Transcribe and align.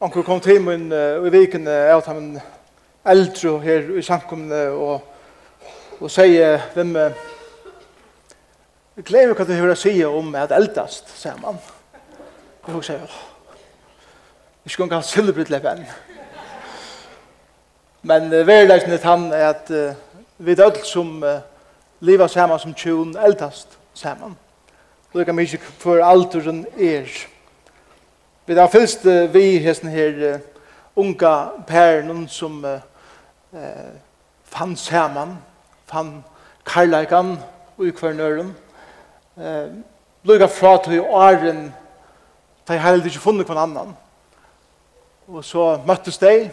Onkel 0.00 0.22
kom 0.22 0.38
til 0.40 0.60
min 0.62 0.92
uh, 0.92 1.26
i 1.26 1.30
viken 1.34 1.64
uh, 1.66 1.88
av 1.90 2.04
han 2.06 2.26
eldre 3.02 3.56
her 3.64 3.86
i 3.98 4.02
samkomne 4.06 4.58
og, 4.70 5.00
og 5.98 6.10
sier 6.14 6.60
hvem 6.76 6.92
uh, 6.94 7.16
jeg 8.94 9.08
gleder 9.08 9.34
hva 9.34 9.46
du 9.48 9.50
hører 9.56 9.74
å 9.74 9.78
si 9.80 9.96
om 10.06 10.28
at 10.38 10.54
eldast, 10.54 11.10
sier 11.18 11.34
man. 11.42 11.58
Og 12.62 12.76
hun 12.76 12.84
sier, 12.86 13.16
vi 14.62 14.70
skal 14.70 14.86
ikke 14.86 15.00
ha 15.00 15.06
silvbritt 15.08 15.50
lepp 15.50 15.66
enn. 15.66 15.82
Men 18.06 18.30
uh, 18.30 18.44
verleisen 18.46 18.94
er 18.94 19.02
han 19.02 19.24
er 19.32 19.48
at 19.48 19.72
uh, 19.74 20.22
vi 20.38 20.54
er 20.54 20.62
ødel 20.68 20.86
som 20.86 21.16
uh, 21.26 21.40
livet 22.06 22.30
sammen 22.30 22.62
som 22.62 22.76
tjuen 22.78 23.16
eldast 23.18 23.74
sier 23.98 24.14
man. 24.22 24.38
det 25.10 25.26
kan 25.26 25.34
mye 25.34 25.58
for 25.82 26.06
alderen 26.06 26.62
er. 26.78 27.10
Vi 28.48 28.54
har 28.54 28.68
fylst 28.68 29.02
vi 29.04 29.58
hesten 29.60 29.90
her 29.92 30.14
uh, 30.34 30.40
unga 30.96 31.50
pæren 31.66 32.28
som 32.28 32.64
uh, 32.64 32.78
uh, 33.52 33.60
fann 34.44 34.76
saman, 34.76 35.34
fann 35.86 36.24
karlægan 36.64 37.36
ui 37.78 37.90
kvernøren. 37.90 38.54
Uh, 39.36 39.68
Lugga 40.24 40.46
fra 40.46 40.78
til 40.84 41.00
åren 41.00 41.74
de 42.68 42.78
har 42.78 42.90
heller 42.90 43.04
ikke 43.04 43.20
funnet 43.20 43.46
hver 43.46 43.56
annan. 43.56 43.92
Og 45.28 45.44
så 45.44 45.80
møttes 45.86 46.18
de, 46.18 46.50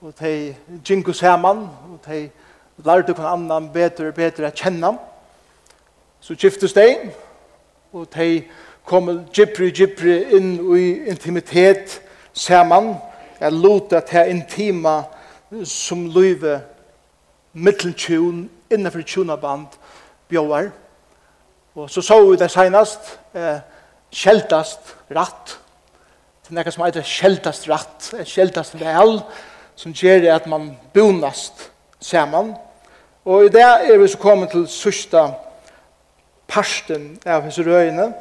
og 0.00 0.12
de 0.20 0.54
ginko 0.84 1.12
saman, 1.12 1.64
og 1.92 1.98
de 2.06 2.30
lærte 2.84 3.12
hver 3.12 3.32
annan 3.32 3.72
bedre 3.72 4.08
og 4.08 4.14
bedre 4.20 4.52
å 4.52 4.52
kjenne. 4.52 4.92
Så 6.20 6.36
giftes 6.36 6.76
de, 6.76 7.10
og 7.92 8.06
de 8.14 8.44
kom 8.84 9.08
gypri 9.32 9.70
gypri 9.72 10.16
inn 10.36 10.56
i 10.76 10.86
intimitet 11.08 12.00
saman, 12.32 12.94
er 13.40 13.50
luta 13.50 14.00
til 14.04 14.30
intima 14.30 15.02
som 15.64 16.06
løyve 16.12 16.60
mitteltjun 17.54 18.48
innenfor 18.70 19.04
tjunaband 19.06 19.76
bjóar. 20.28 20.70
Og 21.74 21.90
så 21.90 22.02
så 22.02 22.20
vi 22.30 22.36
det 22.36 22.50
senast, 22.50 23.18
eh, 23.34 23.58
kjeltast 24.12 24.94
ratt, 25.10 25.58
til 26.44 26.54
nekka 26.54 26.70
som 26.70 26.84
eitir 26.84 27.02
kjeltast 27.02 27.68
ratt, 27.68 28.12
kjeltast 28.24 28.76
vel, 28.80 29.22
som 29.76 29.92
gjør 29.92 30.34
at 30.34 30.46
man 30.46 30.76
bonast 30.94 31.70
saman. 32.00 32.54
Og 33.24 33.44
i 33.44 33.48
det 33.48 33.62
er 33.62 33.98
vi 33.98 34.08
så 34.08 34.18
kommet 34.18 34.50
til 34.50 34.66
sørsta 34.68 35.30
parsten 36.48 37.18
av 37.26 37.42
hans 37.42 37.58
røyene, 37.58 38.12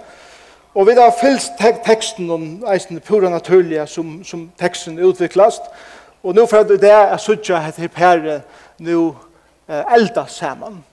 Og 0.73 0.87
vi 0.87 0.93
har 0.97 1.13
fyllt 1.21 1.51
teksten 1.85 2.31
om 2.31 2.45
eisen 2.73 2.99
pura 2.99 3.29
naturliga 3.29 3.85
som, 3.85 4.23
som 4.23 4.51
teksten 4.59 4.99
utviklast. 4.99 5.61
Og 6.23 6.35
nu 6.35 6.45
for 6.45 6.57
at 6.63 6.69
det 6.81 6.89
er 6.89 7.17
suttja 7.17 7.59
at 7.67 7.77
her 7.77 7.87
pære 7.87 8.41
nu 8.79 9.15
eh, 9.69 9.93
elda 9.95 10.25
saman. 10.27 10.83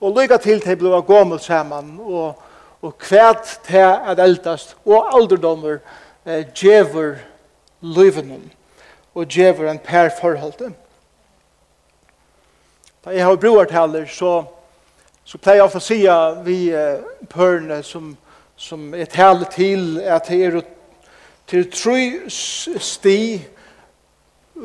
Og 0.00 0.16
lykka 0.16 0.36
til 0.36 0.60
til 0.60 0.76
blei 0.76 1.02
gommel 1.06 1.40
saman 1.40 2.00
og, 2.00 2.42
og 2.82 2.98
kvæt 2.98 3.60
til 3.66 3.86
at 4.06 4.18
eldast 4.18 4.76
og 4.84 5.14
alderdommer 5.14 5.78
eh, 6.26 6.46
djever 6.54 7.14
løyvenom 7.80 8.50
og 9.14 9.26
djever 9.26 9.70
en 9.70 9.78
pær 9.78 10.08
forholdet. 10.20 10.72
Da 13.04 13.10
jeg 13.10 13.24
har 13.24 13.36
broartaler 13.36 14.06
så, 14.06 14.44
så 15.24 15.38
pleier 15.38 15.56
jeg 15.56 15.64
ofta 15.64 15.78
å 15.78 15.86
si 15.86 16.02
vi 16.44 16.58
eh, 16.74 16.98
pørene 17.30 17.82
som 17.82 18.16
som 18.62 18.92
er 18.94 19.08
tale 19.10 19.46
til 19.50 19.98
at 20.06 20.28
det 20.28 20.44
er 20.46 20.60
til 21.50 21.64
tru 21.70 21.96
sti 22.30 23.16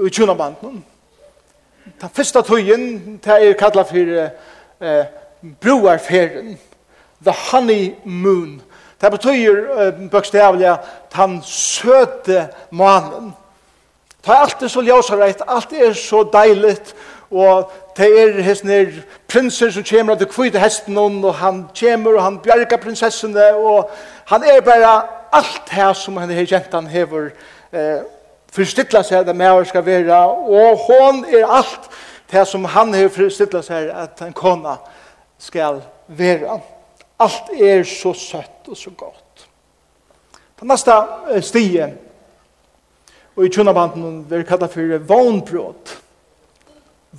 i 0.06 0.10
tjunabanden. 0.14 0.84
Den 2.02 2.10
første 2.14 2.42
tøyen, 2.42 3.18
det 3.24 3.34
er 3.34 3.58
kallet 3.58 3.88
for 3.90 4.12
eh, 4.86 5.06
broarferien, 5.62 6.60
the 7.26 7.34
honeymoon. 7.52 8.62
Det 9.02 9.12
betyr 9.12 9.66
eh, 9.80 10.10
bøkstavlig 10.12 10.78
den 11.16 11.42
søte 11.44 12.48
manen. 12.72 13.34
Det 14.22 14.30
er 14.30 14.44
alltid 14.46 14.70
så 14.70 14.82
ljøsareit, 14.82 15.42
alt 15.48 15.74
er 15.74 15.94
så 15.94 16.24
deiligt, 16.34 16.96
og 17.32 17.72
det 17.98 18.08
er 18.22 18.42
hessene 18.42 19.04
prinser 19.28 19.72
som 19.72 19.84
kommer 19.84 20.16
til 20.16 20.30
kvite 20.32 20.60
hesten 20.60 20.98
og 20.98 21.34
han 21.36 21.66
kommer 21.80 22.16
og 22.16 22.24
han 22.24 22.40
bjerger 22.40 22.80
prinsessene 22.80 23.50
og 23.56 23.90
han 24.28 24.44
er 24.44 24.62
bare 24.62 25.02
alt 25.34 25.70
her 25.70 25.94
som 25.94 26.18
henne 26.18 26.34
her 26.34 26.48
jentan 26.48 26.88
hever 26.88 27.32
eh, 27.74 28.06
forstilla 28.54 29.04
seg 29.04 29.26
det 29.28 29.36
med 29.36 29.66
skal 29.68 29.86
være 29.86 30.22
og 30.24 30.88
hon 30.88 31.26
er 31.26 31.46
alt 31.46 31.92
det 32.32 32.48
som 32.48 32.66
han 32.66 32.94
hever 32.94 33.10
forstilla 33.10 33.62
seg 33.62 33.92
at 33.92 34.24
en 34.24 34.34
kona 34.34 34.78
skal 35.38 35.82
være 36.08 36.60
alt 37.20 37.54
er 37.60 37.84
så 37.84 38.14
søtt 38.14 38.72
og 38.72 38.78
så 38.78 38.90
godt 38.90 39.48
på 40.58 40.66
neste 40.66 40.94
stie 41.42 41.92
og 43.36 43.46
i 43.46 43.50
tjunabanden 43.54 44.24
vil 44.30 44.46
kalla 44.48 44.66
for 44.72 44.98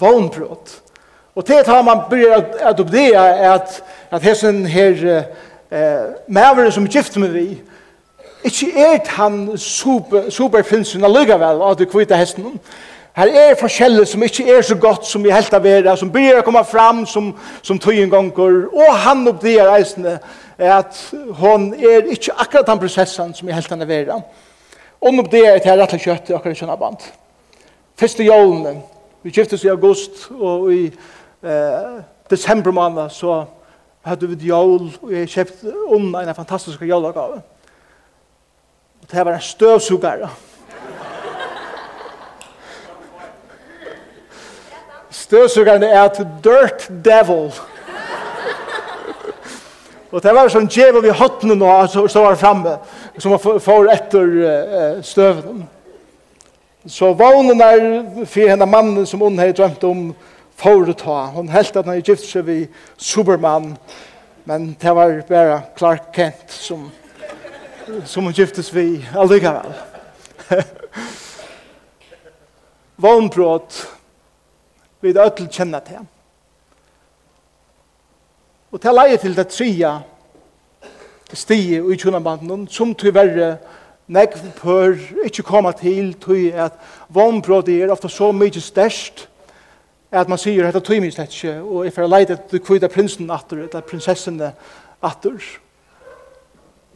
vognbrott. 0.00 0.82
Og 1.34 1.44
til 1.47 1.64
tar 1.64 1.82
man 1.82 2.00
börjar 2.10 2.36
at, 2.36 2.54
at 2.60 2.81
oppdea 2.81 3.54
at, 3.54 3.82
at 4.10 4.22
hessen 4.22 4.66
her 4.66 5.22
eh, 5.70 6.04
maveren 6.28 6.72
som 6.72 6.86
gifter 6.86 7.20
med 7.20 7.28
vi, 7.28 7.60
ikke 8.44 8.72
er 8.78 8.98
han 9.09 9.59
super, 9.59 10.31
superfinsen 10.31 11.04
allugavel 11.04 11.62
av 11.62 11.76
det 11.78 11.88
kvita 11.91 12.16
hesten. 12.19 12.59
Her 13.19 13.31
er 13.34 13.56
forskjellig 13.59 14.06
som 14.09 14.22
ikke 14.22 14.44
er 14.56 14.62
så 14.62 14.76
godt 14.78 15.06
som 15.06 15.25
vi 15.25 15.31
helt 15.34 15.54
av 15.54 15.62
vera, 15.62 15.97
som 15.97 16.10
byrjar 16.12 16.42
å 16.42 16.44
komme 16.47 16.62
fram 16.65 17.06
som, 17.06 17.32
som 17.62 17.78
tøyen 17.82 18.10
gonger, 18.10 18.69
og 18.70 19.00
han 19.03 19.26
oppdeger 19.26 19.72
eisene 19.75 20.19
at 20.59 21.00
hon 21.41 21.72
er 21.75 22.06
ikke 22.15 22.36
akkurat 22.38 22.66
den 22.66 22.82
prosessen 22.82 23.34
som 23.34 23.48
vi 23.48 23.54
helt 23.54 23.72
av 23.75 23.82
vera. 23.88 24.20
Og 25.00 25.19
oppdeger 25.22 25.59
til 25.62 25.80
rett 25.80 25.97
og 25.98 26.06
kjøtt 26.06 26.30
i 26.30 26.36
akkurat 26.38 26.62
kjønna 26.62 26.78
band. 26.78 27.10
Første 27.98 28.26
jålene, 28.26 28.78
Vi 29.22 29.30
kiftes 29.30 29.64
i 29.64 29.68
august, 29.68 30.30
og 30.30 30.72
i 30.72 30.84
eh, 31.42 32.02
desember 32.30 32.70
måned 32.70 33.10
så 33.10 33.44
hadde 34.04 34.28
vi 34.28 34.46
jól, 34.46 34.92
og 35.02 35.12
jeg 35.12 35.28
kjøpt 35.28 35.64
om 35.88 36.14
en 36.14 36.34
fantastisk 36.34 36.82
jólagave. 36.82 37.40
Og 39.02 39.10
det 39.10 39.24
var 39.24 39.34
en 39.34 39.40
støvsugare. 39.40 40.30
Støvsugaren 45.10 45.82
er 45.82 46.02
et 46.04 46.26
dirt 46.44 46.90
devil. 47.04 47.50
Og 50.12 50.22
det 50.22 50.32
var 50.34 50.48
sånn 50.48 50.70
djevel 50.70 51.04
i 51.04 51.16
høttene 51.16 51.58
nå, 51.58 51.72
så 51.90 52.22
var 52.22 52.38
framme, 52.38 52.78
som 53.18 53.34
var 53.34 53.58
for 53.60 53.90
etter 53.92 55.02
støvnen. 55.04 55.66
Så 56.87 57.12
vånen 57.12 57.61
er 57.61 57.81
for 58.22 58.47
henne 58.47 58.66
mannen 58.66 59.06
som 59.06 59.21
hun 59.21 59.39
har 59.39 59.50
drømt 59.53 59.84
om 59.84 60.03
foreta. 60.59 61.25
Hun 61.34 61.49
helt 61.50 61.77
at 61.77 61.87
han 61.87 61.97
er 61.97 62.05
gift 62.06 62.27
seg 62.28 62.47
ved 62.47 62.66
Superman, 62.97 63.72
men 64.47 64.77
det 64.78 64.94
var 64.94 65.16
bare 65.28 65.62
Clark 65.78 66.12
Kent 66.15 66.55
som, 66.55 66.87
som 68.06 68.28
hun 68.28 68.37
giftes 68.37 68.71
ved 68.77 69.03
allikevel. 69.11 69.75
Vånbrot 72.99 73.81
vi 75.00 75.10
ødel 75.10 75.50
kjenner 75.50 75.83
til. 75.83 76.06
Og 78.72 78.81
til 78.81 78.95
leie 78.95 79.19
til 79.19 79.34
det 79.37 79.49
tria 79.50 79.97
stiget 81.33 81.84
i 81.84 81.99
kjønnabanden 81.99 82.66
som 82.71 82.95
tyverre 82.95 83.34
verre 83.34 83.50
nek 84.08 84.36
pør 84.56 84.96
ikkje 85.26 85.44
koma 85.44 85.72
til 85.76 86.15
tøy 86.21 86.50
at 86.56 86.77
vannbrådet 87.12 87.83
er 87.83 87.92
ofta 87.92 88.09
så 88.09 88.33
mykje 88.33 88.62
størst 88.65 89.28
at 90.10 90.28
man 90.28 90.41
sier 90.41 90.65
at 90.68 90.74
det 90.74 90.84
tøy 90.84 91.00
mykje 91.00 91.16
slett 91.18 91.38
og 91.60 91.86
if 91.86 91.98
er 91.98 92.09
leit 92.09 92.30
at 92.33 92.48
du 92.50 92.59
kvita 92.59 92.88
prinsen 92.88 93.30
atur 93.30 93.66
at 93.66 93.84
prinsessene 93.84 94.53
atur 95.04 95.42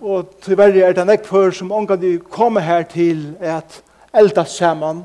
og 0.01 0.33
tyverri 0.43 0.81
er 0.83 0.97
det 0.97 1.07
nek 1.07 1.29
pør 1.29 1.53
som 1.55 1.73
omgang 1.73 2.01
de 2.01 2.17
koma 2.19 2.61
her 2.61 2.83
til 2.83 3.37
at 3.41 3.83
elda 4.15 4.45
saman 4.45 5.05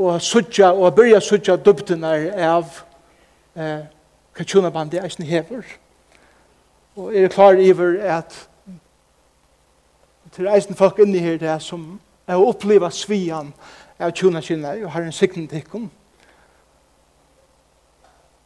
og 0.00 0.22
sutja 0.22 0.72
og 0.72 0.94
byrja 0.96 1.20
sutja 1.20 1.56
dubdina 1.56 2.14
av 2.40 2.80
eh, 3.54 3.84
kachunabandi 4.34 4.98
eisne 5.04 5.28
hever 5.28 5.66
og 6.96 7.12
er 7.16 7.28
klar 7.28 7.60
iver 7.60 8.00
at 8.16 8.48
til 10.34 10.48
reisen 10.48 10.74
folk 10.78 10.98
inni 10.98 11.18
her 11.18 11.38
det 11.38 11.56
som 11.62 11.98
er 12.26 12.38
å 12.38 12.50
oppleva 12.52 12.90
svian 12.94 13.52
av 14.00 14.12
tjona 14.16 14.40
kina 14.40 14.74
og 14.78 14.92
har 14.94 15.06
en 15.06 15.14
sikten 15.14 15.48
til 15.48 15.60
tikkum. 15.60 15.88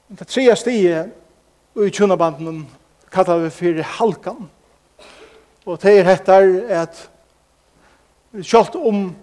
Det 0.08 0.26
tredje 0.28 0.56
stiget 0.56 1.12
i 1.76 1.90
tjona 1.90 2.16
banden 2.16 2.64
kallar 3.12 3.42
vi 3.44 3.50
for 3.50 3.82
halkan. 3.98 4.48
Og 5.64 5.80
det 5.82 5.98
er 5.98 6.08
hettar 6.08 6.48
at 6.82 7.04
kjalt 8.42 8.76
om 8.76 9.14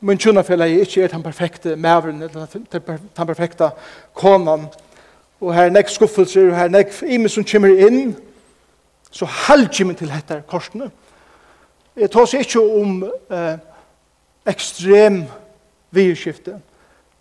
min 0.00 0.18
tjona 0.18 0.40
er 0.40 0.64
ikke 0.64 1.04
er 1.04 1.08
den 1.08 1.22
perfekte 1.22 1.76
maveren 1.76 2.22
eller 2.22 2.46
den 2.52 3.26
perfekte 3.26 3.70
konan 4.14 4.68
og 5.40 5.54
her 5.54 5.68
er 5.68 5.74
nek 5.74 5.88
skuffelser 5.88 6.50
og 6.50 6.56
her 6.56 6.68
er 6.68 6.74
nek 6.74 6.92
imen 7.02 7.28
som 7.28 7.44
kommer 7.44 7.72
inn 7.86 8.14
så 9.10 9.26
halvkjimmen 9.26 9.96
til 9.96 10.10
hettar 10.10 10.42
korsene. 10.48 10.90
Jeg 11.96 12.10
tar 12.10 12.26
seg 12.26 12.42
ikke 12.42 12.60
om 12.60 13.04
eh, 13.06 13.58
ekstrem 14.50 15.20
virkskifte, 15.94 16.56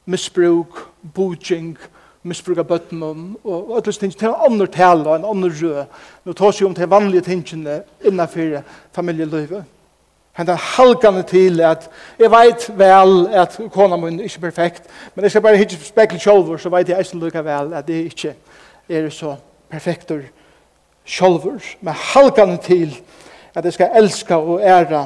misbruk, 0.09 0.79
bojing, 1.13 1.75
misbruk 2.25 2.63
av 2.63 2.67
bøtten 2.71 3.03
og 3.03 3.75
alle 3.75 3.93
tingene 3.93 4.17
til 4.17 4.31
en 4.31 4.47
annen 4.47 4.71
tale, 4.73 5.13
en 5.13 5.27
annen 5.29 5.53
rød. 5.53 5.93
Nå 6.25 6.33
tar 6.33 6.55
seg 6.55 6.67
om 6.67 6.75
til 6.75 6.89
vanlige 6.89 7.27
tingene 7.27 7.83
innenfor 8.01 8.63
familielivet. 8.95 9.63
Han 10.33 10.49
er 10.49 10.57
halgande 10.57 11.21
til 11.29 11.61
at 11.61 11.85
jeg 12.17 12.31
vet 12.33 12.69
vel 12.77 13.27
at 13.37 13.59
kona 13.71 13.99
min 14.01 14.19
er 14.19 14.25
ikke 14.25 14.47
perfekt, 14.47 14.87
men 15.13 15.23
jeg 15.23 15.31
skal 15.31 15.43
bare 15.45 15.59
hitte 15.61 15.77
spekkel 15.77 16.19
sjolver, 16.19 16.57
så 16.57 16.71
vet 16.73 16.89
jeg 16.89 16.97
eisen 16.97 17.21
lukka 17.21 17.43
vel 17.45 17.75
at 17.77 17.89
jeg 17.89 18.09
ikke 18.09 18.33
er 18.89 19.09
så 19.13 19.35
perfekter 19.69 20.23
sjolver. 21.05 21.61
Men 21.81 21.93
halgande 21.93 22.57
til 22.65 22.97
at 23.55 23.65
jeg 23.65 23.73
skal 23.73 23.89
elska 23.95 24.35
og 24.35 24.61
æra 24.61 25.05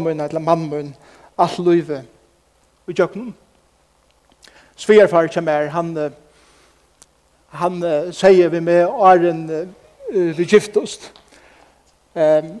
min 0.00 0.20
eller 0.20 0.38
mann 0.40 0.70
min 0.70 0.94
alt 1.38 1.58
løyve 1.58 2.02
i 2.88 2.92
djøknum. 2.92 3.34
Svigerfar 4.76 5.26
kommer, 5.26 5.52
er, 5.52 5.68
han, 5.68 6.12
han 7.48 7.82
uh, 7.82 8.12
sier 8.12 8.48
vi 8.48 8.60
med 8.60 8.86
åren 8.86 9.50
uh, 9.50 10.38
vi 10.38 10.44
giftost. 10.44 11.12
Um, 12.14 12.60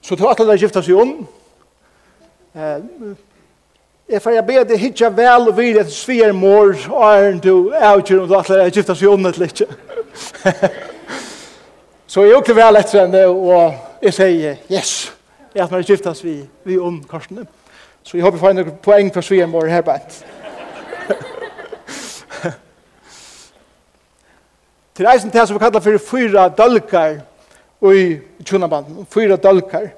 så 0.00 0.16
tror 0.16 0.28
jeg 0.28 0.36
til 0.36 0.50
alle 0.50 0.58
gifta 0.58 0.82
seg 0.82 1.00
om. 1.00 1.14
Um, 2.54 3.16
jeg 4.08 4.22
får 4.22 4.30
jeg 4.30 4.46
be 4.46 4.64
deg 4.68 4.78
hitja 4.78 5.08
vel 5.08 5.48
og 5.48 5.56
vire 5.56 5.80
etter 5.80 5.92
svigermor 5.92 6.74
åren 6.92 7.38
du 7.40 7.72
avgjør 7.72 8.20
om 8.22 8.28
du 8.28 8.34
at 8.36 8.50
alle 8.52 8.70
gifta 8.70 8.94
seg 8.94 9.08
om 9.08 9.26
et 9.26 9.38
litt. 9.40 9.62
så 12.12 12.26
jeg 12.26 12.36
åkte 12.36 12.56
vel 12.56 12.76
etter 12.76 13.06
henne 13.06 13.24
og 13.32 13.93
jeg 14.04 14.14
sier 14.14 14.56
yes, 14.68 15.12
jeg 15.54 15.62
har 15.64 15.70
man 15.72 15.84
skiftas 15.84 16.24
vi, 16.24 16.42
vi 16.64 16.78
om 16.78 16.98
korsene. 17.08 17.46
Så 18.02 18.16
jeg 18.18 18.24
håper 18.24 18.36
jeg 18.36 18.40
får 18.40 18.50
en 18.50 18.78
poeng 18.84 19.12
for 19.14 19.24
svien 19.24 19.52
vår 19.52 19.66
her 19.72 19.80
bænt. 19.86 20.18
Til 24.94 25.06
eisen 25.10 25.30
til 25.30 25.46
som 25.46 25.56
vi 25.56 25.62
kallar 25.62 25.80
for 25.80 25.98
fyra 25.98 26.48
dølkar 26.48 27.16
i 27.94 28.20
tjunabanden, 28.44 29.06
fyra 29.10 29.36
dølkar. 29.36 29.88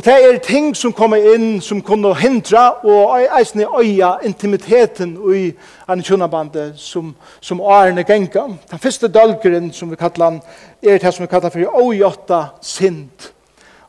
Og 0.00 0.04
det 0.04 0.12
er 0.12 0.38
ting 0.38 0.70
som 0.76 0.94
kommer 0.96 1.20
inn 1.34 1.58
som 1.60 1.82
kunne 1.84 2.14
hindra 2.16 2.70
og 2.88 3.18
eisne 3.36 3.66
øya 3.68 4.14
intimiteten 4.24 5.10
i 5.36 5.50
en 5.92 6.00
kjønnabandet 6.02 6.78
som, 6.80 7.10
som 7.40 7.60
årene 7.60 8.06
genga. 8.08 8.46
Den 8.70 8.80
første 8.80 9.10
dølgeren 9.12 9.68
som 9.76 9.90
vi 9.90 9.98
kallar 10.00 10.30
han 10.30 10.38
er 10.80 10.96
det 10.98 11.12
som 11.12 11.26
vi 11.26 11.28
kallar 11.28 11.52
for 11.52 11.84
øyåtta 11.84 12.40
sind. 12.62 13.28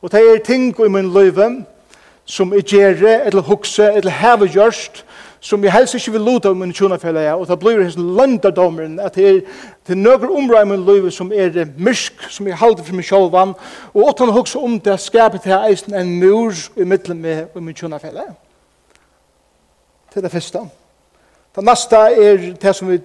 Og 0.02 0.12
det 0.12 0.20
er 0.20 0.44
ting 0.44 0.76
i 0.76 0.90
min 0.90 1.14
løyve 1.14 1.64
som 2.26 2.54
jeg 2.54 2.64
gjerre 2.64 3.26
eller 3.26 3.42
hukse, 3.42 3.88
eller 3.94 4.12
heve 4.12 4.52
gjørst, 4.52 5.06
som 5.42 5.64
jeg 5.64 5.74
helst 5.74 5.96
ikke 5.98 6.12
vil 6.12 6.22
luta 6.22 6.50
om 6.50 6.58
min 6.58 6.74
tjonafellet, 6.74 7.34
og 7.34 7.48
det 7.48 7.60
blir 7.60 7.82
hans 7.82 7.96
landadommeren, 7.98 9.00
at 9.00 9.16
det 9.16 9.30
er 9.30 9.40
til 9.86 9.98
nøkker 9.98 10.30
områd 10.30 10.62
i 10.62 10.70
min 10.70 10.86
liv 10.86 11.08
som 11.12 11.32
er 11.34 11.66
myrsk, 11.78 12.28
som 12.30 12.48
jeg 12.48 12.58
halder 12.58 12.84
for 12.84 12.94
min 12.94 13.04
sjålvan, 13.04 13.56
og 13.94 14.04
åttan 14.08 14.30
hoksa 14.30 14.60
om 14.60 14.80
det 14.80 15.00
skapet 15.00 15.42
til 15.42 15.58
eisen 15.70 15.94
en 15.98 16.20
mur 16.20 16.54
i 16.78 16.84
middelen 16.84 17.22
med 17.22 17.46
og 17.56 17.64
min 17.64 17.76
tjonafellet. 17.76 18.30
Til 20.14 20.24
det 20.24 20.32
første. 20.32 20.60
Det 21.56 21.64
neste 21.64 21.96
er 21.96 22.54
det 22.62 22.76
som 22.76 22.92
vi 22.92 23.00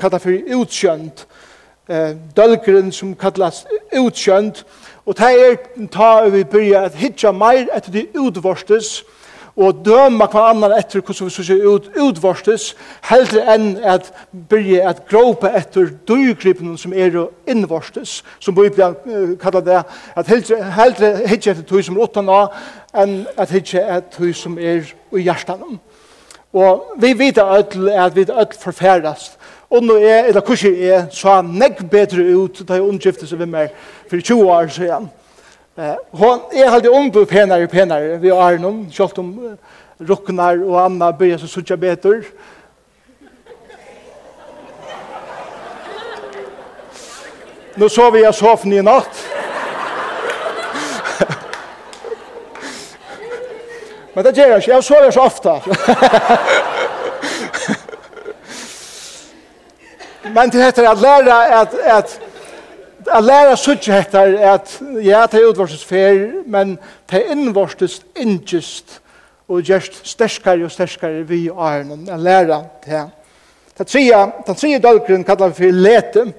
kallar 0.00 0.18
for 0.18 0.56
utkjønt, 0.56 1.26
dølgren 2.36 2.92
som 2.92 3.14
kallas 3.14 3.66
utkjønt, 3.98 4.64
og 5.06 5.18
det 5.18 5.28
er 5.28 5.86
ta 5.92 6.24
vi 6.28 6.44
byrja 6.44 6.84
at 6.88 6.94
hitja 6.94 7.30
meir 7.32 7.68
etter 7.76 7.92
de 7.92 8.06
utvorstes, 8.18 9.02
og 9.02 9.25
og 9.56 9.80
døma 9.84 10.26
hver 10.28 10.50
annan 10.50 10.74
etter 10.76 11.00
hvordan 11.00 11.30
vi 11.30 11.44
skal 11.44 11.66
ut, 11.66 11.88
utvarstes, 11.96 12.74
heldre 13.08 13.44
enn 13.54 13.68
at 13.80 14.12
byrje 14.50 14.82
at 14.84 15.02
gråpe 15.08 15.48
etter 15.48 15.88
døygripen 16.08 16.76
som 16.78 16.92
er 16.92 17.16
innvarstes, 17.48 18.20
som 18.38 18.54
Bibelen 18.54 18.96
uh, 19.06 19.32
kallar 19.40 19.64
det, 19.64 19.82
at 20.16 20.28
heldre, 20.28 20.60
heldre 20.76 21.12
hitje 21.24 21.54
etter 21.54 21.64
tøy 21.64 21.82
som 21.82 21.96
er 21.96 22.04
åttan 22.04 22.28
av, 22.28 22.52
enn 22.94 23.22
at 23.36 23.54
hitje 23.54 23.80
etter 23.80 24.20
tøy 24.20 24.36
som 24.36 24.58
er 24.60 24.84
i 25.16 25.24
hjertan. 25.24 25.80
Og 26.56 26.96
vi 27.00 27.12
vet 27.18 27.40
at 27.40 27.74
vi 28.16 28.28
er 28.28 28.58
forfærast, 28.60 29.38
Og 29.70 29.82
nå 29.82 29.96
er, 29.96 30.24
eller 30.24 30.40
hvordan 30.40 30.74
er, 30.78 31.06
så 31.10 31.28
er 31.28 31.46
nekk 31.46 31.80
bedre 31.90 32.22
ut 32.38 32.60
da 32.68 32.76
jeg 32.78 32.86
omgiftet 32.86 33.28
seg 33.28 33.40
ved 33.40 33.50
meg 33.50 33.72
for 34.06 34.20
20 34.20 34.50
år 34.52 34.68
siden. 34.70 35.08
Eh, 35.78 35.96
hon 36.10 36.40
är 36.50 36.66
alltid 36.66 36.90
ombu 36.90 37.26
penare 37.26 37.66
penare 37.66 38.16
vi 38.16 38.30
har 38.30 38.58
någon 38.58 38.90
kört 38.90 39.18
om 39.18 39.56
rocknar 39.98 40.64
och 40.64 40.80
Anna 40.80 41.12
börjar 41.12 41.38
så 41.38 41.46
sucha 41.46 41.76
betor. 41.76 42.24
Nu 47.74 47.88
sov 47.88 48.18
jag 48.18 48.34
soffan 48.34 48.72
i 48.72 48.82
natt. 48.82 49.28
Men 54.12 54.24
det 54.24 54.36
gör 54.36 54.48
jag 54.48 54.58
inte. 54.58 54.70
Jag 54.70 54.84
sover 54.84 55.10
så 55.10 55.22
ofta. 55.22 55.60
Men 60.22 60.50
det 60.50 60.58
heter 60.58 60.84
att 60.84 61.00
lära 61.00 61.60
att, 61.60 61.80
att 61.80 62.20
at 63.12 63.24
læra 63.24 63.56
suttje 63.56 63.92
hettar 63.92 64.34
at 64.54 64.82
ja, 65.04 65.26
det 65.30 65.40
er 65.40 65.48
utvorses 65.50 65.84
fer, 65.84 66.42
men 66.46 66.78
det 67.10 67.20
er 67.20 67.32
innvorses 67.32 68.00
ingest 68.16 69.00
og 69.48 69.62
gjerst 69.62 70.00
sterskare 70.06 70.64
og 70.64 70.70
sterskare 70.70 71.22
vi 71.28 71.46
og 71.50 71.62
æren 71.68 72.08
at 72.10 72.20
læra 72.20 72.62
det. 72.84 73.04
Det 73.78 73.86
tredje, 73.86 74.32
det 74.46 74.56
tredje 74.56 74.78
dølgren 74.78 75.24
kallar 75.24 75.48
vi 75.48 75.54
for 75.54 75.70
lete. 75.72 76.32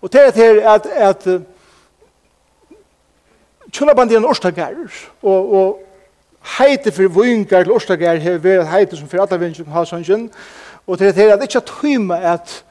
Og 0.00 0.12
det 0.12 0.26
er 0.26 0.30
til 0.30 0.60
at, 0.62 0.86
at 0.86 1.28
Tjønabandi 3.72 4.14
er 4.14 4.18
en 4.18 4.24
årstagærer, 4.24 5.08
og, 5.22 5.54
og 5.54 5.80
heite 6.58 6.92
for 6.92 7.08
vungar 7.08 7.62
til 7.62 7.72
årstagærer 7.72 8.20
har 8.20 8.38
vært 8.38 8.70
heite 8.70 8.96
som 8.96 9.08
for 9.08 9.20
alle 9.20 9.54
som 9.54 9.66
har 9.66 9.84
sannsyn, 9.84 10.28
og 10.86 10.98
det 10.98 11.08
er 11.08 11.12
til 11.12 11.32
at 11.32 11.40
det 11.40 11.48
ikke 11.50 11.58
er 11.58 11.80
tyma 11.80 12.20
at 12.34 12.64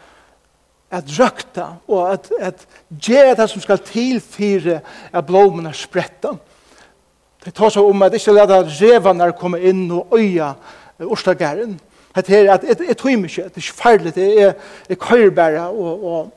at 0.91 1.03
røkta 1.19 1.65
og 1.87 2.13
at, 2.13 2.29
at 2.39 2.67
gjøre 3.01 3.35
det 3.35 3.49
som 3.49 3.61
skal 3.61 3.81
tilfyre 3.83 4.79
at 5.13 5.25
blomene 5.25 5.73
spretta. 5.75 6.31
Det 7.45 7.53
tar 7.55 7.71
seg 7.71 7.83
om 7.83 8.01
at 8.05 8.15
ikke 8.15 8.35
lade 8.35 8.61
revene 8.63 9.31
komme 9.39 9.59
inn 9.59 9.85
og 9.91 10.15
øya 10.17 10.53
Ørstagæren. 10.97 11.79
Det 12.15 12.29
er 12.33 12.53
at 12.53 12.63
jeg, 12.63 12.97
tror 12.97 13.09
ikke, 13.09 13.43
det 13.43 13.51
er 13.51 13.61
ikke 13.61 13.73
ferdig, 13.77 14.15
det 14.15 14.41
er, 14.41 14.53
er 14.89 14.95
køyrbæra 14.95 15.67
og, 15.69 16.05
og, 16.05 16.33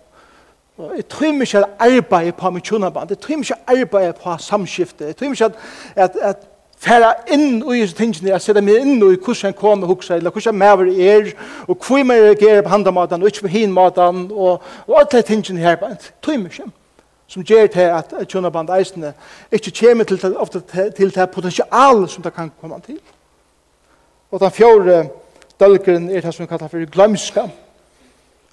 og 0.77 0.93
jeg 0.97 1.09
tror 1.09 1.41
ikke 1.41 1.59
at 1.59 1.71
arbeid 1.79 2.33
på 2.33 2.51
mitt 2.51 2.65
kjønnaband, 2.65 3.11
jeg 3.11 3.21
tror 3.21 3.37
ikke 3.39 3.55
at 3.55 3.79
arbeid 3.79 4.13
på 4.13 4.37
samskiftet, 4.39 5.07
jeg 5.07 5.17
tror 5.17 5.31
ikke 5.31 5.45
at, 5.45 5.55
at, 5.97 6.17
at 6.21 6.37
færa 6.81 7.13
inn 7.33 7.61
i 7.61 7.81
disse 7.83 7.97
tingene, 7.97 8.33
jeg 8.33 8.41
sette 8.43 8.63
meg 8.65 8.81
inn 8.81 8.97
i 8.97 9.13
hvordan 9.13 9.51
han 9.51 9.57
kom 9.57 9.85
og 9.85 9.93
hukser, 9.93 10.17
eller 10.17 10.33
hvordan 10.33 10.57
maver 10.57 10.89
er, 10.89 11.33
og 11.69 11.77
hvor 11.77 12.05
man 12.05 12.23
reagerer 12.25 12.65
på 12.65 12.73
handamaten, 12.73 13.23
og 13.23 13.29
ikke 13.29 13.47
på 13.47 13.53
hinmaten, 13.53 14.31
og, 14.33 14.63
og 14.87 14.99
alle 14.99 15.11
de 15.13 15.23
tingene 15.29 15.61
her, 15.61 15.77
bare 15.77 15.99
tog 16.23 16.41
meg 16.41 16.55
ikke, 16.55 16.71
som 17.31 17.45
gjør 17.47 17.67
til 17.71 17.93
at 17.95 18.15
tjønnaband 18.29 18.73
eisene 18.79 19.13
ikke 19.53 19.75
kommer 19.81 20.05
til, 20.09 20.37
ofte 20.37 20.63
til 20.97 21.15
det 21.15 21.31
potensial 21.31 22.07
som 22.09 22.25
det 22.25 22.35
kan 22.35 22.51
komme 22.61 22.81
til. 22.87 22.99
Og 24.31 24.41
den 24.41 24.51
fjore 24.51 25.01
dølgeren 25.61 26.11
er 26.11 26.25
det 26.25 26.35
som 26.35 26.47
vi 26.47 26.49
kallar 26.49 26.73
for 26.73 26.91
glømska, 26.91 27.49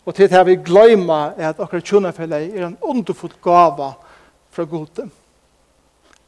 og 0.05 0.15
til 0.15 0.29
det 0.29 0.45
vi 0.45 0.55
gløyma 0.55 1.33
er 1.37 1.49
at 1.49 1.59
akkurat 1.59 1.83
tjønnafellet 1.83 2.55
er 2.55 2.67
en 2.67 2.77
underfull 2.81 3.33
gava 3.43 3.93
fra 4.51 4.63
Gode. 4.63 5.09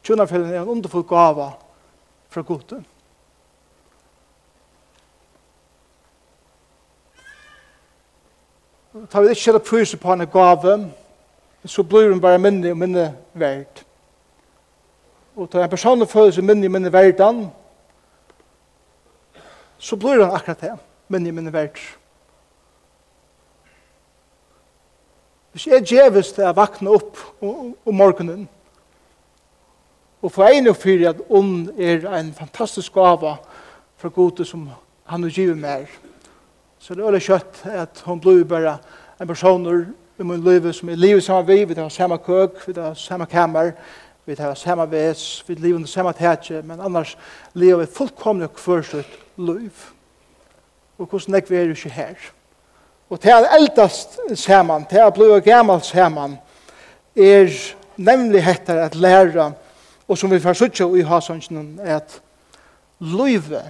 Tjønnafellet 0.04 0.54
er 0.54 0.62
en 0.62 0.68
underfull 0.68 1.04
gava 1.04 1.52
fra 2.30 2.42
Gode. 2.42 2.84
Ta 9.10 9.20
vi 9.20 9.30
ikke 9.30 9.40
kjøle 9.44 9.62
pryser 9.62 9.98
på 10.02 10.10
henne 10.10 10.26
gave, 10.26 10.74
så 11.64 11.82
blir 11.82 12.10
hun 12.10 12.20
bare 12.20 12.38
minne 12.38 12.72
og 12.72 12.78
minne 12.78 13.06
verd. 13.34 13.84
Og 15.36 15.50
ta 15.50 15.62
en 15.62 15.70
person 15.70 16.06
føler 16.06 16.34
seg 16.34 16.46
minne 16.46 16.66
og 16.66 16.74
minne 16.74 16.92
verden, 16.92 17.44
så 19.78 19.96
blir 19.96 20.24
hun 20.24 20.34
akkurat 20.34 20.60
det, 20.60 20.74
minne 21.08 21.30
og 21.30 21.38
minne 21.38 21.52
verd. 21.54 21.78
Hvis 25.52 25.66
jeg 25.66 25.86
djeves 25.86 26.32
til 26.34 26.46
å 26.46 26.54
vakne 26.54 26.90
opp 26.94 27.18
om 27.42 27.94
morgenen, 27.94 28.48
Og 30.22 30.32
for 30.32 30.44
en 30.44 30.68
og 30.68 30.76
fyrir 30.76 31.08
at 31.08 31.20
ond 31.28 31.68
er 31.78 32.04
en 32.18 32.34
fantastisk 32.36 32.92
gava 32.92 33.36
for 33.96 34.08
gode 34.08 34.44
som 34.44 34.68
han 35.04 35.22
har 35.22 35.30
givet 35.30 35.58
mer. 35.58 35.88
Så 36.78 36.94
det 36.94 37.00
er 37.00 37.10
veldig 37.10 37.22
kjøtt 37.24 37.62
at 37.64 38.02
hun 38.04 38.20
blir 38.20 38.44
bare 38.44 38.78
en 39.20 39.28
person 39.28 39.66
i 40.20 40.24
min 40.24 40.44
liv 40.44 40.72
som 40.72 40.88
er 40.88 41.00
livet 41.00 41.24
samme 41.24 41.46
vi, 41.46 41.64
vi 41.64 41.74
tar 41.74 41.88
samme 41.88 42.18
køk, 42.18 42.60
vi 42.66 42.72
tar 42.76 42.94
samme 42.94 43.26
kammer, 43.26 43.72
vi 44.24 44.36
tar 44.36 44.54
samme 44.54 44.86
ves, 44.90 45.44
vi 45.46 45.54
lever 45.54 45.76
under 45.76 45.88
samme 45.88 46.12
tætje, 46.12 46.62
men 46.62 46.80
annars 46.80 47.16
lever 47.54 47.84
vi 47.84 47.92
fullkomne 47.92 48.48
kvørstøtt 48.48 49.18
liv. 49.36 49.72
Og 50.98 51.06
hvordan 51.06 51.34
er 51.34 51.48
vi 51.48 51.56
er 51.56 51.72
ikke 51.72 51.90
her. 51.90 52.14
Og 53.10 53.20
til 53.20 53.30
at 53.30 53.48
eldast 53.56 54.18
saman, 54.34 54.86
til 54.86 54.98
at 54.98 55.14
blir 55.14 55.40
gammalt 55.40 55.84
saman, 55.84 56.38
er 57.16 57.48
nemlig 57.96 58.44
hettar 58.44 58.84
at 58.84 58.94
læra 58.94 59.52
og 60.10 60.18
som 60.18 60.30
vi 60.30 60.40
får 60.42 60.58
suttje 60.58 60.86
i 60.98 61.04
hasansjen, 61.06 61.78
er 61.78 62.00
at 62.00 62.16
løyve 62.98 63.62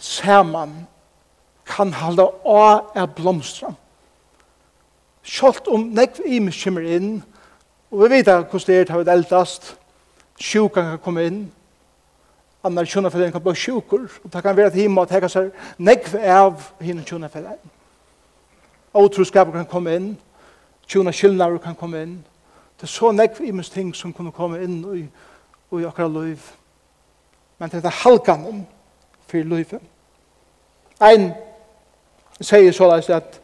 saman 0.00 0.86
kan 1.68 1.92
halda 1.92 2.24
av 2.48 2.96
er 2.96 3.06
blomstra. 3.06 3.74
Sjalt 5.22 5.68
om 5.68 5.90
nekv 5.94 6.24
imes 6.24 6.56
kommer 6.64 6.88
inn, 6.88 7.20
og 7.92 8.00
vi 8.02 8.14
vet 8.16 8.32
hvordan 8.32 8.64
det 8.66 8.78
er 8.80 8.88
til 8.88 9.04
å 9.04 9.12
eldast, 9.12 9.74
sjukan 10.40 10.94
kan 10.94 11.04
komme 11.04 11.26
inn, 11.28 11.44
annar 12.64 12.88
tjunafellin 12.88 13.32
kan 13.34 13.44
bli 13.44 13.54
sjukur, 13.58 14.08
og 14.24 14.32
det 14.32 14.42
kan 14.42 14.56
være 14.56 14.72
til 14.72 14.86
hima 14.86 15.04
og 15.04 15.12
teka 15.12 15.28
seg 15.28 15.52
nekv 15.78 16.16
av 16.16 16.72
hinn 16.80 17.04
tjunafellin. 17.04 17.60
Otroskap 18.96 19.52
kan 19.52 19.68
komme 19.68 19.94
inn, 20.00 20.12
tjuna 20.88 21.12
skillnader 21.12 21.60
kan 21.60 21.76
komme 21.76 22.06
inn, 22.06 22.20
Det 22.82 22.88
er 22.88 22.90
så 22.92 23.12
nekv 23.12 23.40
imens 23.40 23.70
ting 23.70 23.96
som 23.96 24.12
kunne 24.12 24.32
komme 24.34 24.58
inn 24.62 24.80
i, 24.94 25.02
i 25.78 25.84
akkurat 25.86 26.10
liv. 26.10 26.38
Men 27.58 27.70
det 27.70 27.84
er 27.84 27.94
halkanen 27.94 28.64
for 29.30 29.38
livet. 29.38 29.78
Ein 30.98 31.28
sier 32.40 32.74
så 32.74 32.88
leis 32.90 33.10
at 33.10 33.38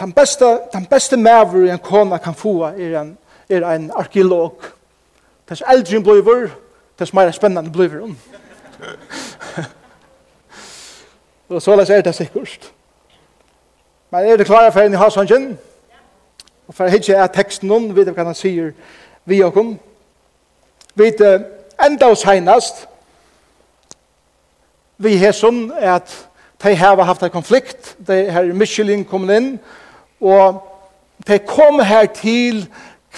den 0.00 0.12
beste, 0.16 0.48
den 0.72 0.86
beste 0.86 1.16
maver 1.16 1.68
en 1.68 1.78
kona 1.78 2.16
kan 2.16 2.34
få 2.34 2.62
er 2.62 3.00
en, 3.02 3.18
er 3.48 3.68
en 3.74 3.90
arkeolog. 3.90 4.64
Dess 5.48 5.62
eldre 5.68 5.96
en 5.96 6.02
bliver, 6.02 6.48
dess 6.98 7.12
mer 7.12 7.30
spennende 7.30 7.70
bliver 7.70 8.00
hun. 8.00 8.18
Og 11.48 11.62
så 11.62 11.76
leis 11.76 11.90
er 11.90 12.00
det 12.00 12.14
sikkert. 12.14 12.72
Men 14.10 14.20
er 14.20 14.36
det 14.36 14.46
klare 14.46 14.72
for 14.72 14.80
en 14.80 14.92
i 14.92 14.96
halsangen? 14.96 15.48
Ja. 15.50 15.69
Og 16.70 16.74
for 16.74 16.86
hitje 16.86 17.14
er 17.18 17.26
teksten 17.26 17.70
om, 17.74 17.88
vet 17.96 18.06
du 18.06 18.12
hva 18.14 18.28
han 18.28 18.36
sier 18.38 18.68
vi 19.26 19.40
og 19.42 19.56
om. 19.58 19.72
Vi 20.94 21.08
enda 21.82 22.06
og 22.06 22.20
heinast, 22.22 22.84
vi 25.02 25.16
har 25.18 25.34
sånn 25.34 25.72
at 25.74 26.12
de 26.62 26.74
har 26.78 27.02
haft 27.02 27.24
en 27.26 27.32
konflikt, 27.34 27.96
de 28.06 28.20
har 28.30 28.52
Michelin 28.54 29.02
kommet 29.02 29.40
inn, 29.40 29.50
og 30.22 30.60
de 31.26 31.40
kom 31.42 31.82
her 31.82 32.06
til 32.14 32.62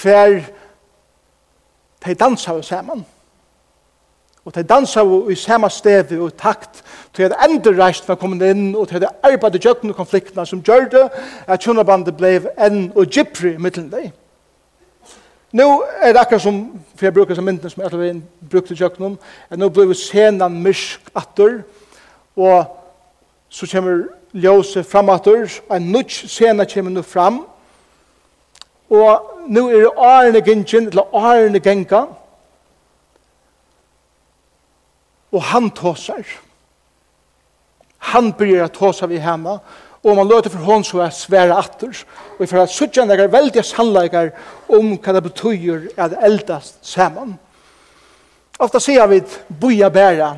hver 0.00 0.38
de 2.06 2.14
dansa 2.16 2.56
sammen. 2.64 3.04
Og 4.44 4.54
de 4.54 4.62
dansa 4.62 5.02
i 5.30 5.34
samme 5.34 5.70
stevi 5.70 6.18
og 6.18 6.36
takt 6.36 6.82
til 7.14 7.22
at 7.22 7.36
enda 7.46 7.70
reist 7.84 8.08
var 8.08 8.18
kommet 8.18 8.42
inn 8.50 8.74
og 8.74 8.88
til 8.88 9.04
at 9.04 9.14
arbeidde 9.22 9.58
i 9.58 9.62
jøkken 9.64 9.90
og 9.90 9.96
konfliktene 9.96 10.46
som 10.46 10.62
gjør 10.62 10.88
det 10.90 11.04
at 11.46 11.60
tjonabandet 11.60 12.16
ble 12.18 12.40
enn 12.58 12.88
og 12.96 13.06
gypri 13.06 13.54
i 13.54 13.62
mittelen 13.62 13.90
deg. 13.92 14.10
Nå 15.52 15.66
er 16.00 16.12
det 16.12 16.20
akkurat 16.20 16.42
som, 16.42 16.58
for 16.96 17.06
jeg 17.06 17.14
bruker 17.14 17.36
som 17.36 17.44
myndene 17.44 17.70
som 17.70 17.82
jeg 17.82 17.90
har 17.92 18.20
brukt 18.50 18.70
i 18.70 18.74
jøkken, 18.74 19.18
at 19.50 19.58
nå 19.58 19.68
ble 19.68 19.94
senan 19.94 20.58
mysk 20.64 21.12
atter 21.14 21.60
og 22.36 22.64
så 23.52 23.68
kommer 23.68 24.06
ljøse 24.32 24.82
fram 24.82 25.12
atter 25.12 25.44
og 25.68 25.76
en 25.76 25.90
nudj 25.92 26.24
sena 26.26 26.64
kommer 26.64 26.90
nå 26.90 27.02
fram 27.04 27.42
og 28.90 29.46
nå 29.48 29.68
er 29.68 29.84
det 29.84 29.92
årene 29.96 30.40
gingen, 30.40 30.88
eller 30.88 31.14
årene 31.14 31.60
gengen, 31.60 32.08
og 35.32 35.42
han 35.42 35.70
tåsar. 35.70 36.26
Han 38.12 38.32
byrjar 38.32 38.64
at 38.64 38.72
tåsa 38.76 39.06
vi 39.06 39.18
hemma, 39.22 39.58
og 40.02 40.16
man 40.16 40.28
løter 40.28 40.50
for 40.50 40.58
hon 40.66 40.84
så 40.84 41.04
er 41.04 41.14
svære 41.14 41.54
atter, 41.54 42.04
og 42.38 42.48
for 42.48 42.62
at 42.62 42.70
suttjan 42.70 43.10
er 43.10 43.28
veldig 43.30 43.62
sannleikar 43.64 44.32
om 44.68 44.96
hva 44.96 45.14
det 45.14 45.22
betyr 45.22 45.86
at 45.96 46.16
eldast 46.26 46.80
saman. 46.82 47.36
Ofta 48.58 48.80
sier 48.82 49.06
vi 49.06 49.22
boja 49.60 49.88
bæra, 49.88 50.34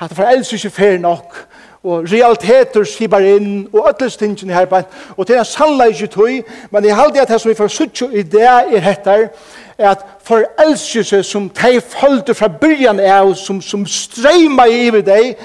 at 0.00 0.14
for 0.14 0.24
eldst 0.24 0.56
ikke 0.56 0.70
fer 0.70 0.98
nok, 0.98 1.36
og 1.84 2.08
realiteter 2.10 2.84
skibar 2.84 3.22
inn, 3.22 3.68
og 3.72 3.90
ødelstingene 3.92 4.54
her, 4.54 4.82
og 5.16 5.28
det 5.28 5.36
er 5.36 5.44
sannleikar 5.44 6.06
tøy, 6.06 6.42
men 6.70 6.84
jeg 6.84 6.96
halde 6.96 7.20
at 7.20 7.28
det 7.28 7.40
som 7.40 7.50
vi 7.50 7.60
får 7.60 7.68
suttjo 7.68 8.08
i 8.10 8.22
det 8.22 8.42
er 8.42 8.80
hettar, 8.80 9.28
at 9.78 10.04
forelskelse 10.24 11.22
som 11.22 11.48
de 11.48 11.80
følte 11.80 12.34
fra 12.34 12.48
byrjan 12.48 13.00
av, 13.00 13.34
som, 13.34 13.60
som 13.62 13.86
streima 13.86 14.66
i 14.66 14.90
deg, 14.90 15.36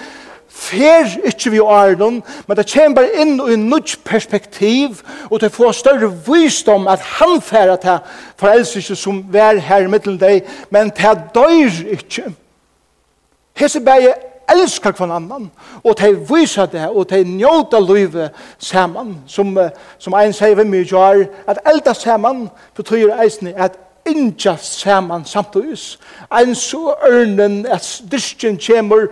fer 0.54 1.10
ikkje 1.26 1.52
vi 1.52 1.60
åren, 1.60 2.22
men 2.48 2.58
det 2.58 2.68
kommer 2.70 3.02
bare 3.02 3.22
inn 3.22 3.36
i 3.42 3.56
nødt 3.58 3.98
perspektiv, 4.06 5.02
og 5.30 5.42
det 5.42 5.52
får 5.54 5.72
større 5.72 6.12
visdom 6.28 6.88
at 6.88 7.02
han 7.18 7.42
fer 7.42 7.74
at 7.74 7.86
jeg 7.86 8.00
forelskelse 8.38 8.96
som 8.96 9.24
vær 9.34 9.62
her 9.62 9.88
middelen 9.88 10.20
deg, 10.22 10.46
men 10.70 10.94
det 10.94 11.16
døyr 11.36 11.82
ikkje. 11.98 12.30
Hese 13.58 13.82
bæge 13.82 14.14
elskar 14.50 14.92
kvann 14.92 15.12
annan, 15.12 15.52
og 15.84 15.98
de 16.00 16.14
viser 16.30 16.66
det, 16.66 16.88
og 16.90 17.10
de 17.10 17.24
njóta 17.24 17.80
livet 17.80 18.32
saman, 18.58 19.16
som, 19.28 19.58
som 19.98 20.14
ein 20.18 20.34
sier 20.34 20.56
vi 20.60 20.68
mye 20.68 20.86
gjør, 20.86 21.26
at 21.48 21.62
elda 21.70 21.94
saman 21.94 22.48
betyr 22.78 23.14
eisne 23.24 23.54
at 23.58 23.78
inja 24.06 24.58
saman 24.58 25.26
samtugis. 25.26 26.00
Ein 26.32 26.56
så 26.56 26.96
ørnen 27.08 27.66
at 27.66 28.02
dyrkjen 28.12 28.58
kjemur 28.58 29.08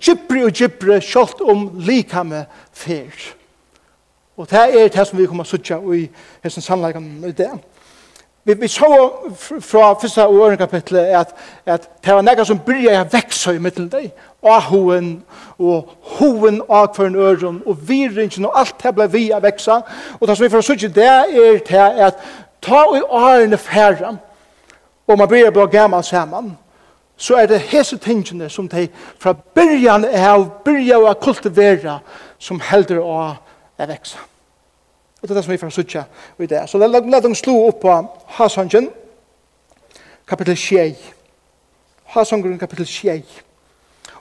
gypri 0.00 0.44
og 0.44 0.52
gypri 0.52 1.00
sjalt 1.00 1.40
om 1.40 1.68
likame 1.78 2.44
fyr. 2.72 3.34
Og 4.36 4.50
det 4.50 4.58
er 4.58 4.88
det 4.88 5.06
som 5.06 5.18
vi 5.18 5.26
kommer 5.26 5.44
sutja 5.44 5.76
i 5.94 6.06
hessen 6.42 6.62
sannleikan 6.62 7.24
i 7.28 7.32
det. 7.36 7.50
Vi, 8.44 8.54
vi 8.54 8.68
så 8.68 8.88
fra 9.60 9.92
første 10.00 10.26
og 10.26 10.46
øren 10.46 10.58
kapitlet 10.58 10.98
at, 10.98 11.34
at 11.66 11.90
det 12.04 12.14
var 12.14 12.22
nekka 12.22 12.44
som 12.44 12.58
byrja 12.58 12.92
jeg 12.92 13.08
veksa 13.12 13.52
i 13.52 13.58
middelen 13.60 13.90
deg. 13.92 14.06
Ahoen 14.42 15.10
og 15.58 15.90
hoen 16.16 16.62
av 16.70 16.88
kvarn 16.94 17.18
øren 17.20 17.60
og 17.66 17.88
virringen 17.88 18.48
og 18.48 18.56
alt 18.60 18.80
det 18.82 18.94
ble 18.96 19.10
vi 19.12 19.26
a 19.30 19.42
veksa. 19.44 19.82
Og 20.20 20.28
det 20.28 20.36
som 20.36 20.44
vi 20.44 20.50
får 20.54 20.64
sutja 20.64 20.88
det 20.88 21.10
er 21.10 21.60
det 21.68 21.84
at 22.08 22.24
ta 22.62 22.84
i 22.96 23.02
årene 23.02 23.58
færre, 23.58 24.18
og 25.06 25.18
man 25.18 25.28
blir 25.28 25.50
bra 25.50 25.66
gammel 25.66 26.04
sammen, 26.04 26.58
så 27.16 27.36
er 27.36 27.46
det 27.46 27.60
hese 27.60 27.98
tingene 27.98 28.48
som 28.48 28.68
de 28.68 28.88
fra 29.18 29.32
byrjan 29.54 30.04
av, 30.04 30.46
byrja 30.64 30.96
av 31.08 31.18
kultivera, 31.20 31.98
som 32.38 32.60
helder 32.60 33.02
å 33.02 33.16
er 33.80 33.88
veksa. 33.88 34.18
Og 35.20 35.28
det 35.28 35.30
er 35.30 35.34
det 35.34 35.44
som 35.44 35.52
vi 35.52 35.60
får 35.60 35.72
sutja 35.74 36.04
i 36.38 36.46
det. 36.46 36.62
Så 36.68 36.78
la 36.78 37.20
dem 37.20 37.34
slå 37.34 37.56
opp 37.68 37.80
på 37.82 37.96
Hasangen, 38.38 38.88
kapittel 40.26 40.56
6. 40.56 40.98
Hasangen, 42.14 42.58
kapittel 42.58 42.86
6. 42.86 43.42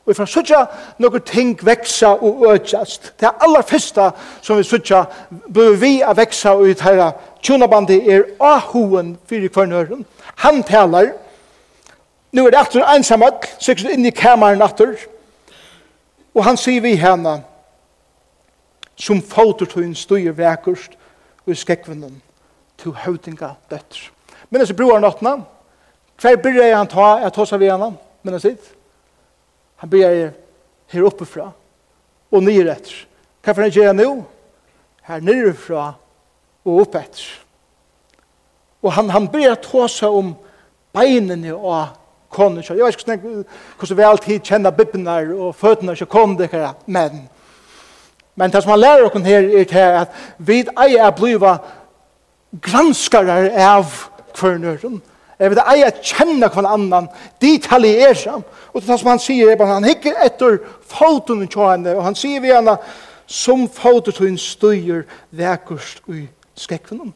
Og 0.09 0.15
får 0.15 0.25
suttja 0.25 0.63
nokkur 0.97 1.21
ting 1.21 1.51
veksa 1.61 2.15
og 2.17 2.47
økjast. 2.49 3.11
Det 3.19 3.27
er 3.27 3.43
aller 3.45 3.61
første 3.61 4.07
som 4.41 4.57
vi 4.57 4.63
suttja 4.65 5.03
bør 5.53 5.75
vi 5.77 5.99
a 6.01 6.15
veksa 6.17 6.55
og 6.57 6.71
ut 6.71 6.81
herra 6.81 7.11
tjonabandi 7.45 7.99
er 8.09 8.23
ahoen 8.41 9.11
fyrir 9.29 9.53
kvarnøren. 9.53 10.05
Han 10.41 10.63
talar. 10.63 11.11
Nu 12.31 12.45
er 12.45 12.49
det 12.49 12.57
aftur 12.57 12.81
einsamall, 12.89 13.37
sikkert 13.59 13.93
inn 13.93 14.05
i 14.05 14.13
kameran 14.13 14.65
aftur. 14.65 14.97
Og 16.33 16.43
han 16.45 16.57
sier 16.57 16.81
vi 16.81 16.95
henne 16.97 17.43
som 18.97 19.21
fotortøyen 19.21 19.93
støyer 19.95 20.33
vekkust 20.33 20.97
og 21.45 21.57
skekvinnen 21.57 22.17
til 22.81 22.97
høytinga 23.05 23.53
døtter. 23.69 24.09
Men 24.49 24.65
er 24.65 24.73
broer 24.73 24.99
nåttene, 25.05 25.43
hver 26.21 26.41
byrja 26.41 26.75
han 26.77 26.89
ta, 26.89 27.19
jeg 27.21 27.33
tåsa 27.33 27.61
vi 27.61 27.69
henne, 27.69 27.93
men 28.23 28.33
jeg 28.33 28.41
sitt, 28.41 28.73
Han 29.79 29.89
ber 29.89 30.03
jeg 30.03 30.31
her 30.89 31.05
oppe 31.07 31.25
fra, 31.25 31.51
og 32.31 32.43
nye 32.43 32.65
etter. 32.71 33.05
Hva 33.43 33.53
for 33.53 33.65
han 33.65 33.73
gjør 33.73 33.93
nå? 33.95 34.09
Her 35.09 35.21
Här 35.21 35.53
fra, 35.53 35.93
og 36.65 36.81
oppe 36.81 36.99
etter. 36.99 37.25
Og 38.81 38.93
han, 38.93 39.09
han 39.09 39.27
börjar 39.27 39.55
ta 39.55 39.87
seg 39.87 40.09
om 40.09 40.35
beinene 40.93 41.55
og 41.55 41.87
konen. 42.29 42.63
Jeg 42.63 42.77
vet 42.77 43.01
ikke 43.01 43.43
hvordan 43.77 43.97
vi 43.97 44.03
alltid 44.03 44.45
kjenner 44.45 44.71
bibbene 44.71 45.33
og 45.33 45.55
føttene 45.55 45.91
og 45.91 46.09
konen 46.09 46.37
dere, 46.37 46.73
men 46.85 47.29
men 48.39 48.51
det 48.51 48.61
som 48.63 48.71
han 48.71 48.79
lærer 48.79 49.03
oss 49.03 49.25
her 49.25 49.43
er 49.43 49.63
til 49.67 49.77
at 49.77 50.11
vi 50.37 50.61
er 50.63 51.11
bliva 51.11 51.57
granskere 52.61 53.51
av 53.51 53.89
kvørnøren. 54.33 55.01
Jeg 55.39 55.53
vil 55.53 55.61
eie 55.71 55.91
kjenne 56.03 56.49
hver 56.51 56.67
annan, 56.67 57.07
detaljere. 57.41 58.41
Og 58.73 58.81
det 58.81 58.89
er 58.89 58.97
som 58.99 59.11
han 59.13 59.21
sier, 59.23 59.55
han 59.65 59.87
hikker 59.87 60.19
etter 60.25 60.57
foten 60.83 61.45
til 61.47 61.63
henne, 61.63 61.95
og 61.95 62.03
han 62.03 62.15
sier 62.15 62.43
vi 62.43 62.51
henne, 62.51 62.75
som 63.25 63.67
foten 63.71 64.13
til 64.13 64.27
henne 64.27 64.43
styrer 64.43 65.05
vekkust 65.31 66.03
i 66.11 66.25
skrekvenen. 66.59 67.13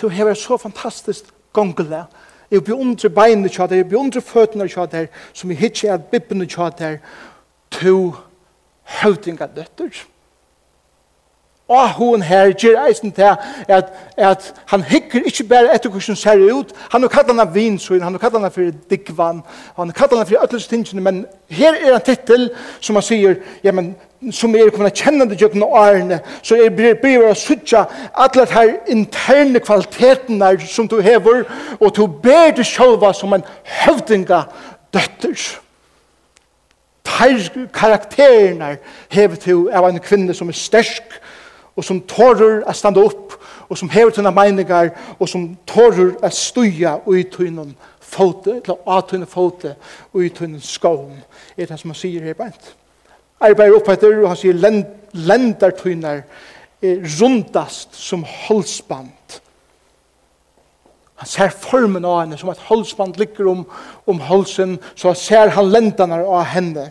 Det 0.00 0.12
er 0.14 0.34
så 0.34 0.56
fantastisk 0.56 1.28
gongelig. 1.52 2.04
Jeg 2.50 2.64
beundrer 2.64 3.12
beinene 3.12 3.48
til 3.48 3.60
henne, 3.60 3.76
jeg 3.76 3.88
beundrer 3.88 4.24
føttene 4.24 4.68
til 4.68 4.86
henne, 4.86 5.08
som 5.32 5.50
jeg 5.50 5.58
hikker 5.58 5.94
at 5.94 6.04
bippene 6.08 6.46
til 6.46 6.72
henne, 6.78 7.00
to 7.70 8.14
høvdinga 9.02 9.46
døtter. 9.56 10.06
Og 11.68 11.94
hun 11.94 12.22
her 12.22 12.52
gjør 12.52 12.86
eisen 12.86 13.12
til 13.12 13.22
at, 13.68 13.84
at 14.16 14.54
han 14.66 14.82
hikker 14.82 15.20
ikke 15.26 15.44
bare 15.44 15.74
etter 15.74 15.90
hvordan 15.90 16.16
ser 16.16 16.54
ut. 16.54 16.72
Han 16.90 17.02
har 17.02 17.08
kallet 17.08 17.28
henne 17.28 17.54
vinsøyen, 17.54 18.02
han 18.02 18.12
har 18.12 18.18
kallet 18.18 18.40
henne 18.40 18.50
for 18.50 18.78
digvan, 18.90 19.42
han 19.76 19.88
har 19.88 19.92
kallet 19.92 20.18
henne 20.18 20.26
for 20.26 20.44
ødelse 20.44 20.68
tingene, 20.68 21.00
men 21.00 21.26
her 21.48 21.74
er 21.74 21.94
en 21.94 22.00
titel 22.00 22.50
som 22.80 22.96
han 22.96 23.02
sier, 23.02 23.36
ja, 23.64 23.72
men 23.72 23.96
som 24.32 24.54
er 24.54 24.70
kommet 24.70 24.96
kjennende 24.96 25.36
gjøkken 25.36 25.62
og 25.62 25.76
ærene, 25.76 26.20
så 26.42 26.56
er 26.56 26.72
det 26.72 26.98
blir 27.02 27.28
å 27.28 27.36
suttje 27.36 27.84
alle 28.14 28.46
de 28.46 28.54
her 28.54 28.74
interne 28.88 29.60
kvalitetene 29.60 30.56
som 30.66 30.88
du 30.88 31.00
hever, 31.00 31.44
og 31.80 31.96
du 31.96 32.06
ber 32.06 32.50
deg 32.56 32.66
selv 32.66 33.04
som 33.14 33.36
en 33.36 33.44
høvdinga 33.84 34.42
døtters 34.94 35.58
karakterene 37.74 38.76
hever 39.10 39.36
til 39.36 39.68
av 39.74 39.88
en 39.88 40.00
kvinne 40.00 40.34
som 40.34 40.48
er 40.48 40.56
stersk, 40.56 41.16
og 41.78 41.84
som 41.86 42.00
tårer 42.10 42.64
å 42.66 42.72
standa 42.74 43.04
opp, 43.06 43.36
og 43.70 43.78
som 43.78 43.90
hever 43.92 44.10
tøyne 44.10 44.32
meninger, 44.34 44.90
og 45.18 45.28
som 45.30 45.52
tårer 45.68 46.16
å 46.24 46.30
stuja 46.34 46.96
ui 47.06 47.22
tøyne 47.30 47.68
fote, 48.02 48.56
eller 48.64 48.80
å 48.82 49.00
tøyne 49.06 49.28
fote, 49.30 49.76
ui 50.16 50.26
tøyne 50.34 50.58
skån, 50.64 51.12
er 51.54 51.68
det 51.68 51.78
som 51.78 51.92
han 51.92 51.98
sier 52.00 52.24
her 52.26 52.34
beint. 52.38 52.72
Arbeider 53.38 53.76
opp 53.78 53.90
etter, 53.92 54.16
og 54.18 54.32
han 54.32 54.40
sier 54.40 54.58
lend, 54.58 55.62
tøyne 55.78 56.16
er 56.18 57.04
rundast 57.20 57.94
som 57.94 58.24
halsband. 58.26 59.38
Han 61.18 61.30
ser 61.30 61.54
formen 61.54 62.06
av 62.06 62.24
henne 62.24 62.38
som 62.38 62.50
at 62.50 62.64
halsband 62.66 63.18
ligger 63.18 63.52
om, 63.52 63.62
om 64.06 64.24
halsen, 64.26 64.76
så 64.98 65.12
han 65.12 65.20
ser 65.20 65.54
han 65.54 65.70
lendene 65.70 66.18
av 66.24 66.42
henne. 66.50 66.88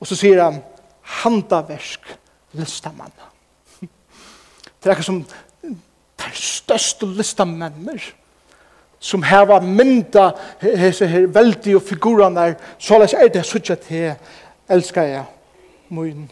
Og 0.00 0.08
så 0.08 0.16
sier 0.16 0.40
han, 0.44 0.62
handaversk 1.24 2.08
listamann. 2.52 3.12
Det 3.80 4.86
er 4.86 4.90
ikke 4.90 5.02
som 5.02 5.24
de 6.18 6.30
største 6.34 7.06
listamennene 7.06 7.98
som 9.00 9.22
heva 9.22 9.60
mynda 9.62 10.30
hese 10.60 11.06
her 11.06 11.26
veldige 11.30 11.80
figurene 11.80 12.54
såleis 12.82 13.14
er 13.14 13.30
det 13.30 13.44
sånn 13.46 13.72
at 13.74 13.86
jeg 13.90 14.16
elsker 14.68 15.06
jeg 15.06 15.24
min. 15.94 16.26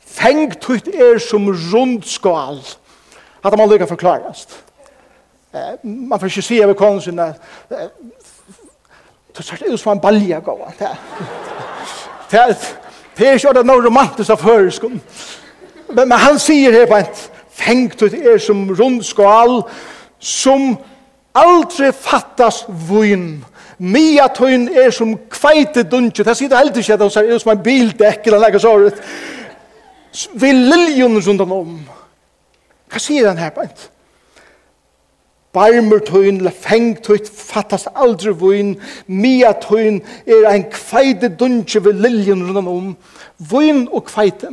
Fengt 0.00 0.66
ut 0.68 0.88
er 0.88 1.18
som 1.22 1.46
rundskål. 1.48 2.60
At 3.44 3.54
man 3.58 3.70
lykker 3.70 3.86
forklarast. 3.86 4.56
Eh, 5.54 5.76
man 5.84 6.18
får 6.20 6.32
ikke 6.32 6.42
si 6.42 6.58
over 6.64 7.00
sin 7.00 7.18
at 7.18 7.38
eh, 7.70 7.88
det 9.36 9.44
er 9.52 9.72
ut 9.72 9.80
som 9.80 9.92
en 9.92 10.00
balja 10.00 10.40
gå. 10.40 10.56
Det 12.30 12.40
er 12.40 12.54
Det 13.16 13.28
er 13.28 13.38
ikke 13.38 13.54
det 13.56 13.64
noe 13.66 13.84
romantisk 13.84 14.34
av 14.34 14.42
føreskum. 14.42 15.00
Men, 15.88 16.08
men 16.08 16.18
han 16.20 16.38
sier 16.42 16.74
her 16.74 16.88
på 16.90 16.98
en 16.98 17.10
fengt 17.56 18.02
ut 18.02 18.14
er 18.14 18.38
som 18.42 18.66
rundskål, 18.76 19.62
som 20.20 20.74
aldri 21.36 21.92
fattas 21.92 22.64
vun. 22.88 23.44
Mia 23.78 24.28
tøyn 24.32 24.68
er 24.72 24.90
som 24.92 25.14
kveite 25.32 25.84
dunje. 25.88 26.24
Det 26.24 26.36
sier 26.36 26.52
det 26.52 26.60
heldig 26.60 26.84
ikke 26.84 26.96
at 26.96 27.04
han 27.16 27.32
er 27.32 27.40
som 27.40 27.52
en 27.52 27.64
bildekk 27.64 28.28
eller 28.28 28.46
noe 28.46 28.62
sånt. 28.62 29.02
Vi 30.40 30.52
liljon 30.52 31.20
rundt 31.20 31.44
om. 31.44 31.76
Hva 32.88 33.02
sier 33.02 33.28
han 33.28 33.40
her 33.40 33.52
på 33.52 33.66
en? 33.66 33.74
barmer 35.56 36.02
tøyn, 36.04 36.42
le 36.44 36.52
feng 36.52 36.98
tøyt, 37.04 37.28
fattas 37.28 37.88
aldri 37.96 38.34
vun, 38.36 38.74
mia 39.08 39.54
tøyn 39.62 40.02
er 40.28 40.50
ein 40.50 40.68
kveide 40.72 41.32
dunje 41.40 41.80
ved 41.84 42.02
liljen 42.04 42.44
rundan 42.44 42.68
om. 42.70 42.94
Vun 43.50 43.86
og 43.90 44.04
kveite. 44.10 44.52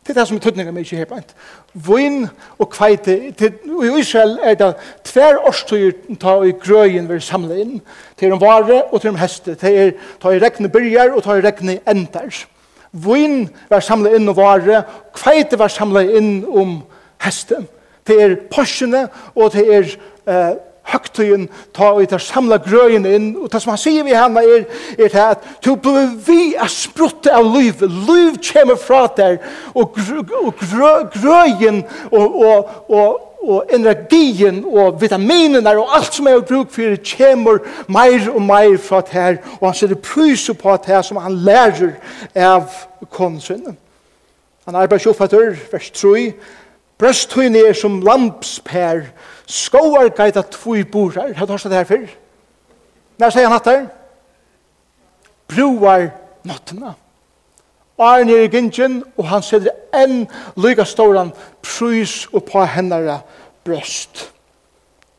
Det 0.00 0.14
er 0.14 0.22
det 0.22 0.28
som 0.28 0.38
er 0.38 0.42
tøytninga 0.42 0.72
med 0.74 0.86
ikke 0.86 1.02
hebant. 1.02 1.34
Vun 1.74 2.24
og 2.58 2.70
kveite, 2.72 3.16
i 3.30 3.90
Israel 4.00 4.38
er 4.42 4.56
det 4.58 4.70
tver 5.06 5.42
årstøyr 5.46 6.16
ta 6.20 6.38
i 6.42 6.54
grøyen 6.56 7.08
ved 7.08 7.20
samle 7.20 7.60
inn. 7.60 7.80
til 8.16 8.28
er 8.28 8.32
om 8.34 8.40
vare 8.40 8.82
og 8.90 9.00
til 9.00 9.10
om 9.10 9.20
heste. 9.20 9.54
til 9.54 9.76
er 9.76 9.92
ta 10.22 10.30
i 10.30 10.40
rekne 10.40 10.68
byrjar 10.68 11.14
og 11.14 11.22
ta 11.22 11.36
i 11.36 11.44
rekne 11.44 11.78
endar. 11.86 12.46
Vun 12.92 13.48
var 13.68 13.80
samle 13.80 14.16
inn 14.16 14.28
og 14.28 14.36
vare, 14.36 14.82
kveite 15.14 15.58
var 15.58 15.68
samle 15.68 16.02
inn 16.16 16.44
om 16.48 16.82
heste. 17.22 17.60
Det 18.06 18.16
er 18.22 18.36
porsjene 18.50 19.08
og 19.34 19.52
det 19.52 19.66
er 19.74 19.96
eh, 20.30 20.58
høgtøyen, 20.90 21.48
ta 21.74 21.92
og 21.94 22.08
ta 22.08 22.18
samla 22.18 22.58
grøyen 22.64 23.06
inn, 23.06 23.30
og 23.38 23.50
det 23.52 23.62
som 23.62 23.74
han 23.74 23.80
sier 23.80 24.06
vi 24.06 24.16
henne 24.16 24.42
er, 24.42 24.66
er 24.98 25.08
det 25.12 25.24
at 25.24 25.48
to 25.64 25.76
blir 25.78 26.12
vi 26.26 26.54
er 26.54 26.70
sprutte 26.72 27.32
av 27.34 27.46
liv, 27.46 27.82
liv 28.08 28.38
kommer 28.50 28.78
fra 28.80 29.06
der, 29.16 29.38
og, 29.74 29.94
grø, 29.94 30.92
grøyen, 31.14 31.82
og, 32.10 32.40
og, 32.46 32.70
og, 32.88 33.26
og 33.40 33.74
energien, 33.74 34.64
og 34.66 35.00
vitaminer, 35.00 35.78
og 35.78 35.96
alt 35.96 36.14
som 36.14 36.28
er 36.28 36.40
bruk 36.40 36.72
for 36.74 36.94
det, 36.94 37.14
kommer 37.16 37.60
mer 37.88 38.30
og 38.34 38.42
mer 38.42 38.78
fra 38.82 39.02
der 39.12 39.38
og 39.60 39.70
han 39.70 39.78
sier 39.78 39.94
prys 39.94 40.50
på 40.58 40.76
det 40.76 40.94
her 40.94 41.06
som 41.06 41.20
han 41.22 41.38
lærer 41.46 41.94
av 42.36 42.66
konsen. 43.10 43.76
Han 44.66 44.76
arbeider 44.76 45.08
jo 45.08 45.16
for 45.16 45.38
vers 45.72 45.90
3, 45.96 46.32
Brøsthøyne 47.00 47.62
er 47.64 47.72
som 47.72 48.02
lampspær, 48.04 49.06
skoar 49.50 50.08
gaita 50.14 50.42
tvoi 50.46 50.84
borar, 50.84 51.32
har 51.34 51.46
du 51.46 51.52
hørt 51.52 51.64
det 51.64 51.72
her 51.80 51.84
før? 51.84 52.06
Når 53.18 53.30
sier 53.34 53.48
han 53.48 53.58
at 53.58 53.68
der? 53.68 53.86
Broar 55.50 56.10
nottena. 56.46 56.94
Arne 58.00 58.32
er 58.32 58.46
i 58.46 58.48
gynjen, 58.48 59.02
og 59.18 59.26
han 59.28 59.42
sier 59.44 59.66
enn 59.92 60.22
lyga 60.56 60.86
ståran 60.88 61.34
prøys 61.60 62.30
og 62.32 62.46
på 62.48 62.62
hennara 62.64 63.18
brøst. 63.66 64.30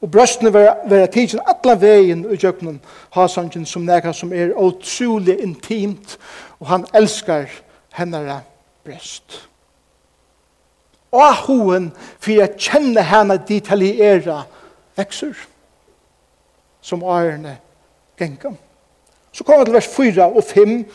Og 0.01 0.09
brøstene 0.09 0.49
vera, 0.53 0.79
vera 0.89 1.05
tidsin 1.13 1.43
atla 1.45 1.75
vegin 1.77 2.23
i 2.25 2.39
jøknen 2.41 2.79
hasangen 3.13 3.67
som 3.69 3.85
nega 3.85 4.15
som 4.17 4.33
er 4.33 4.55
utrolig 4.57 5.37
intimt, 5.43 6.17
og 6.57 6.71
han 6.73 6.87
elskar 6.97 7.51
hennara 7.93 8.39
brøst 8.85 9.50
og 11.11 11.35
hoen 11.45 11.91
for 12.19 12.31
jeg 12.31 12.57
kjenner 12.57 13.07
henne 13.07 13.39
detaljera 13.47 14.43
vekser 14.97 15.35
som 16.81 17.03
ærene 17.03 17.57
genga. 18.17 18.53
Så 19.31 19.43
kommer 19.43 19.63
til 19.65 19.73
vers 19.73 19.87
4 19.87 20.25
og 20.25 20.43
5. 20.43 20.85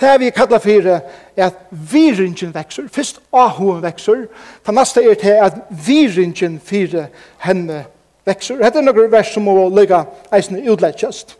Det 0.00 0.20
vi 0.20 0.30
kallar 0.30 0.58
for 0.58 0.88
er 0.88 1.00
at 1.36 1.54
viringen 1.70 2.54
vekser. 2.54 2.88
Først 2.92 3.20
ahoen 3.32 3.82
vekser. 3.82 4.26
Det 4.66 4.74
neste 4.74 5.04
er 5.10 5.14
til 5.14 5.28
at 5.28 5.54
viringen 5.86 6.60
for 6.60 7.06
henne 7.38 7.84
vekser. 8.26 8.58
Dette 8.58 8.78
er 8.78 8.82
noen 8.82 9.12
vers 9.12 9.30
som 9.34 9.46
må 9.46 9.68
ligge 9.68 10.04
eisen 10.34 10.58
utlettjast. 10.70 11.36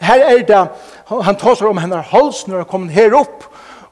Her 0.00 0.24
er 0.24 0.42
det, 0.48 0.60
han 1.08 1.36
tar 1.36 1.66
om 1.68 1.78
henne 1.78 2.00
hals 2.12 2.46
når 2.48 2.62
han 2.62 2.70
kommer 2.70 2.92
her 2.92 3.14
opp, 3.18 3.44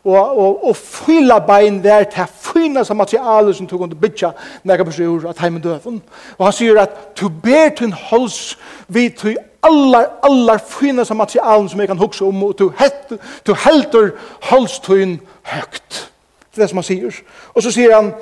og, 0.09 0.38
og, 0.38 0.64
og 0.71 0.77
fylla 0.77 1.38
bein 1.44 1.83
der 1.85 2.07
til 2.09 2.31
fyna 2.40 2.85
som 2.85 2.97
materialet 2.97 3.57
som 3.57 3.66
tog 3.66 3.83
under 3.85 3.99
bytja 3.99 4.31
nega 4.64 4.87
på 4.87 4.94
sjur 4.94 5.27
at 5.29 5.40
heimen 5.42 5.62
døven. 5.62 6.01
Og 6.38 6.47
han 6.47 6.55
sier 6.57 6.81
at 6.81 6.94
du 7.21 7.29
ber 7.29 7.75
til 7.77 7.92
hals 7.92 8.57
vi 8.88 9.09
til 9.11 9.37
allar, 9.62 10.14
allar 10.25 10.62
fyna 10.64 11.05
som 11.05 11.21
materialet 11.21 11.71
som 11.71 11.81
jeg 11.81 11.90
kan 11.90 12.01
hukse 12.01 12.25
om, 12.25 12.42
og 12.42 12.55
du, 12.59 12.71
het, 12.79 13.12
du 13.47 13.53
helter 13.66 14.14
hals 14.49 14.79
til 14.87 15.18
høgt. 15.42 16.09
Det 16.55 16.62
er 16.62 16.64
det 16.64 16.71
som 16.71 16.81
han 16.81 16.88
sier. 16.88 17.21
Og 17.55 17.62
så 17.66 17.75
sier 17.75 17.94
han, 17.99 18.14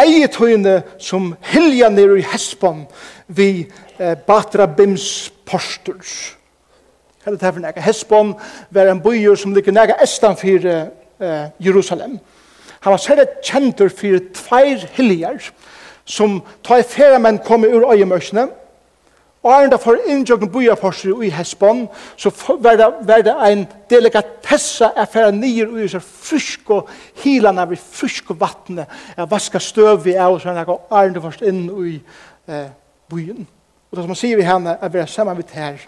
eie 0.00 0.28
tøyne 0.30 0.82
som 1.02 1.32
hilja 1.50 1.90
nere 1.90 2.20
i 2.20 2.28
hespan 2.30 2.84
vi 3.26 3.66
eh, 3.98 4.14
batra 4.26 4.66
bims 4.66 5.32
posters. 5.46 6.34
Hva 7.24 7.32
er 7.32 7.36
det 7.36 7.46
her 7.46 7.52
for 7.56 7.64
nekka? 7.64 7.80
Hesbon, 7.80 8.34
var 8.70 8.90
en 8.92 9.00
byer 9.00 9.38
som 9.40 9.54
ligger 9.56 9.72
nekka 9.72 9.96
estan 10.04 10.36
fyrir 10.36 10.66
eh, 11.20 11.46
Jerusalem. 11.58 12.18
Han 12.84 12.92
var 12.92 13.00
særlig 13.00 13.24
kjentur 13.42 13.88
fyrir 13.88 14.26
tveir 14.36 14.84
hiljar 14.92 15.40
som 16.04 16.42
tar 16.64 16.82
i 16.82 16.84
færa 16.84 17.18
menn 17.18 17.40
kom 17.40 17.64
ur 17.64 17.86
øyemørsene 17.92 18.48
og 19.44 19.52
er 19.52 19.66
enda 19.66 19.76
for 19.80 20.00
innjøkken 20.08 20.52
bojaforser 20.52 21.22
i 21.24 21.30
Hesbon 21.32 21.86
så 22.16 22.30
var 22.60 22.76
det, 22.76 22.88
var 23.08 23.24
det 23.24 23.34
en 23.48 23.66
delikatessa 23.90 24.90
er 24.96 25.08
færa 25.08 25.30
nyer 25.32 25.72
ui 25.72 25.88
så 25.88 26.00
frysk 26.00 26.70
og 26.76 26.88
hilana 27.24 27.64
vi 27.68 27.76
frysk 27.76 28.30
og 28.32 28.40
vattnet 28.40 29.00
er 29.16 29.28
vaska 29.30 29.58
støv 29.58 30.04
vi 30.04 30.12
er 30.12 30.28
og 30.28 30.40
så 30.40 30.52
er 30.52 30.64
det 30.64 30.78
enda 31.00 31.24
først 31.24 31.44
inn 31.44 31.64
i 31.68 31.94
eh, 32.48 32.68
byen 33.08 33.46
og 33.90 33.96
det 33.96 34.04
som 34.04 34.12
han 34.12 34.20
sier 34.20 34.36
vi 34.36 34.48
henne 34.48 34.76
er 34.80 34.92
vi 34.92 35.00
er 35.00 35.06
sammen 35.06 35.36
vidt 35.36 35.56
her 35.56 35.80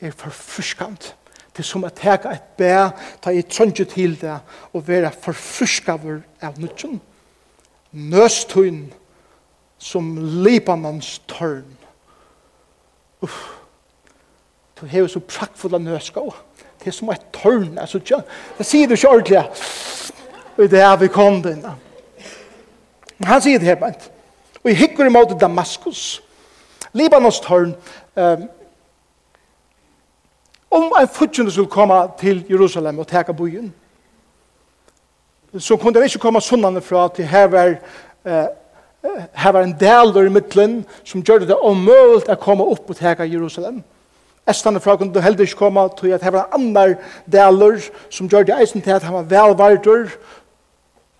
er 0.00 0.16
forfriskant. 0.16 1.14
Det 1.54 1.62
er 1.62 1.68
som 1.68 1.84
å 1.86 1.90
jeg 1.90 2.18
et 2.26 2.46
bæ, 2.58 2.88
ta 3.22 3.30
i 3.30 3.42
trønge 3.42 3.84
til 3.86 4.16
det, 4.20 4.38
og 4.72 4.88
være 4.88 5.12
forfriskaver 5.22 6.22
av 6.42 6.58
nødjen. 6.58 7.00
Nøstøyen 7.92 8.88
som 9.78 10.16
Libanons 10.42 11.20
tørn. 11.30 11.76
Uff. 13.22 13.60
Du 14.80 14.86
har 14.86 15.06
så 15.08 15.20
prakkfulla 15.20 15.78
nødskål. 15.78 16.32
Det 16.80 16.90
er 16.90 16.92
som 16.92 17.10
et 17.10 17.22
tørn. 17.32 17.78
Altså, 17.78 18.00
tja, 18.02 18.18
det 18.58 18.66
sier 18.66 18.88
du 18.88 18.96
ikke 18.96 19.08
ordentlig. 19.08 19.44
Og 20.56 20.70
det 20.70 20.80
er 20.82 20.96
vi 20.96 21.08
kom 21.08 21.38
den. 21.42 21.62
Men 23.18 23.28
han 23.30 23.42
sier 23.42 23.62
det 23.62 23.70
her, 23.70 23.78
bant. 23.78 24.10
Og 24.64 24.72
jeg 24.72 24.80
hikker 24.82 25.06
imot 25.06 25.36
Damaskus. 25.40 26.22
Libanons 26.92 27.40
tørn, 27.40 27.74
um, 28.16 28.44
om 30.74 30.92
en 31.00 31.08
fudgjende 31.08 31.52
skulle 31.52 31.70
komme 31.70 31.96
til 32.18 32.44
Jerusalem 32.50 32.98
og 32.98 33.06
teka 33.06 33.32
byen, 33.32 33.72
så 35.58 35.76
kunne 35.76 35.94
det 35.94 36.08
ikke 36.08 36.18
komme 36.26 36.40
sunnene 36.42 36.82
fra 36.82 37.08
til 37.14 37.24
her 37.30 37.46
var, 37.46 37.76
eh, 38.26 38.46
her 39.32 39.52
var 39.52 39.62
en 39.62 39.76
del 39.80 40.26
i 40.26 40.28
midtelen 40.28 40.84
som 41.04 41.22
gjør 41.22 41.46
det 41.46 41.56
omøvult 41.56 42.28
å 42.28 42.34
komme 42.40 42.66
opp 42.66 42.90
og 42.90 42.96
teka 42.98 43.24
Jerusalem. 43.24 43.82
Estene 44.50 44.80
fra 44.80 44.96
kunne 44.96 45.22
heller 45.22 45.40
ikke 45.40 45.56
komme 45.56 45.88
til 45.98 46.12
at 46.12 46.22
her 46.22 46.34
var 46.34 46.50
andre 46.52 46.96
deler 47.32 47.78
som 48.10 48.28
gjør 48.28 48.42
det 48.42 48.58
eisen 48.60 48.82
til 48.82 48.90
at 48.90 49.02
han 49.02 49.14
var 49.14 49.30
velvartur 49.30 50.10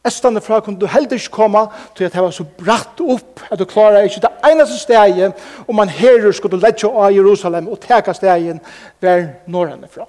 Estande 0.05 0.40
fra 0.45 0.61
kunne 0.61 0.81
du 0.81 0.87
heller 0.87 1.17
ikke 1.17 1.33
komme 1.33 1.67
til 1.97 2.05
at 2.05 2.12
det 2.12 2.23
var 2.23 2.35
så 2.35 2.45
bratt 2.45 3.01
opp 3.01 3.40
at 3.51 3.59
du 3.59 3.64
klarer 3.64 4.05
ikke 4.05 4.21
det 4.27 4.33
eneste 4.51 4.77
stedet 4.83 5.33
om 5.64 5.79
man 5.81 5.88
herer 5.88 6.33
skulle 6.33 6.61
lette 6.61 6.90
av 6.90 7.12
Jerusalem 7.14 7.71
og 7.73 7.81
teka 7.81 8.12
stegen 8.12 8.61
der 9.01 9.27
norrene 9.49 9.88
fra. 9.88 10.05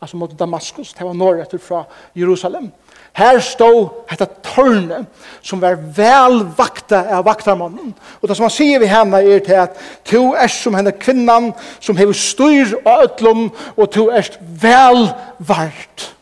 Altså 0.00 0.16
mot 0.16 0.38
Damaskus, 0.38 0.92
det 0.92 1.06
var 1.06 1.14
norrretter 1.16 1.58
fra 1.58 1.84
Jerusalem. 2.14 2.70
Her 3.16 3.38
stod 3.40 4.04
dette 4.10 4.26
tårnet 4.44 5.06
som 5.42 5.60
var 5.62 5.78
vel 5.96 6.42
vakta 6.58 7.00
av 7.16 7.24
vaktarmannen. 7.24 7.94
Og 8.20 8.28
det 8.28 8.36
som 8.36 8.44
han 8.44 8.52
sier 8.52 8.78
vi 8.82 8.90
henne 8.92 9.22
er 9.24 9.40
til 9.42 9.62
at 9.62 9.78
to 10.04 10.20
er 10.36 10.52
som 10.52 10.76
henne 10.76 10.92
kvinnan 10.92 11.54
som 11.80 11.96
hever 11.96 12.12
styr 12.12 12.76
av 12.84 13.06
øtlom 13.08 13.48
og 13.74 13.88
to 13.96 14.10
er 14.12 14.28
vel 14.62 15.08
vart. 15.38 16.12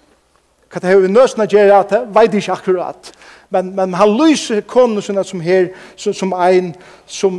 Hva 0.75 0.81
det 0.83 0.91
har 0.91 1.05
vi 1.05 1.07
å 1.07 1.47
gjøre 1.47 1.77
at 1.79 1.93
det 1.93 2.01
veit 2.11 2.33
ikke 2.35 2.53
akkurat. 2.53 3.11
Men, 3.55 3.69
men 3.77 3.93
han 3.95 4.17
lyser 4.19 4.65
kone 4.67 5.03
sånn 5.05 5.21
som 5.23 5.43
her, 5.45 5.69
som, 5.95 6.17
som 6.17 6.33
en 6.35 6.73
som 7.07 7.37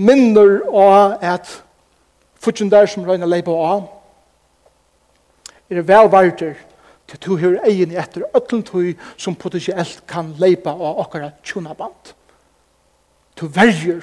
minner 0.00 0.62
av 0.72 1.18
at 1.20 1.50
futsen 2.40 2.70
der 2.72 2.88
som 2.88 3.04
røyna 3.04 3.28
leipa 3.28 3.52
av 3.52 3.84
er 5.68 5.84
velvarter 5.84 6.56
til 7.12 7.20
to 7.20 7.36
hører 7.36 7.68
egen 7.68 7.92
etter 7.92 8.24
øtlen 8.32 8.64
tog 8.64 8.96
som 9.20 9.36
potensielt 9.36 10.00
kan 10.08 10.32
leipa 10.40 10.72
av 10.72 11.04
okkara 11.04 11.34
tjonaband. 11.44 12.14
To 13.36 13.52
verger 13.52 14.00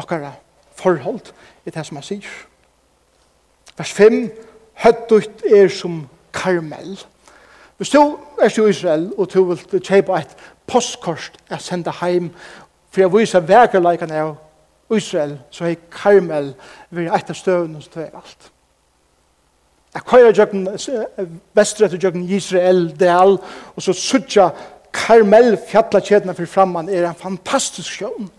okkara 0.00 0.32
forhold 0.80 1.34
i 1.68 1.70
det 1.74 1.84
som 1.84 2.00
han 2.00 2.08
sier. 2.08 2.36
Vers 3.76 3.92
5 3.92 4.22
Høttugt 4.80 5.44
er 5.44 5.68
som 5.68 6.06
karmel. 6.32 6.96
Karmel 6.96 7.10
Hvis 7.76 7.90
du 7.90 8.18
er 8.40 8.66
i 8.66 8.68
Israel, 8.68 9.12
og 9.18 9.32
du 9.34 9.44
vil 9.44 9.80
kjøpe 9.80 10.18
et 10.18 10.36
postkort 10.66 11.32
jeg 11.50 11.60
sende 11.60 11.92
hjem, 12.00 12.30
for 12.90 13.00
jeg 13.00 13.12
viser 13.12 13.40
vekerleikene 13.40 14.20
av 14.20 14.36
Israel, 14.94 15.38
så 15.50 15.64
er 15.64 15.80
Karmel 15.90 16.52
ved 16.90 17.10
et 17.10 17.30
av 17.30 17.34
støvene 17.34 17.82
som 17.82 18.02
er 18.02 18.14
alt. 18.14 18.50
Jeg 19.94 20.02
køyrer 20.06 20.38
jøkken, 20.38 20.68
vestre 21.54 21.88
til 21.88 22.02
jøkken 22.02 22.28
Israel, 22.28 22.88
Deal, 23.00 23.38
og 23.76 23.82
så 23.82 23.92
sutja 23.92 24.48
Karmel 24.94 25.58
fjallakjedene 25.68 26.34
for 26.34 26.46
framman 26.46 26.88
er 26.88 27.08
en 27.08 27.18
fantastisk 27.18 27.98
sjøen. 27.98 28.30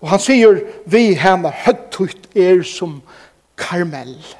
Og 0.00 0.08
han 0.08 0.20
sier, 0.20 0.62
vi 0.88 1.12
henne 1.20 1.52
høttugt 1.64 2.36
er 2.36 2.62
som 2.64 3.00
Karmel. 3.00 3.26
Karmel. 3.60 4.39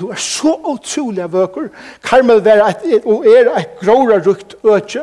Du 0.00 0.08
er 0.08 0.16
så 0.16 0.56
utrolig 0.64 1.32
vøker. 1.32 1.68
Karmel 2.02 2.46
er 2.46 2.64
et, 2.64 3.04
og 3.04 3.26
er 3.28 3.58
et 3.60 3.68
gråra 3.82 4.16
rukt 4.24 4.54
øtje. 4.64 5.02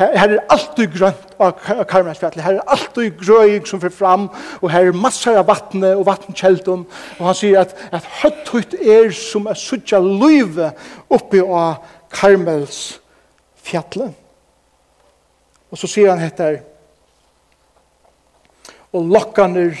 Her, 0.00 0.18
her 0.18 0.28
er 0.32 0.38
alltid 0.48 0.86
grønt 0.96 1.34
av 1.36 1.52
Karmelsfjallet. 1.88 2.40
Her 2.40 2.54
er 2.56 2.70
alltid 2.72 3.10
grøying 3.20 3.66
som 3.68 3.80
fyrir 3.82 3.92
fram, 3.92 4.30
og 4.62 4.70
her 4.72 4.88
er 4.88 4.96
massar 4.96 5.36
av 5.36 5.44
vattne 5.50 5.92
og 5.98 6.06
vattenkjeldun. 6.08 6.86
Og 7.18 7.26
han 7.26 7.36
sier 7.36 7.60
at, 7.60 7.76
at 7.92 8.04
høtt 8.22 8.48
høtt 8.54 8.72
er 8.80 9.12
som 9.12 9.44
er 9.50 9.54
suttja 9.60 10.00
løyve 10.00 10.72
oppi 11.12 11.40
av 11.44 11.84
Karmelsfjallet. 12.16 14.16
Og 15.70 15.78
så 15.78 15.86
sier 15.86 16.10
han 16.14 16.24
etter 16.24 16.62
og 18.90 19.06
lokkaner, 19.06 19.76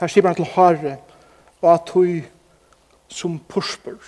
her 0.00 0.08
sier 0.12 0.26
han 0.26 0.36
til 0.36 0.50
hare, 0.52 0.98
og 1.62 1.68
at 1.72 1.88
hun 1.94 2.24
som 3.14 3.38
purspur. 3.48 4.00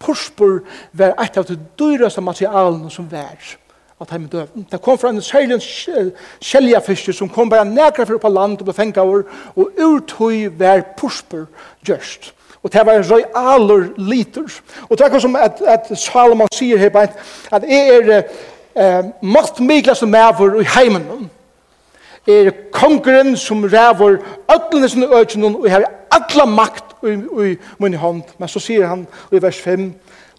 Purspur 0.00 0.60
var 0.96 1.16
eit 1.20 1.36
av 1.36 1.48
de 1.48 1.58
dyraste 1.78 2.22
materialene 2.24 2.90
som 2.90 3.08
var 3.10 3.56
av 4.00 4.08
dem 4.08 4.28
døven. 4.32 4.66
Det 4.70 4.80
kom 4.80 4.98
fra 4.98 5.10
en 5.12 5.22
særlig 5.22 5.60
kjeljafiske 6.40 7.12
som 7.12 7.28
kom 7.28 7.50
bare 7.50 7.68
nekra 7.68 8.06
for 8.08 8.18
på 8.18 8.28
land 8.32 8.60
og 8.60 8.70
ble 8.70 8.74
fengt 8.74 8.98
over, 8.98 9.26
og 9.56 9.76
urtøy 9.76 10.46
var 10.58 10.86
purspur 10.96 11.50
gjørst. 11.84 12.32
Og 12.62 12.72
det 12.72 12.86
var 12.86 12.92
en 12.96 13.04
røy 13.10 13.24
røyaler 13.34 13.84
liter. 13.98 14.60
Og 14.88 14.98
det 14.98 15.06
er 15.06 15.18
som 15.18 15.36
at, 15.36 15.60
at 15.66 15.92
Salomon 15.98 16.48
sier 16.52 16.78
her, 16.78 16.90
at, 16.98 17.16
at 17.52 17.62
jeg 17.68 17.88
er 17.88 18.22
eh, 18.76 19.04
maktmiklaste 19.22 20.06
maver 20.06 20.60
i 20.60 20.64
heimen. 20.76 21.30
er 22.26 22.50
kongren 22.72 23.36
som 23.36 23.64
ræver 23.64 24.18
ødlene 24.54 24.88
sine 24.88 25.06
økene, 25.20 25.46
og 25.46 25.70
har 25.70 25.84
alle 26.10 26.46
makt 26.50 26.89
i, 27.02 27.16
i 27.50 27.56
min 27.78 27.94
hånd. 27.94 28.22
Men 28.38 28.48
så 28.48 28.62
sier 28.62 28.86
han 28.86 29.06
i 29.32 29.42
vers 29.42 29.60
5, 29.60 29.90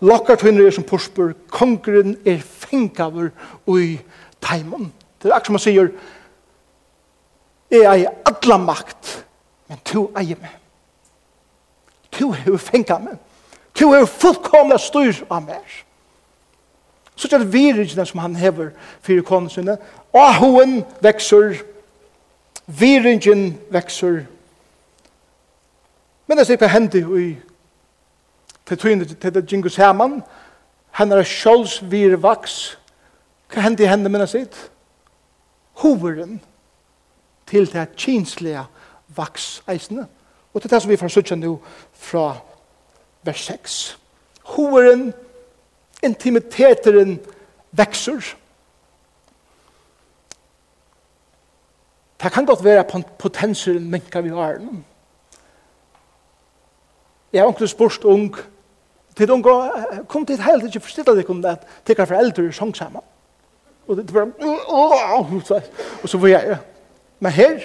Lokkar 0.01 0.39
tøyner 0.41 0.65
er 0.65 0.73
som 0.73 0.85
porspur, 0.87 1.35
kongren 1.53 2.15
er 2.25 2.39
fengaver 2.41 3.29
i 3.77 3.99
taimon. 4.41 4.89
Det 5.21 5.29
er 5.29 5.35
akkur 5.35 5.51
som 5.51 5.59
han 5.59 5.65
sier, 5.67 5.91
jeg 7.71 7.85
eier 7.85 8.15
alla 8.25 8.57
makt, 8.57 9.11
men 9.69 9.79
to 9.85 10.07
eier 10.17 10.39
meg. 10.41 10.57
To 12.17 12.33
er 12.33 12.57
fenga 12.59 12.97
meg. 12.99 13.19
To 13.79 13.93
er 13.95 14.09
fullkomna 14.09 14.79
styr 14.81 15.21
av 15.29 15.45
meg. 15.45 15.77
Så 17.15 17.29
det 17.29 17.37
er 17.37 17.51
virrigene 17.53 18.05
som 18.05 18.19
han 18.23 18.35
hever 18.35 18.71
fyrir 19.05 19.23
konusene. 19.23 19.77
Ahoen 20.17 20.81
vekser, 21.05 21.61
virrigen 22.65 23.59
vekser, 23.69 24.23
Men 26.31 26.37
det 26.37 26.43
er 26.43 26.47
sikkert 26.47 26.71
hendt 26.71 26.93
i 26.95 27.37
til 28.65 28.77
tøyne 28.77 29.05
til 29.05 29.33
det 29.35 29.51
jingus 29.51 29.73
saman. 29.75 30.21
Henne 30.95 31.15
er 31.19 31.27
sjåls 31.27 31.81
virvaks. 31.91 32.53
Hva 33.51 33.65
hendt 33.65 33.81
i 33.83 33.87
henne 33.91 34.07
minna 34.07 34.23
sitt? 34.31 34.55
Hoveren 35.83 36.37
til 37.51 37.67
det 37.73 37.83
kinslige 37.99 38.63
vakseisene. 39.11 40.05
Og 40.53 40.61
til 40.61 40.71
det 40.71 40.79
som 40.81 40.91
vi 40.93 40.97
får 41.01 41.11
søtja 41.11 41.35
nu 41.35 41.57
fra 41.91 42.37
vers 43.27 43.43
6. 43.51 43.99
Hoveren, 44.53 45.11
intimiteteren 46.03 47.19
vekser. 47.71 48.21
Det 52.23 52.31
kan 52.31 52.45
godt 52.45 52.63
være 52.63 53.03
potenseren 53.19 53.91
minka 53.91 54.23
vi 54.23 54.31
har 54.31 54.63
noen. 54.63 54.85
Jeg 57.33 57.41
har 57.41 57.47
onkel 57.47 57.67
spørst 57.67 58.03
ung, 58.03 58.35
til 59.17 59.31
ung, 59.31 59.45
kom 60.07 60.25
til 60.25 60.35
et 60.35 60.43
helt 60.43 60.65
ikke 60.65 60.79
forstille 60.79 61.15
deg 61.15 61.29
om 61.29 61.41
det, 61.43 61.57
til 61.85 61.95
hva 61.95 62.07
foreldre 62.07 62.47
er 62.47 62.55
sånn 62.55 62.73
sammen. 62.75 63.03
Og 63.87 63.97
det 63.97 64.13
var, 64.13 64.29
og 66.03 66.09
så 66.09 66.17
var 66.17 66.27
jeg, 66.27 66.57
men 67.19 67.31
her, 67.35 67.63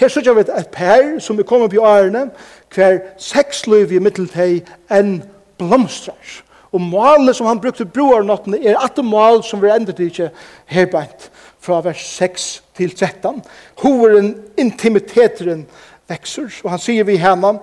her 0.00 0.12
sier 0.12 0.34
vi 0.34 0.44
et 0.44 0.70
per 0.72 1.18
som 1.22 1.38
er 1.38 1.46
kommet 1.46 1.74
på 1.74 1.82
årene, 1.84 2.30
hver 2.74 3.02
seks 3.20 3.66
løyv 3.70 3.92
i 3.92 4.00
middeltid 4.02 4.70
enn 4.92 5.20
blomstrar. 5.60 6.40
Og 6.70 6.80
målet 6.80 7.34
som 7.36 7.48
han 7.50 7.60
brukte 7.60 7.84
broarnottene 7.84 8.60
er 8.62 8.78
at 8.78 8.96
det 8.96 9.04
mål 9.04 9.42
som 9.46 9.62
vi 9.62 9.70
ender 9.74 9.96
til 9.96 10.10
ikke 10.10 10.30
herbeint 10.70 11.30
fra 11.60 11.80
vers 11.84 12.02
6 12.16 12.50
til 12.78 12.94
13. 12.94 13.42
Hoveren, 13.82 14.36
intimiteteren 14.58 15.66
vekser, 16.08 16.48
og 16.64 16.70
han 16.70 16.82
sier 16.82 17.04
vi 17.04 17.18
henne, 17.20 17.58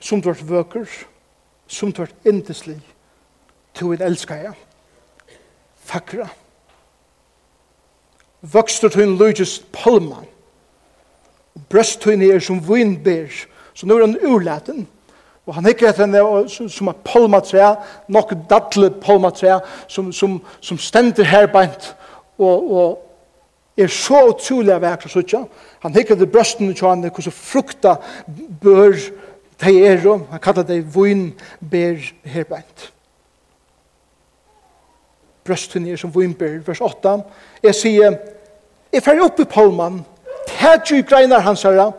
som 0.00 0.22
du 0.22 0.30
har 0.32 0.44
vøker, 0.44 0.86
som 1.66 1.92
du 1.92 2.02
har 2.02 2.12
indeslig, 2.24 2.80
du 3.80 3.88
vil 3.88 4.02
elska 4.02 4.34
jeg. 4.34 4.54
Fakra. 5.84 6.28
Vokster 8.40 8.88
til 8.88 9.02
en 9.02 9.18
løgjes 9.18 9.60
palman, 9.72 10.26
og 11.54 12.12
en 12.12 12.22
er 12.22 12.38
som 12.38 12.60
vinbær, 12.68 13.28
så 13.74 13.86
nå 13.86 13.96
er 13.96 14.06
han 14.06 14.18
urleten, 14.26 14.88
og 15.46 15.54
han 15.54 15.66
hikker 15.66 15.88
etter 15.88 16.06
henne 16.06 16.68
som 16.70 16.88
er 16.88 16.98
palmatræ, 17.04 17.74
nok 18.08 18.32
dadle 18.50 18.90
palmatræ, 18.90 19.58
som, 19.88 20.12
som, 20.12 20.40
som 20.60 20.78
stender 20.78 21.24
herbeint, 21.24 21.96
og, 22.38 22.72
og 22.72 23.06
er 23.76 23.88
så 23.90 24.20
utrolig 24.28 24.72
av 24.74 24.82
vekk, 24.84 25.08
så 25.08 25.22
ikke? 25.24 25.42
Han 25.84 25.94
hikker 25.96 26.14
etter 26.14 26.30
brøsten 26.30 26.74
til 26.74 26.88
henne, 26.88 27.10
hvordan 27.10 27.34
frukta 27.34 27.96
bør 28.62 28.96
de 29.60 29.86
er, 29.86 30.18
han 30.30 30.40
kallar 30.40 30.62
de 30.62 30.80
vinbær 30.94 32.12
herbent. 32.24 32.92
Brøsten 35.44 35.86
er 35.86 35.96
som 35.96 36.12
ber, 36.12 36.60
vers 36.66 36.80
8. 36.80 37.22
Jeg 37.62 37.74
sier, 37.74 38.16
jeg 38.92 39.02
fer 39.02 39.22
opp 39.24 39.40
i 39.40 39.44
palman, 39.44 40.04
tæt 40.46 40.90
jo 40.90 41.02
greinar 41.08 41.40
hans 41.40 41.62
herra, 41.62 41.92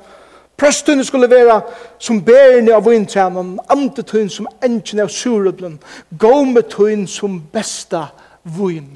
Prøstene 0.61 1.03
skulle 1.03 1.29
være 1.29 1.61
som 1.99 2.19
bærene 2.21 2.75
av 2.75 2.85
vintrænen, 2.85 3.55
andetøyen 3.69 4.29
som 4.29 4.47
engen 4.61 4.99
av 5.01 5.09
surublen, 5.09 5.79
gåmetøyen 6.21 7.07
som 7.09 7.39
besta 7.53 8.03
vin. 8.43 8.91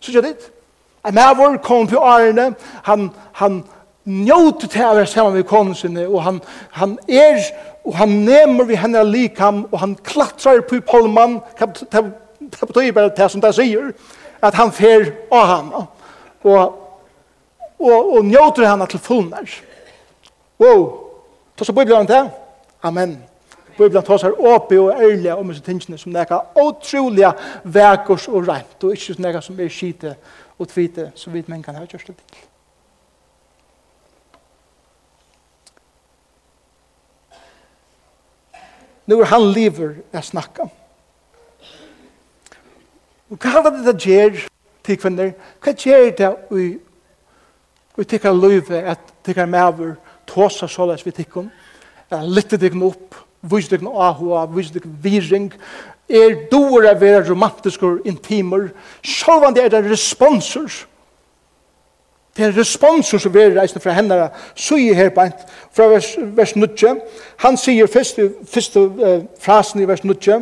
Så 0.00 0.12
gjør 0.12 0.24
det? 0.24 0.46
En 1.04 1.14
mævor 1.14 1.58
kom 1.60 1.86
på 1.86 2.00
Arne, 2.00 2.54
han, 2.84 3.10
han 3.32 3.60
njóti 4.04 4.68
til 4.68 4.84
å 4.84 4.94
være 4.96 5.06
sammen 5.06 5.36
med 5.36 5.46
konen 5.48 5.74
sinne, 5.78 6.06
og 6.08 6.22
han, 6.26 6.40
han 6.78 6.96
er, 7.08 7.38
og 7.86 7.96
han 8.00 8.14
nemer 8.26 8.66
vi 8.66 8.78
henne 8.78 9.04
likam, 9.06 9.64
og 9.70 9.78
han 9.80 9.96
klatrar 10.04 10.64
på 10.68 10.80
polman, 10.88 11.40
det 11.58 12.66
betyr 12.66 12.92
bare 12.92 13.14
det 13.16 13.30
som 13.30 13.42
det 13.42 13.54
sier, 13.56 13.92
at 14.42 14.54
han 14.58 14.72
fer 14.74 15.12
av 15.30 15.48
henne, 15.52 15.84
og, 16.42 16.78
og, 17.78 18.14
og 18.16 18.24
njóter 18.26 18.66
henne 18.66 18.88
til 18.90 19.02
fullnær. 19.02 19.58
Wow, 20.62 20.86
ta 21.56 21.66
så 21.66 21.74
bibelen 21.74 22.06
til, 22.10 22.30
amen. 22.82 23.20
Bibelen 23.72 24.04
tar 24.04 24.20
seg 24.20 24.36
åpig 24.36 24.78
og 24.82 25.00
ærlig 25.00 25.32
om 25.32 25.48
disse 25.48 25.64
tingene 25.64 25.98
som 25.98 26.12
nekka 26.12 26.42
utrolig 26.60 27.30
vekkers 27.64 28.28
og 28.28 28.48
rent, 28.50 28.78
og 28.84 28.94
ikke 28.94 29.22
nekka 29.22 29.40
som 29.42 29.60
er 29.60 29.72
skite 29.72 30.16
og 30.58 30.68
tvite, 30.68 31.10
så 31.14 31.32
vidt 31.32 31.48
man 31.48 31.62
kan 31.64 31.78
ha 31.78 31.86
kjørst 31.86 32.12
det 32.12 32.18
til. 32.20 32.48
nu 39.06 39.18
er 39.20 39.30
han 39.32 39.48
lever 39.52 39.96
jeg 40.12 40.24
snakke. 40.24 40.68
Og 43.32 43.40
hva 43.40 43.62
er 43.62 43.70
det 43.70 43.84
det 43.86 44.06
gjør 44.06 44.42
til 44.84 44.98
kvinner? 45.00 45.32
Hva 45.62 45.72
gjør 45.72 46.10
det 46.18 46.30
vi, 46.50 46.66
vi 47.96 48.04
tikkar 48.04 48.36
løyve 48.36 48.82
at 48.92 49.12
tikkar 49.24 49.48
maver 49.48 49.96
tåsa 50.28 50.68
såles 50.68 51.04
vi 51.06 51.14
tikkum. 51.16 51.50
Litte 52.28 52.58
tikkun 52.60 52.90
opp, 52.90 53.16
vis 53.48 53.70
tikkun 53.70 53.88
ahua, 53.88 54.44
vis 54.52 54.70
tikkun 54.74 54.98
viring. 55.02 55.50
Er 56.12 56.36
doer 56.50 56.90
av 56.90 57.00
vera 57.00 57.22
romantiskur 57.24 58.02
intimer. 58.04 58.68
Sjåvan 59.00 59.56
det 59.56 59.64
er 59.64 59.72
det 59.72 59.86
responser 59.90 60.68
Det 62.36 62.44
er 62.44 62.54
responser 62.56 63.18
som 63.18 63.34
vi 63.34 63.40
reisende 63.52 63.82
fra 63.82 63.92
henne, 63.92 64.28
så 64.54 64.76
er 64.80 64.94
her 64.96 65.10
beint, 65.12 65.42
fra 65.72 65.90
vers, 65.92 66.14
vers 66.16 66.54
9. 66.56 66.68
Han 67.44 67.58
sier 67.60 67.86
først, 67.86 68.20
første 68.48 68.80
uh, 68.80 69.18
frasen 69.40 69.82
i 69.82 69.88
vers 69.88 70.04
9, 70.04 70.38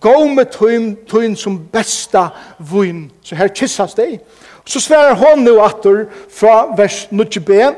«Gå 0.00 0.12
med 0.28 0.52
tøyn, 0.52 0.92
tøyn 1.08 1.36
som 1.36 1.56
besta 1.72 2.26
vun». 2.58 3.10
Så 3.24 3.36
her 3.36 3.48
kissas 3.48 3.94
det. 3.94 4.20
Så 4.64 4.80
sverar 4.80 5.14
hon 5.14 5.44
nu 5.44 5.58
atter 5.60 6.04
fra 6.32 6.74
vers 6.76 7.06
9b, 7.12 7.74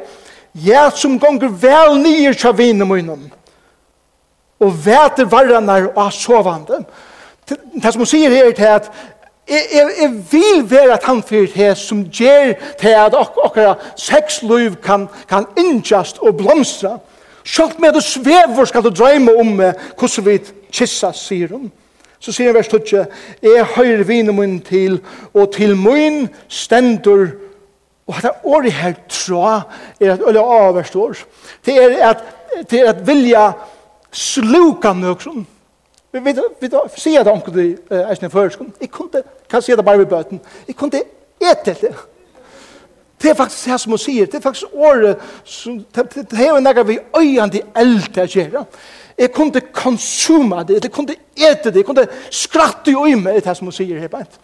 «Ja, 0.55 0.91
som 0.95 1.19
gonger 1.19 1.49
vel 1.49 1.99
nyer 2.03 2.35
tja 2.35 2.51
vinen 2.55 2.89
munnen, 2.89 3.33
og 4.61 4.87
væter 4.87 5.31
varranar 5.31 5.93
og 5.95 6.13
sovande». 6.13 6.85
Det 7.47 7.93
som 7.93 8.01
hun 8.01 8.09
sier 8.09 8.33
her 8.33 8.47
er 8.49 8.55
til 8.57 8.65
at 8.65 8.87
Jeg, 9.49 9.61
jeg, 9.75 9.91
jeg 10.01 10.11
vil 10.33 10.71
være 10.71 10.93
at 10.93 11.05
han 11.05 11.23
fyrir 11.23 11.51
det 11.55 11.77
som 11.79 12.05
gjør 12.09 12.55
til 12.81 12.95
at 12.97 13.15
ok 13.15 13.39
okkara 13.45 13.75
sexliv 13.97 14.77
kan, 14.83 15.09
kan 15.29 15.47
innkjast 15.59 16.19
og 16.19 16.37
blomstra. 16.37 16.97
Sjalt 17.45 17.81
med 17.81 17.93
du 17.93 18.01
svever 18.01 18.65
skal 18.65 18.85
du 18.85 18.89
drøyme 18.89 19.37
om 19.37 19.57
hvordan 19.61 20.27
vi 20.27 20.39
kissa, 20.73 21.13
sier 21.13 21.53
hun. 21.53 21.69
Så 22.19 22.33
sier 22.33 22.49
han 22.49 22.57
vers 22.57 22.69
12, 22.73 23.05
jeg 23.43 23.67
høyre 23.77 24.07
vinen 24.09 24.37
min 24.39 24.61
til, 24.65 25.03
og 25.35 25.53
til 25.53 25.77
min 25.77 26.29
stendur 26.49 27.35
Og 28.07 28.17
dette 28.19 28.33
året 28.45 28.73
her 28.73 28.97
tra 29.09 29.61
er 30.01 30.13
at 30.13 30.25
øyla 30.29 30.41
avverst 30.41 30.97
år. 30.97 31.17
Det 31.65 31.77
er 31.77 32.11
at, 32.11 32.25
det 32.71 32.81
er 32.81 32.91
at 32.93 33.07
vilja 33.07 33.45
sluka 34.13 34.93
nøkron. 34.93 35.47
Vi 36.15 36.21
vet 36.21 36.39
vi 36.61 36.69
då 36.69 36.89
ser 36.97 37.25
det 37.25 37.31
onkel 37.31 37.53
det 37.89 37.95
är 37.95 38.15
snä 38.15 38.31
först. 38.31 38.59
Jag 38.79 38.91
kunde 38.91 39.23
kan 39.49 39.63
se 39.63 39.77
det 39.77 39.83
bara 39.83 39.97
vid 39.97 40.09
böten. 40.09 40.41
Jag 40.67 40.77
kunde 40.77 41.03
äta 41.41 41.75
det. 41.81 41.95
Det 43.23 43.31
er 43.31 43.35
faktisk 43.35 43.67
her 43.67 43.79
som 43.79 43.93
hun 43.93 43.99
sier, 43.99 44.27
det 44.27 44.35
er 44.35 44.41
faktisk 44.41 44.75
året 44.75 45.17
som, 45.45 45.79
det 45.95 46.41
er 46.41 46.49
jo 46.49 46.83
vi 46.85 46.99
øyende 47.17 47.61
eld 47.77 48.13
til 48.13 48.23
å 48.23 48.27
gjøre. 48.27 48.65
Jeg 49.19 49.33
kunne 49.33 49.61
konsuma 49.73 50.63
det, 50.63 50.85
jeg 50.85 50.93
kunne 50.93 51.15
ete 51.37 51.71
det, 51.71 51.77
jeg 51.77 51.85
kunne 51.85 52.07
skratte 52.31 52.91
jo 52.91 53.07
i 53.07 53.15
meg, 53.15 53.35
det 53.35 53.47
er 53.47 53.55
som 53.55 53.67
hun 53.67 53.73
sier 53.73 54.01
her 54.01 54.09
beint. 54.13 54.37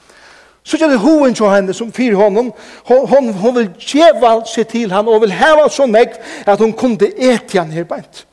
Så 0.62 0.78
gjør 0.78 0.94
det 0.94 0.98
hoen 1.02 1.34
til 1.34 1.50
henne 1.50 1.74
som 1.74 1.92
fyr 1.92 2.16
honom, 2.16 2.52
hon, 2.88 3.32
hon 3.34 3.56
vil 3.56 3.68
djeva 3.78 4.38
seg 4.46 4.68
til 4.68 4.92
han, 4.92 5.08
og 5.08 5.26
vil 5.26 5.34
heva 5.34 5.68
så 5.68 5.86
negg 5.86 6.16
at 6.46 6.58
hun 6.58 6.72
kunne 6.72 7.10
ete 7.18 7.58
han 7.58 7.74
her 7.74 7.84
beint. 7.84 8.24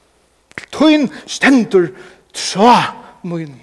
Tøyn 0.72 1.10
stendur 1.28 1.92
tra 2.34 3.07
mun. 3.28 3.56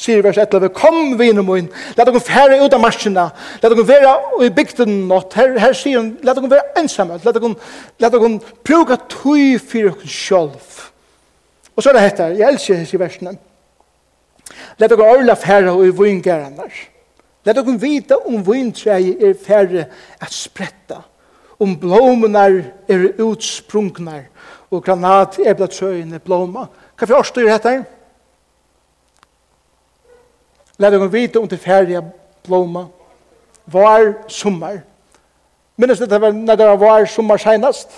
Sier 0.00 0.22
vers 0.24 0.38
11, 0.40 0.70
kom 0.72 1.18
vinen 1.18 1.44
mun, 1.44 1.66
let 1.96 2.08
dere 2.08 2.22
fære 2.24 2.60
ut 2.62 2.72
av 2.72 2.80
marsjene, 2.80 3.26
let 3.60 3.74
dere 3.74 3.84
være 3.88 4.14
i 4.46 4.48
bygden 4.56 4.94
nått, 5.10 5.36
her, 5.36 5.58
her 5.60 5.76
sier 5.76 6.00
hun, 6.00 6.14
let 6.24 6.38
dere 6.38 6.50
være 6.54 6.80
ensamme, 6.80 7.18
let 7.20 7.36
dere, 7.36 7.50
let 8.00 8.14
dere 8.14 8.30
bruke 8.64 8.96
tøy 9.12 9.58
for 9.58 9.90
dere 9.90 10.08
selv. 10.14 10.80
Og 11.76 11.84
så 11.84 11.90
er 11.90 11.98
det 11.98 12.06
hette, 12.06 12.30
jeg 12.38 12.48
elsker 12.48 12.80
disse 12.80 13.00
versene. 13.00 13.36
Let 14.80 14.90
dere 14.94 15.12
orla 15.12 15.36
fære 15.36 15.76
i 15.84 15.92
vingarene. 16.00 16.70
Let 17.44 17.60
dere 17.60 17.76
vite 17.80 18.18
om 18.24 18.40
vintreet 18.46 19.20
er 19.20 19.36
fære 19.36 19.86
at 20.20 20.32
spretta, 20.32 21.02
om 21.60 21.76
blomene 21.76 22.48
er 22.88 23.08
utsprungnar, 23.20 24.30
og 24.70 24.84
granat 24.84 25.38
er 25.44 25.54
blått 25.54 25.76
blóma. 25.76 26.18
blåma. 26.24 26.68
Hva 26.96 27.06
for 27.06 27.20
årstår 27.20 27.48
dette 27.48 27.68
her? 27.68 27.84
Lad 30.80 30.92
dere 30.92 31.12
vite 31.12 31.38
om 31.38 31.48
det 31.48 31.60
ferie 31.60 32.00
blomma. 32.46 32.86
Var 33.66 34.14
sommer. 34.28 34.80
Minnes 35.76 35.98
det 35.98 36.20
var 36.20 36.32
når 36.32 36.56
det 36.56 36.80
var 36.80 37.04
sommer 37.06 37.36
senest? 37.36 37.88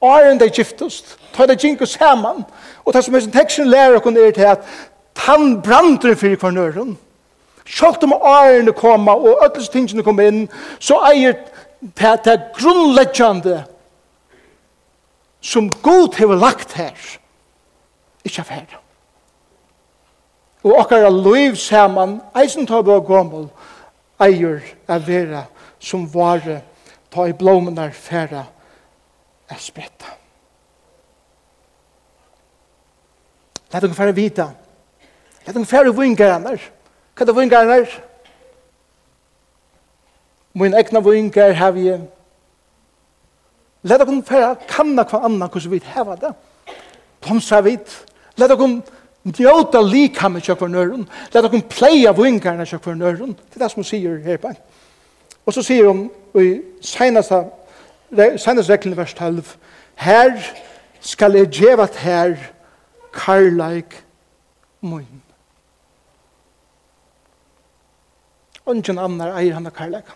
Åren 0.00 0.40
det 0.40 0.52
giftest. 0.52 1.16
Ta 1.32 1.46
det 1.46 1.60
gink 1.60 1.80
og 1.80 1.88
saman. 1.88 2.44
Og 2.84 2.94
det 2.94 3.04
som 3.04 3.14
er 3.14 3.20
sin 3.20 3.32
teksten 3.32 3.70
lærer 3.70 3.98
dere 3.98 4.28
er 4.28 4.32
til 4.32 4.42
at 4.42 4.66
tann 5.14 5.62
brander 5.62 6.14
for 6.14 6.36
hver 6.36 6.50
nøren. 6.50 6.96
Sjalt 7.66 8.02
om 8.04 8.12
årene 8.12 8.72
koma 8.72 9.14
og 9.14 9.44
ødels 9.44 9.68
tingene 9.68 10.02
kom 10.02 10.20
inn, 10.20 10.48
så 10.78 11.00
eier 11.08 11.34
det, 11.80 12.24
det 12.24 12.36
grunnleggjande 12.54 13.64
som 15.40 15.70
Gud 15.82 16.14
har 16.18 16.36
lagt 16.38 16.72
her. 16.72 17.18
Ikke 18.24 18.44
ferdig 18.44 18.78
og 20.66 20.80
okkara 20.80 21.10
liv 21.10 21.54
saman, 21.56 22.18
eisen 22.34 22.66
ta 22.66 22.80
og 22.82 23.04
gommel, 23.06 23.46
eier 24.18 24.64
a 24.88 24.98
vera 24.98 25.44
som 25.78 26.08
vare 26.10 26.60
ta 27.14 27.26
i 27.30 27.32
blomenar 27.32 27.92
færa 27.94 28.42
er 29.48 29.60
spretta. 29.62 30.10
Læt 33.72 33.82
dere 33.82 33.94
færa 33.94 34.10
vita. 34.16 34.48
Læt 35.46 35.54
dere 35.54 35.64
færa 35.64 35.94
vingaranar. 35.94 36.58
Hva 37.14 37.22
er 37.22 37.26
det 37.26 37.36
vingaranar? 37.36 37.86
Min 40.54 40.74
egna 40.74 41.00
vingar 41.00 41.52
har 41.52 41.70
vi. 41.70 41.88
Læt 43.82 44.00
dere 44.00 44.22
færa 44.22 44.54
kanna 44.68 45.04
hva 45.04 45.22
anna 45.24 45.46
hvordan 45.46 45.70
vi 45.70 45.82
heva 45.94 46.16
det. 46.16 46.34
Plomsa 47.20 47.60
vit. 47.60 48.06
Læt 48.36 48.50
dere 48.50 48.82
njóta 49.26 49.82
likhammet 49.82 50.46
kjøk 50.46 50.60
for 50.60 50.70
nøren. 50.70 51.06
Let 51.34 51.44
dere 51.46 51.62
pleie 51.70 52.12
vingarna 52.14 52.66
kjøk 52.66 52.84
for 52.84 52.98
nøren. 52.98 53.34
Det 53.34 53.58
er 53.58 53.64
det 53.64 53.70
som 53.72 53.82
hun 53.82 53.88
sier 53.88 54.18
her 54.24 54.40
på. 54.42 54.52
Og 55.46 55.54
så 55.54 55.62
sier 55.66 55.88
hun 55.88 56.08
i 56.38 56.60
senaste, 56.82 57.42
senaste 58.38 58.72
reglene 58.72 58.98
vers 58.98 59.14
12. 59.14 59.56
Her 59.96 60.34
skal 61.00 61.38
jeg 61.38 61.52
djevat 61.54 61.96
her 62.02 62.36
karlaik 63.14 64.02
mun. 64.80 65.22
Ongen 68.66 68.98
annar 68.98 69.36
eier 69.38 69.54
han 69.54 69.66
av 69.66 69.74
karlaik. 69.74 70.10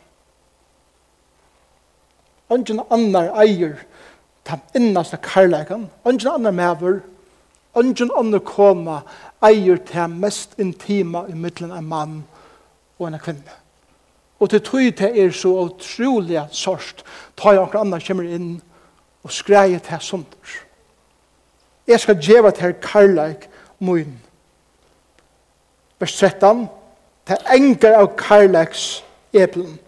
Ongen 2.51 2.83
annar 2.91 3.31
eier 3.43 3.79
den 4.51 4.61
innaste 4.75 5.17
karlaikan. 5.23 5.89
ongen 6.05 6.35
annar 6.35 6.51
mever 6.51 7.01
karlaik 7.01 7.20
Ønsken 7.77 8.11
ånne 8.19 8.41
koma 8.43 9.01
eier 9.47 9.79
til 9.87 10.11
mest 10.11 10.57
intima 10.59 11.25
i 11.31 11.35
middelen 11.39 11.73
av 11.73 11.85
mann 11.87 12.17
og 12.99 13.07
en 13.09 13.19
kvinne. 13.23 13.59
Og 14.41 14.51
til 14.51 14.63
tog 14.65 14.97
til 14.97 15.19
er 15.21 15.31
så 15.37 15.53
utrolig 15.67 16.41
sørst, 16.51 17.05
tar 17.37 17.53
jeg 17.53 17.63
akkurat 17.63 17.85
andre 17.85 18.01
kommer 18.01 18.25
inn 18.25 18.51
og 19.23 19.33
skreier 19.33 19.79
til 19.79 20.01
sunder. 20.01 20.57
Jeg 21.87 22.01
skal 22.01 22.21
gjøre 22.23 22.51
til 22.51 22.75
karlæk 22.83 23.49
mun. 23.79 24.19
Vers 26.01 26.17
13, 26.17 26.69
til 27.27 27.37
enger 27.55 27.99
av 27.99 28.17
karlæks 28.17 29.05
eplen. 29.33 29.79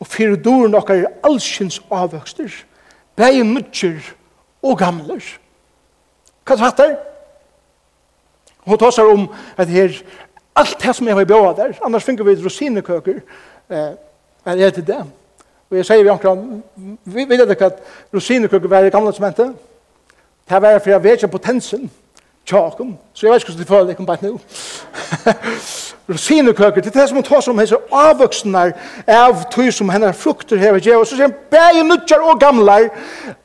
Og 0.00 0.06
fyrir 0.06 0.36
doren 0.42 0.74
okkar 0.74 0.94
er 1.04 1.14
allsins 1.24 1.80
avvøkster. 1.90 2.50
Bæg 3.20 3.42
nødger 3.44 4.00
og 4.62 4.78
gamler. 4.78 5.24
Hva 6.44 6.56
er 6.66 6.70
det 6.76 6.96
Hun 8.64 8.78
tar 8.78 8.90
seg 8.92 9.04
om 9.12 9.26
at 9.56 9.68
det 9.68 9.82
er 9.82 9.98
alt 10.56 10.76
det 10.82 10.94
som 10.96 11.06
jeg 11.08 11.16
har 11.16 11.24
bjøret 11.24 11.56
der, 11.56 11.72
annars 11.84 12.04
finner 12.04 12.24
vi 12.24 12.44
rosinekøker, 12.44 13.20
eh, 13.70 13.92
er 14.44 14.54
det 14.54 14.74
til 14.74 14.86
det. 14.86 15.04
Og 15.70 15.76
jeg 15.76 15.86
sier 15.86 16.02
vi 16.02 16.08
omkring, 16.08 16.64
vi 17.04 17.24
vet 17.28 17.50
ikke 17.50 17.64
at 17.64 17.80
rosinekøker 18.14 18.68
var 18.68 18.84
i 18.84 18.92
gamle 18.92 19.12
som 19.12 19.24
hente. 19.24 19.52
Det 20.48 20.62
var 20.62 20.78
for 20.78 20.90
jeg 20.90 21.02
vet 21.04 21.22
ikke 21.22 21.28
potensen 21.28 21.90
tjakum. 22.50 22.96
Så 23.14 23.26
jeg 23.26 23.32
vet 23.32 23.42
ikke 23.42 23.52
hvordan 23.52 23.64
de 23.64 23.68
føler 23.68 23.86
det 23.86 23.96
kom 23.96 24.06
bare 24.06 24.26
nå. 24.26 24.38
Rosinekøker, 26.10 26.80
det 26.80 26.96
er 26.96 27.00
det 27.00 27.08
som 27.08 27.16
hun 27.16 27.24
tar 27.24 27.42
som 27.44 27.58
hese 27.58 27.76
avvoksne 27.94 28.62
av 29.06 29.44
tog 29.52 29.68
som 29.72 29.90
henne 29.92 30.10
frukter 30.16 30.58
her 30.58 30.72
ved 30.74 30.82
djeva. 30.82 31.04
Så 31.06 31.14
sier 31.14 31.28
hun, 31.28 31.36
bæg 31.52 31.84
nudjar 31.86 32.24
og 32.26 32.40
gamlar, 32.40 32.88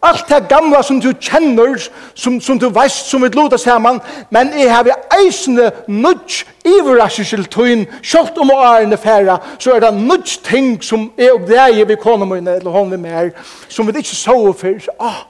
alt 0.01 0.25
det 0.29 0.47
gamla 0.49 0.81
som 0.83 0.97
du 1.01 1.11
kjenner, 1.13 1.75
som, 2.15 2.39
som 2.41 2.59
du 2.59 2.65
veist, 2.73 3.05
som 3.11 3.21
vi 3.21 3.29
luta 3.35 3.59
saman, 3.61 4.01
men 4.33 4.49
jeg 4.57 4.73
har 4.73 4.89
eisende 5.19 5.69
nudj 5.87 6.41
iverraskjel 6.65 7.45
tøyn, 7.53 7.85
kjølt 8.01 8.41
om 8.41 8.55
å 8.55 8.59
ærende 8.65 8.97
færa, 8.97 9.37
så 9.59 9.75
er 9.75 9.85
det 9.85 9.93
nudj 9.99 10.39
ting 10.49 10.75
som 10.83 11.11
er 11.17 11.35
og 11.35 11.45
det 11.45 11.61
er 11.61 11.85
vi 11.85 12.01
koner 12.01 12.25
mine, 12.25 12.57
eller 12.57 12.73
hånden 12.73 12.97
vi 12.97 13.11
mer, 13.11 13.31
som 13.69 13.85
vi 13.85 13.99
ikke 13.99 14.17
så 14.17 14.39
før. 14.57 14.81
Ah, 14.99 15.25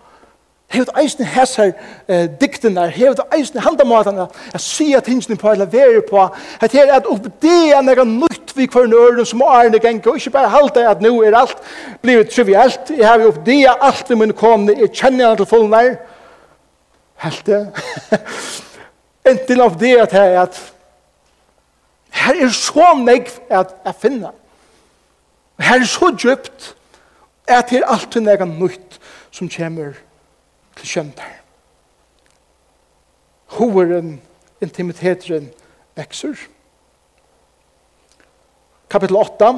Hevd 0.73 0.89
eisen 0.97 1.25
hessar 1.30 1.71
eh, 2.08 2.25
diktenar, 2.41 2.89
hevd 2.89 3.21
eisen 3.36 3.62
haldamatana, 3.62 4.25
at 4.54 4.62
sia 4.62 4.99
tingene 4.99 5.38
på, 5.38 5.51
eller 5.51 5.69
veri 5.69 6.01
på, 6.10 6.23
at 6.62 6.73
her 6.73 6.89
er 6.89 6.95
at 6.97 7.10
er 7.45 7.82
nega 7.86 8.04
nytt 8.04 8.56
vi 8.56 8.65
kvar 8.65 8.88
nøren 8.89 9.25
som 9.25 9.43
årene 9.45 9.80
genka, 9.80 10.10
og 10.10 10.17
ikke 10.17 10.34
bare 10.34 10.49
halda 10.49 10.88
at 10.89 11.04
nú 11.06 11.19
er 11.21 11.38
alt 11.38 11.62
blivit 12.01 12.34
trivialt, 12.34 12.89
jeg 12.89 13.08
har 13.08 13.21
jo 13.21 13.30
oppdea 13.34 13.75
alt 13.82 14.10
vi 14.10 14.17
mun 14.17 14.34
komne, 14.34 14.73
jeg 14.80 14.91
kjenner 14.93 15.30
han 15.30 15.38
til 15.38 15.49
fullnær, 15.51 15.91
helte, 17.23 17.60
entil 19.30 19.62
det 19.80 19.93
at 20.01 20.17
her 20.17 20.39
at 20.41 20.63
her 22.15 22.41
er 22.41 22.49
så 22.49 22.93
meg 22.97 23.30
at 23.49 23.75
jeg 23.86 23.95
finner, 24.01 24.34
her 25.60 25.80
er 25.80 25.86
så 25.86 26.10
djupt, 26.17 26.73
at 27.47 27.69
her 27.69 27.84
er 27.84 27.93
alt 27.93 28.17
nega 28.17 28.49
nytt 28.49 28.99
som 29.32 29.49
kommer 29.51 29.93
til 30.75 30.88
kjøndar. 30.88 31.31
Hoveren, 33.55 34.21
intimiteten, 34.61 35.49
vekser. 35.95 36.35
Kapitel 38.89 39.15
8. 39.15 39.51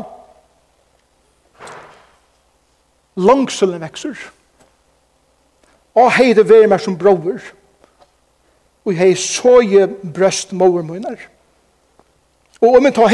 Langselen 3.15 3.82
vekser. 3.82 4.17
Og 5.97 6.12
hei 6.13 6.34
det 6.38 6.45
vei 6.49 6.67
meg 6.69 6.82
som 6.84 6.97
brover. 6.97 7.41
Og 8.86 8.93
hei 8.93 9.15
såje 9.17 9.88
brøst 10.13 10.53
mover 10.53 10.86
munner. 10.86 11.17
Og 12.62 12.77
om 12.77 12.86
jeg 12.86 12.93
tar 12.95 13.12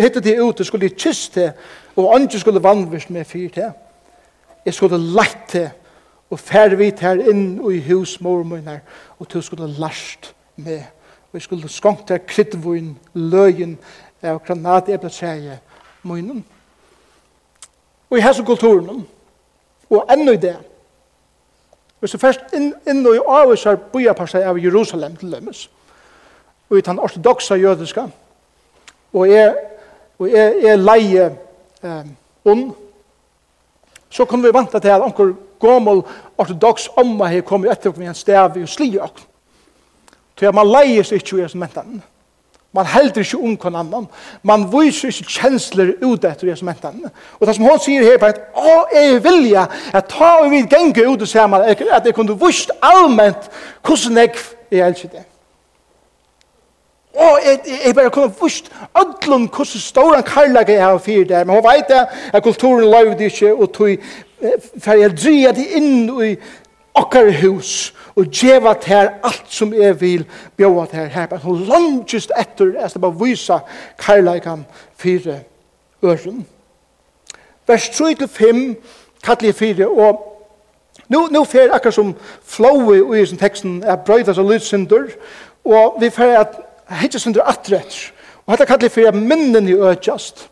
hittet 0.00 0.24
det 0.24 0.40
ute, 0.40 0.64
skulle 0.64 0.88
jeg 0.88 0.96
kysse 0.96 1.52
og 1.96 2.14
andre 2.14 2.38
skulle 2.38 2.62
vannvist 2.62 3.10
med 3.10 3.24
fyrt 3.24 3.54
det. 3.54 3.72
Jeg 4.64 4.74
skulle 4.74 4.98
lette 4.98 5.70
og 6.30 6.38
fer 6.38 6.76
vi 6.78 6.92
her 7.00 7.20
inn 7.30 7.58
i 7.72 7.80
hus 7.88 8.20
mormøyner, 8.22 8.80
og 9.18 9.28
til 9.28 9.42
skulle 9.42 9.66
last 9.78 10.32
med, 10.56 10.82
og 11.30 11.38
jeg 11.38 11.42
skulle 11.42 11.68
skongt 11.68 12.08
der 12.08 12.22
kryddvun 12.26 12.96
løyen 13.14 13.78
av 14.22 14.38
granat 14.46 14.88
ebletreie 14.88 15.58
møynen. 16.02 16.44
Og 18.10 18.18
i 18.18 18.22
hese 18.22 18.44
kulturen, 18.46 19.06
og 19.90 20.06
ennå 20.12 20.32
i 20.32 20.42
det, 20.42 20.56
hvis 22.00 22.14
du 22.14 22.18
først 22.18 22.54
inn, 22.56 22.72
inn 22.88 23.04
og 23.06 23.18
i 23.18 23.26
avvisar 23.26 23.76
byarparsteg 23.92 24.46
av 24.46 24.58
Jerusalem 24.58 25.16
til 25.20 25.34
Lømmes, 25.34 25.66
og 26.70 26.78
i 26.78 26.84
den 26.86 26.98
ortodoxa 27.02 27.58
jødiska, 27.58 28.06
og 29.12 29.28
jeg, 29.28 29.54
og 30.18 30.30
jeg, 30.30 30.54
jeg 30.62 30.78
leie 30.78 31.26
um, 31.82 32.16
ond, 32.44 32.66
så 34.10 34.24
kunne 34.24 34.46
vi 34.46 34.54
vanta 34.54 34.78
til 34.78 34.94
at 34.94 35.02
anker 35.02 35.34
gommel 35.60 36.02
ortodox 36.38 36.88
omma 36.96 37.28
her 37.30 37.44
kommer 37.46 37.72
etter 37.72 37.92
med 37.96 38.08
en 38.08 38.16
stav 38.18 38.56
og 38.56 38.68
sli 38.68 38.96
og 38.98 39.26
Så 40.40 40.52
man 40.56 40.70
leier 40.72 41.04
seg 41.04 41.20
ikke 41.20 41.36
i 41.36 41.42
hans 41.44 41.54
mentan. 41.54 41.98
Man 42.72 42.86
helder 42.86 43.20
ikke 43.20 43.38
om 43.38 43.56
hver 43.60 43.74
annan. 43.76 44.06
Man 44.42 44.62
viser 44.72 45.10
ikke 45.10 45.34
kjensler 45.34 45.90
ut 46.00 46.24
etter 46.24 46.46
i 46.46 46.52
hans 46.54 46.62
mentan. 46.62 47.02
Og 47.36 47.46
det 47.46 47.56
som 47.56 47.66
hun 47.66 47.82
sier 47.82 48.06
her 48.06 48.20
på 48.22 48.30
at 48.30 48.38
å, 48.54 48.76
jeg 48.94 49.18
vilja 49.24 49.66
at 49.92 50.08
ta 50.08 50.36
og 50.40 50.48
vi 50.54 50.62
genge 50.70 51.04
ut 51.04 51.26
og 51.26 51.28
se 51.28 51.44
man 51.50 51.66
at 51.66 52.06
jeg 52.06 52.14
kunne 52.16 52.38
vist 52.40 52.72
allment 52.80 53.50
hvordan 53.84 54.22
jeg 54.22 54.32
er 54.70 54.86
elsker 54.86 55.12
det. 55.12 55.26
Og 57.20 57.38
jeg, 57.44 57.58
jeg 57.86 57.94
bare 57.94 58.10
kunne 58.10 58.32
vust 58.40 58.70
ødlun 59.00 59.48
hvordan 59.50 59.82
stor 59.82 60.14
en 60.14 60.22
karlag 60.22 60.68
jeg 60.70 60.84
har 60.84 60.98
fyrir 60.98 61.24
der, 61.26 61.44
men 61.44 61.56
hun 61.56 61.64
vet 61.64 61.88
det, 61.88 62.06
at 62.32 62.42
kulturen 62.42 62.90
løyvde 62.90 63.24
ikke, 63.24 63.54
og 63.54 63.72
tog 63.72 63.96
for 64.78 64.92
jeg 64.98 65.16
dreier 65.16 65.52
det 65.56 65.66
inn 65.76 66.08
i 66.24 66.36
okkar 66.94 67.30
hus 67.42 67.92
og 68.16 68.30
djeva 68.34 68.74
her 68.86 69.12
alt 69.24 69.52
som 69.52 69.74
jeg 69.74 70.00
vil 70.00 70.24
bjóa 70.56 70.86
her 70.92 71.06
her 71.12 71.28
men 71.30 71.44
hun 71.44 71.66
langtist 71.68 72.32
etter 72.38 72.74
jeg 72.80 72.90
skal 72.90 73.04
bare 73.04 73.20
vysa 73.20 73.60
karlægan 73.98 74.64
fire 74.96 75.40
øren 76.02 76.46
vers 77.66 77.88
3-5 78.00 78.74
kallir 79.22 79.52
fire 79.52 79.88
og 79.88 80.26
Nu, 81.10 81.26
nu 81.30 81.44
fer 81.44 81.72
akkar 81.74 81.90
som 81.90 82.14
flowet 82.46 83.18
i 83.18 83.26
sin 83.26 83.38
teksten 83.38 83.82
er 83.82 83.96
brøyda 83.96 84.34
som 84.34 84.46
lydsynder, 84.48 85.08
og 85.64 85.96
vi 86.00 86.10
fer 86.10 86.38
at 86.38 86.54
hitja 87.00 87.18
synder 87.18 87.42
atretter. 87.50 88.12
Og 88.46 88.52
hetta 88.52 88.64
kallir 88.64 88.92
fyrir 88.94 89.14
minnen 89.14 89.68
i 89.68 89.74
økjast. 89.74 90.46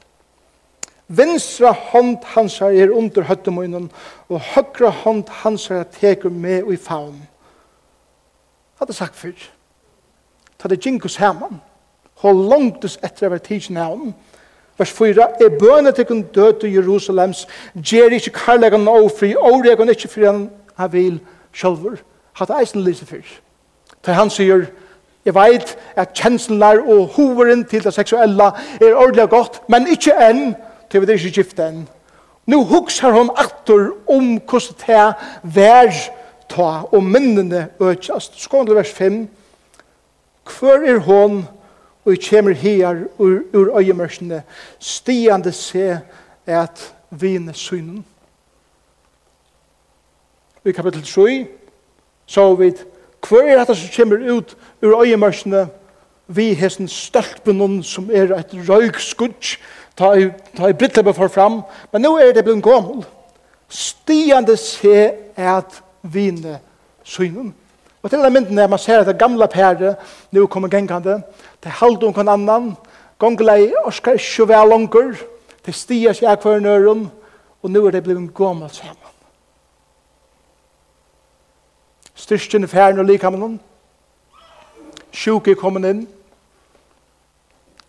Vinstra 1.08 1.72
hånd 1.72 2.18
hans 2.34 2.60
er 2.60 2.92
under 2.92 3.24
høttemunnen, 3.24 3.88
og 4.28 4.40
høyre 4.52 4.90
hånd 5.02 5.24
hans 5.42 5.70
er 5.70 5.86
teker 5.88 6.28
med 6.30 6.68
i 6.72 6.76
faun. 6.76 7.22
Hadde 8.78 8.92
sagt 8.92 9.16
før. 9.16 9.32
Ta 10.58 10.68
det 10.68 10.84
jinkus 10.86 11.16
heman. 11.16 11.60
Hold 12.22 12.44
langtus 12.50 12.98
etter 13.02 13.28
å 13.28 13.32
være 13.32 13.46
tidsen 13.46 13.80
heman. 13.80 14.12
Vers 14.78 14.92
4. 14.94 15.24
Er 15.42 15.56
bøne 15.58 15.92
til 15.92 16.06
kun 16.06 16.22
død 16.34 16.60
til 16.60 16.74
Jerusalems, 16.76 17.46
gjer 17.74 18.14
ikke 18.14 18.36
karlagan 18.36 18.86
og 18.88 19.10
fri, 19.18 19.32
og 19.34 19.64
regan 19.66 19.90
ikke 19.90 20.10
fri 20.12 20.28
han 20.28 20.48
han 20.78 20.92
vil 20.92 21.20
sjølver. 21.52 21.96
Hadde 22.38 22.60
eisen 22.60 22.84
lyse 22.84 23.06
før. 23.06 23.24
Ta 24.02 24.12
han 24.12 24.30
sier, 24.30 24.66
Jeg 25.24 25.34
vet 25.34 25.78
at 25.96 26.14
kjenslene 26.14 26.80
og 26.88 27.08
hoveren 27.08 27.64
til 27.64 27.82
det 27.84 27.92
seksuella 27.94 28.52
er 28.80 28.94
ordentlig 28.94 29.28
godt, 29.28 29.58
men 29.68 29.88
ikke 29.90 30.14
enn 30.24 30.54
til 30.90 31.00
vi 31.00 31.06
det 31.06 31.18
ikke 31.18 31.42
gifte 31.42 31.66
enn. 31.68 31.84
Nå 32.48 32.62
hukser 32.64 33.12
hun 33.12 33.30
atter 33.36 33.90
om 34.08 34.38
hvordan 34.38 34.78
det 34.86 35.54
vær 35.54 35.92
ta 36.48 36.70
og 36.88 37.04
minnene 37.04 37.68
økjast. 37.80 38.38
Skåndel 38.40 38.78
vers 38.78 38.92
5. 38.96 39.26
Hvor 40.48 40.84
er 40.86 40.98
hon 41.04 41.42
og 42.08 42.16
kommer 42.30 42.56
her 42.56 43.04
ur, 43.18 43.42
ur 43.52 43.78
øyemørsene 43.78 44.42
stiande 44.80 45.52
se 45.52 46.00
at 46.46 46.94
vine 47.10 47.54
synen. 47.54 48.04
I 50.64 50.72
kapittel 50.72 51.02
3 51.02 51.46
så 52.26 52.54
vi 52.54 52.72
hvor 53.28 53.40
er 53.40 53.58
dette 53.58 53.74
som 53.74 53.92
kommer 53.96 54.36
ut 54.36 54.56
ur 54.82 55.02
øyemørsene 55.02 55.68
vi 56.28 56.52
hesten 56.54 56.88
stølpen 56.88 57.82
som 57.82 58.10
er 58.12 58.34
et 58.36 58.52
røyk 58.68 59.00
skudg 59.00 59.56
ta 59.98 60.12
i, 60.14 60.28
ta 60.56 60.68
i 60.70 60.76
brittleppet 60.78 61.16
for 61.16 61.28
fram, 61.32 61.62
men 61.92 62.04
nå 62.04 62.14
er 62.22 62.32
det 62.32 62.44
blitt 62.46 62.62
gammel. 62.64 63.02
Stiande 63.68 64.56
se 64.56 65.10
at 65.36 65.80
vine 66.02 66.58
synen. 67.04 67.54
Og 68.02 68.10
til 68.10 68.22
den 68.22 68.32
mynden 68.32 68.58
er 68.58 68.70
man 68.70 68.78
ser 68.78 69.00
at 69.00 69.06
det 69.06 69.18
gamle 69.18 69.48
pære 69.50 69.96
nå 70.32 70.46
kommer 70.46 70.68
gengande, 70.68 71.22
det 71.64 71.72
halde 71.80 72.06
om 72.06 72.14
kan 72.14 72.28
annan, 72.28 72.76
gonglei 73.18 73.72
orskar 73.84 74.12
ikke 74.14 74.48
være 74.48 74.68
langer, 74.68 75.16
det 75.66 75.74
stier 75.74 76.14
seg 76.14 76.30
av 76.30 76.60
nøren, 76.62 77.08
og 77.62 77.70
nå 77.70 77.86
er 77.86 77.98
det 77.98 78.04
blitt 78.06 78.34
gammel 78.34 78.70
sammen. 78.70 79.14
Styrstjen 82.14 82.64
i 82.64 82.70
færen 82.70 82.98
og 82.98 83.06
likhamnen, 83.06 83.58
sjuke 85.12 85.54
kommet 85.58 85.90
inn, 85.90 86.06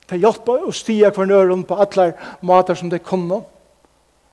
Det 0.10 0.20
hjelper 0.20 0.66
å 0.66 0.74
stige 0.74 1.12
for 1.14 1.30
nøren 1.30 1.64
på 1.68 1.78
alle 1.78 2.14
måter 2.42 2.76
som 2.76 2.90
det 2.90 3.04
kunne. 3.06 3.44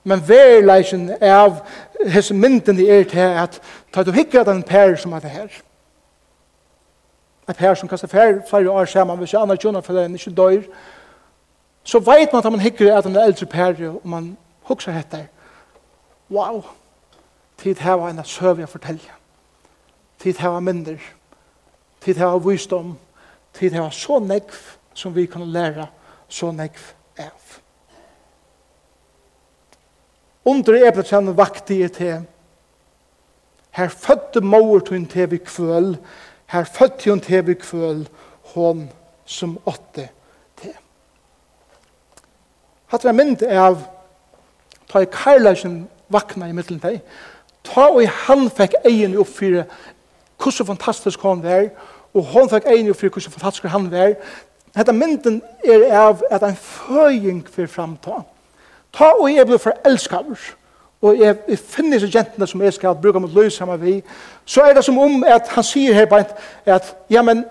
Men 0.07 0.23
verleisen 0.23 1.11
av 1.21 1.59
hese 2.07 2.35
mynden 2.35 2.79
er 2.81 3.05
til 3.11 3.41
at 3.43 3.61
ta 3.93 4.05
du 4.07 4.13
hikker 4.15 4.47
den 4.47 4.63
per 4.63 4.95
som 4.97 5.13
er 5.13 5.25
det 5.25 5.31
her. 5.35 5.49
Et 7.49 7.57
per 7.57 7.75
som 7.75 7.89
kastar 7.89 8.09
fer 8.09 8.41
flere 8.49 8.71
år 8.71 8.87
sammen, 8.91 9.19
hvis 9.19 9.35
jeg 9.35 9.43
annar 9.43 9.59
kjønner 9.59 9.83
for 9.83 9.95
den 9.95 10.15
ikke 10.15 10.35
dør, 10.35 10.63
så 11.87 11.99
vet 11.99 12.33
man 12.33 12.43
at 12.43 12.53
man 12.53 12.61
hikker 12.61 12.97
at 12.97 13.05
den 13.05 13.17
eldre 13.17 13.47
per, 13.47 13.77
og 13.89 14.01
man 14.05 14.37
hukser 14.67 14.99
etter. 14.99 15.29
Wow! 16.31 16.65
Tid 17.59 17.79
her 17.79 17.93
var 17.93 18.11
en 18.11 18.19
av 18.19 18.27
søv 18.27 18.59
jeg 18.61 18.69
forteller. 18.69 19.13
Tid 20.19 20.39
her 20.39 20.49
var 20.49 20.61
minder. 20.61 20.99
Tid 22.01 22.19
her 22.19 22.27
var 22.27 22.39
visdom. 22.39 22.97
Tid 23.55 23.71
her 23.71 23.81
var 23.81 23.95
så 23.95 24.19
nekv 24.19 24.59
som 24.97 25.15
vi 25.15 25.27
kan 25.29 25.45
læra 25.53 25.87
så 26.29 26.51
nekv 26.53 26.93
av. 27.19 27.59
Under 30.47 30.79
ebletjen 30.89 31.33
vakti 31.37 31.81
i 31.85 31.89
te, 31.91 32.13
her 33.77 33.89
fødde 33.89 34.41
mor 34.41 34.81
til 34.87 35.07
te 35.11 35.27
vi 35.31 35.41
kvøl, 35.43 35.97
her 36.47 36.65
fødde 36.65 37.11
hun 37.11 37.21
te 37.21 37.41
vi 37.45 37.55
kvøl, 37.61 38.07
hon 38.55 38.87
som 39.27 39.59
åtte 39.67 40.09
te. 40.57 40.73
Hatt 42.87 43.05
vi 43.05 43.13
mynd 43.13 43.43
av 43.43 43.83
ta 44.89 45.03
i 45.03 45.11
karlæsjen 45.11 45.85
vakna 46.15 46.49
i 46.49 46.55
middelen 46.55 46.81
deg, 46.81 47.01
ta 47.67 47.89
og 47.91 48.07
han 48.27 48.47
fikk 48.55 48.79
egen 48.87 49.19
opp 49.19 49.33
fyrir 49.35 49.67
hvordan 50.39 50.71
fantastisk 50.71 51.23
han 51.27 51.43
var, 51.43 51.73
og 52.15 52.31
hon 52.33 52.51
fikk 52.53 52.69
egen 52.71 52.91
opp 52.93 53.01
fyrir 53.01 53.17
hvordan 53.17 53.35
fantastisk 53.35 53.67
han 53.73 53.91
var, 53.91 54.15
Hetta 54.77 54.93
mynden 54.93 55.43
er 55.65 55.87
av 55.97 56.23
at 56.31 56.45
ein 56.45 56.57
føying 56.57 57.47
fyrir 57.49 57.71
framta. 57.73 58.21
Ta 58.93 59.15
og 59.17 59.31
jeg 59.33 59.47
blir 59.47 59.61
forelskaver, 59.61 60.41
og 61.03 61.19
jeg, 61.19 61.37
jeg 61.49 61.59
finner 61.59 61.99
disse 61.99 62.19
jentene 62.19 62.47
som 62.49 62.63
jeg 62.63 62.73
skal 62.73 62.97
bruke 63.03 63.21
mot 63.21 63.33
løs 63.35 63.57
sammen 63.57 63.81
vi, 63.81 64.03
så 64.45 64.67
er 64.67 64.75
det 64.75 64.85
som 64.85 64.99
om 64.99 65.25
at 65.25 65.49
han 65.49 65.65
sier 65.65 65.95
her 65.95 66.07
bare 66.07 66.25
at, 66.67 66.95
ja, 67.11 67.23
men 67.23 67.45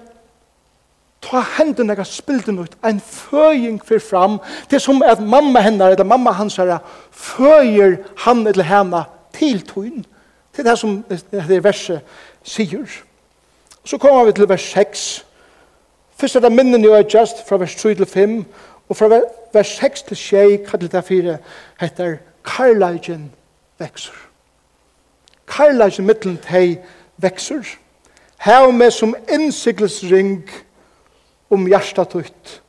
ta 1.25 1.41
hendene 1.57 1.93
jeg 1.93 2.03
har 2.03 2.09
spilt 2.09 2.45
den 2.45 2.59
ut, 2.61 2.77
en 2.85 3.01
føying 3.01 3.81
fyrir 3.85 4.03
fram, 4.05 4.39
til 4.69 4.79
som 4.81 5.01
at 5.05 5.21
mamma 5.21 5.65
henne, 5.65 5.91
eller 5.91 6.05
mamma 6.05 6.31
hans 6.31 6.55
her, 6.61 6.77
føyer 7.11 7.97
han 8.25 8.47
eller 8.47 8.63
henne 8.63 9.05
til 9.33 9.61
tøyen, 9.65 10.05
til 10.53 10.65
det 10.65 10.77
som 10.79 10.99
det 11.49 11.63
verset 11.63 12.01
sier. 12.43 12.85
Så 13.85 13.97
kommer 13.97 14.25
vi 14.25 14.31
til 14.31 14.49
vers 14.49 14.61
6, 14.61 15.24
Først 16.15 16.35
er 16.35 16.39
det 16.39 16.51
minnen 16.51 16.83
jo 16.83 16.93
er 16.93 17.03
just 17.13 17.47
fra 17.47 17.57
vers 17.57 17.75
3 17.75 17.95
til 17.95 18.05
5, 18.05 18.45
og 18.89 18.97
fra 18.97 19.21
vers 19.53 19.67
6 19.67 20.01
til 20.01 20.17
6, 20.17 20.69
kallet 20.69 20.91
det 20.91 21.03
4, 21.03 21.37
heter 21.79 22.17
Karlagen 22.45 23.31
vekser. 23.79 24.13
Karlagen 25.47 26.05
mittelen 26.05 26.37
til 26.37 26.77
vekser. 27.17 27.63
Her 28.37 28.71
med 28.71 28.91
som 28.91 29.15
innsiklesring 29.31 30.49
om 31.49 31.67
hjertet 31.67 32.15
ut, 32.15 32.61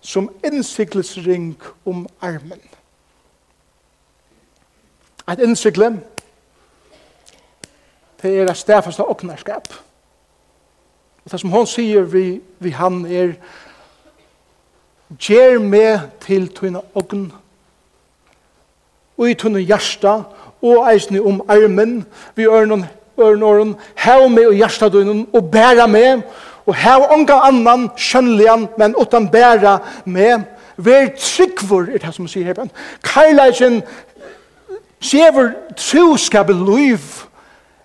som 0.00 0.30
innsiklesring 0.44 1.62
om 1.86 2.06
armen. 2.20 2.60
Et 5.32 5.38
innsikle, 5.38 6.00
det 8.22 8.38
er 8.38 8.50
et 8.50 8.56
stedfeste 8.56 9.04
åknerskap. 9.04 9.68
Det 9.68 9.91
Og 11.24 11.32
det 11.32 11.40
som 11.40 11.50
hon 11.50 11.66
sier 11.66 12.02
vi, 12.02 12.40
vi 12.58 12.70
han 12.70 13.04
er 13.06 13.36
Gjer 15.20 15.58
med 15.60 16.06
til 16.24 16.46
tunne 16.56 16.80
ogn 16.96 17.26
og 19.18 19.28
i 19.28 19.34
tunne 19.36 19.60
hjärsta 19.60 20.14
og 20.64 20.86
eisne 20.88 21.20
om 21.20 21.42
armen 21.52 21.98
vi 22.34 22.46
ørnen 22.48 22.86
ørnen 23.20 23.74
hev 24.00 24.24
med 24.32 24.46
og 24.46 24.56
hjärsta 24.56 24.88
dunnen 24.88 25.26
og 25.32 25.50
bæra 25.52 25.86
med 25.86 26.22
og 26.66 26.74
hev 26.74 27.04
onga 27.12 27.36
annan 27.48 27.90
skjønlian 27.96 28.68
men 28.78 28.96
utan 28.96 29.28
bæra 29.28 29.78
med 30.04 30.48
Vær 30.76 31.08
tryggvor, 31.18 31.82
er 31.82 31.98
det 31.98 32.14
som 32.14 32.26
sier 32.28 32.48
her. 32.48 32.66
Karlaisen 33.04 33.82
sever 35.00 35.50
troskapet 35.76 36.56
liv 36.56 36.98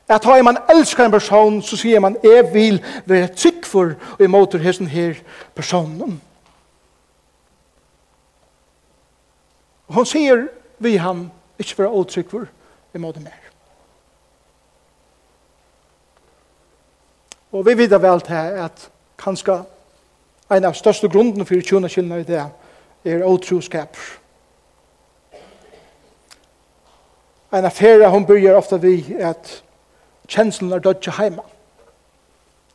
At 0.10 0.24
har 0.24 0.42
man 0.42 0.58
elskar 0.70 1.06
en 1.06 1.12
person, 1.12 1.62
så 1.62 1.78
sier 1.78 2.00
man, 2.00 2.16
jeg 2.24 2.54
vil 2.54 2.86
være 3.06 3.28
trygg 3.28 3.66
for 3.66 3.96
og 4.20 4.24
imot 4.24 4.56
hesten 4.62 4.88
her 4.88 5.20
personen. 5.56 6.22
Og 9.88 9.96
hun 9.96 10.06
sier, 10.06 10.48
vi 10.80 10.96
han, 10.96 11.32
ikke 11.60 11.80
være 11.80 11.90
åtrygg 11.90 12.32
for 12.32 12.48
imot 12.96 13.20
mer. 13.24 13.44
Og 17.52 17.66
vi 17.66 17.78
vet 17.78 18.02
vel 18.02 18.22
til 18.22 18.34
at 18.64 18.90
kanskje 19.20 19.62
en 20.52 20.66
av 20.68 20.76
største 20.76 21.10
grunden 21.10 21.46
for 21.46 21.64
tjona 21.64 21.88
kjellene 21.92 22.22
i 22.22 22.28
det 22.28 22.44
er 23.06 23.24
åtroskap. 23.28 23.98
En 27.54 27.66
affære 27.66 28.10
hun 28.12 28.26
byrger 28.28 28.56
ofte 28.56 28.82
vi 28.82 29.16
at 29.20 29.64
Kjenslen 30.28 30.74
er 30.76 30.84
dødt 30.84 31.08
heima. 31.18 31.44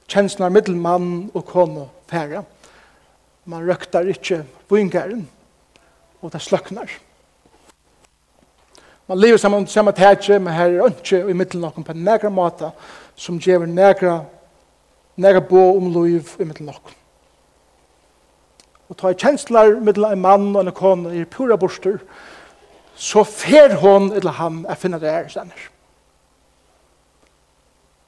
Kjenslen 0.09 0.47
er 0.47 0.53
middelmann 0.55 1.31
og 1.35 1.45
kone 1.47 1.87
fære. 2.11 2.45
Man 3.45 3.69
røkter 3.69 4.09
ikke 4.09 4.45
vingeren, 4.71 5.29
og 6.23 6.33
det 6.33 6.43
sløkner. 6.43 6.87
Man 9.09 9.19
lever 9.19 9.37
saman 9.37 9.67
samme 9.67 9.93
tætje, 9.93 10.39
men 10.39 10.55
her 10.55 10.67
er 10.67 10.87
ønske 10.87 11.19
i 11.19 11.35
middelen 11.35 11.65
noen 11.67 11.85
på 11.85 11.93
nægra 11.93 12.31
måte 12.31 12.71
som 13.17 13.41
gjør 13.43 13.67
nægra, 13.67 14.21
nægra 15.17 15.41
bo 15.41 15.77
om 15.77 15.91
liv 15.93 16.29
i 16.39 16.45
middelen 16.45 16.71
noen. 16.71 16.95
Og 18.89 18.97
ta 19.01 19.13
kjensler 19.13 19.81
middelen 19.81 20.13
en 20.13 20.23
mann 20.23 20.57
og 20.57 20.63
en 20.65 20.73
kone 20.77 21.17
i 21.19 21.25
pura 21.25 21.57
borster, 21.57 21.99
så 22.95 23.25
fer 23.25 23.75
hon 23.81 24.13
eller 24.13 24.39
han 24.39 24.65
er 24.69 24.79
finna 24.79 25.01
det 25.03 25.11
er 25.11 25.29
stender. 25.33 25.72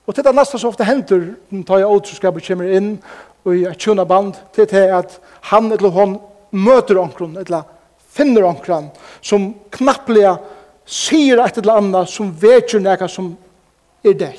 Og 0.05 0.16
det 0.16 0.26
er 0.26 0.36
nesten 0.36 0.61
så 0.61 0.68
ofte 0.68 0.84
henter, 0.84 1.30
når 1.48 1.62
tar 1.64 1.80
jeg 1.80 1.92
återskapet 1.96 2.46
kommer 2.48 2.72
inn 2.76 2.90
og 3.44 3.57
i 3.57 3.64
et 3.68 3.80
kjønne 3.80 4.05
band 4.09 4.36
til 4.57 4.68
det 4.68 4.84
at 4.92 5.16
han 5.50 5.70
eller 5.72 5.92
hon 5.92 6.18
møter 6.52 7.00
omkron 7.00 7.36
eller 7.40 7.64
finner 8.14 8.46
omkron 8.48 8.90
som 9.24 9.52
knapplega 9.74 10.36
sier 10.84 11.40
et 11.40 11.59
eller 11.59 11.80
annet 11.80 12.12
som 12.12 12.30
vet 12.40 12.72
jo 12.72 12.82
noe 12.84 13.09
som 13.09 13.32
er 14.05 14.16
det. 14.20 14.36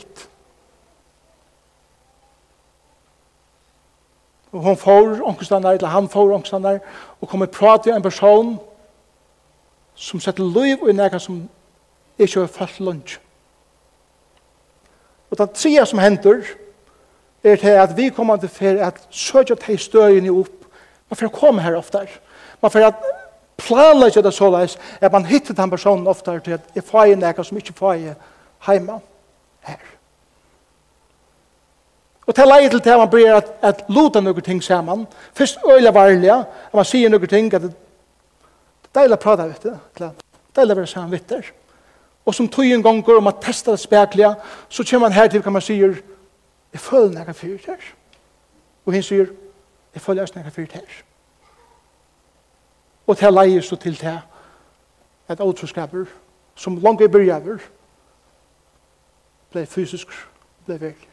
Og 4.56 4.62
hon 4.64 4.78
får 4.80 5.20
omkronstander, 5.20 5.76
eller 5.76 5.92
han 5.92 6.08
får 6.10 6.32
omkronstander, 6.32 6.80
og 7.20 7.30
kommer 7.30 7.52
prate 7.52 7.90
med 7.90 7.98
en 7.98 8.06
person 8.06 8.54
som 9.96 10.22
setter 10.24 10.46
liv 10.46 10.86
i 10.88 10.96
noe 10.96 11.20
som 11.20 11.42
ikke 12.16 12.46
er 12.46 12.54
fast 12.54 12.80
lunsj. 12.80 13.18
Og 15.36 15.48
det 15.48 15.52
tredje 15.52 15.86
som 15.86 16.00
hender, 16.00 16.44
er 17.44 17.56
til 17.56 17.68
at 17.68 17.98
vi 17.98 18.10
kommer 18.10 18.38
til 18.38 18.50
for 18.50 18.80
at 18.88 19.02
søkje 19.12 19.56
til 19.56 19.80
støyene 19.80 20.32
opp. 20.32 20.66
Man 21.10 21.18
får 21.18 21.28
komme 21.28 21.62
her 21.62 21.76
ofte. 21.76 22.08
Man 22.62 22.72
får 22.72 22.88
at 22.88 22.94
planlegge 23.58 24.24
det 24.24 24.34
så 24.34 24.50
leis, 24.50 24.78
at 25.02 25.12
man 25.12 25.26
hittar 25.26 25.54
den 25.54 25.70
personen 25.70 26.08
ofte 26.08 26.40
til 26.40 26.52
at 26.52 26.62
jeg 26.76 26.84
får 26.84 27.04
en 27.04 27.24
eka 27.24 27.44
som 27.44 27.58
ikke 27.58 27.74
får 27.74 27.94
en 27.94 28.16
heima 28.68 29.00
her. 29.68 29.84
Og 32.28 32.36
til 32.36 32.48
leie 32.48 32.70
til 32.70 32.84
det 32.84 32.98
man 32.98 33.10
blir 33.10 33.36
at, 33.36 33.52
at 33.62 33.84
luta 33.90 34.20
noen 34.20 34.42
ting 34.42 34.64
sammen, 34.64 35.06
Først 35.34 35.60
øyla 35.68 35.92
varliga, 35.92 36.40
at 36.40 36.74
man 36.74 36.86
sier 36.86 37.10
noen 37.10 37.28
ting, 37.28 37.54
at 37.54 37.62
det 37.62 37.74
er 37.74 39.02
deilig 39.02 39.20
å 39.20 39.22
prate 39.22 39.50
vet 39.52 39.64
du, 39.64 39.78
det, 40.00 40.06
er 40.10 40.56
deilig 40.56 40.74
å 40.74 40.80
være 40.80 40.88
sammen 40.88 41.12
vitt 41.12 41.30
det 41.30 41.44
og 42.26 42.36
som 42.36 42.50
tog 42.50 42.66
en 42.66 42.84
gang 42.84 43.06
går 43.06 43.18
om 43.18 43.28
at 43.28 43.42
testa 43.42 43.72
det 43.72 43.80
spekliga, 43.80 44.34
så 44.70 44.84
kommer 44.90 45.08
man 45.08 45.14
her 45.14 45.28
til 45.28 45.44
kan 45.44 45.54
man 45.54 45.62
sier, 45.62 45.96
jeg 46.74 46.80
føler 46.80 47.10
nægge 47.10 47.34
fyrt 47.34 47.66
her. 47.66 47.82
Og 48.86 48.94
hun 48.94 49.04
sier, 49.04 49.26
jeg 49.94 50.02
føler 50.02 50.22
også 50.22 50.34
nægge 50.36 50.52
fyrt 50.52 50.72
her. 50.72 51.04
Og 53.08 53.18
til 53.18 53.34
leie 53.34 53.62
så 53.62 53.76
til 53.76 53.96
til 53.96 54.20
at 55.28 55.42
åtroskaper, 55.42 56.06
som 56.56 56.78
langt 56.78 57.02
i 57.02 57.08
byrjaver, 57.08 57.58
ble 59.52 59.66
fysisk, 59.66 60.08
ble 60.66 60.80
virkelig. 60.80 61.10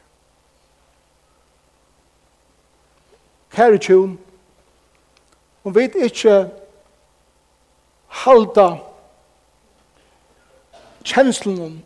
Kære 3.53 3.79
tjun, 3.79 4.19
om 5.65 5.75
vi 5.75 5.81
ikke 5.81 6.51
halda 8.09 8.69
kjenslen 11.05 11.83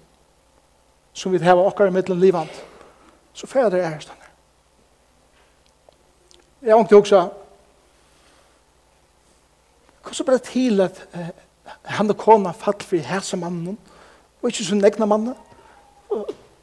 som 1.17 1.33
vi 1.33 1.39
har 1.39 1.57
okkar 1.57 1.89
i 1.89 1.95
middelen 1.95 2.21
livet, 2.21 2.65
så 3.33 3.47
fyrir 3.47 3.71
det 3.73 3.85
er 3.85 3.99
stannar. 4.01 4.31
Jeg 6.63 6.75
har 6.75 6.85
ikke 6.85 6.97
også 6.97 7.29
hvordan 10.07 10.27
ble 10.27 10.35
det 10.39 10.43
til 10.43 10.81
at 10.81 11.09
eh, 11.15 11.31
han 11.97 12.11
og 12.11 12.17
kona 12.17 12.51
fall 12.55 12.79
for 12.81 12.97
hæsa 12.97 13.37
mannen 13.37 13.79
og 14.43 14.49
ikke 14.51 14.65
så 14.65 14.75
negna 14.75 15.07
mannen 15.07 15.35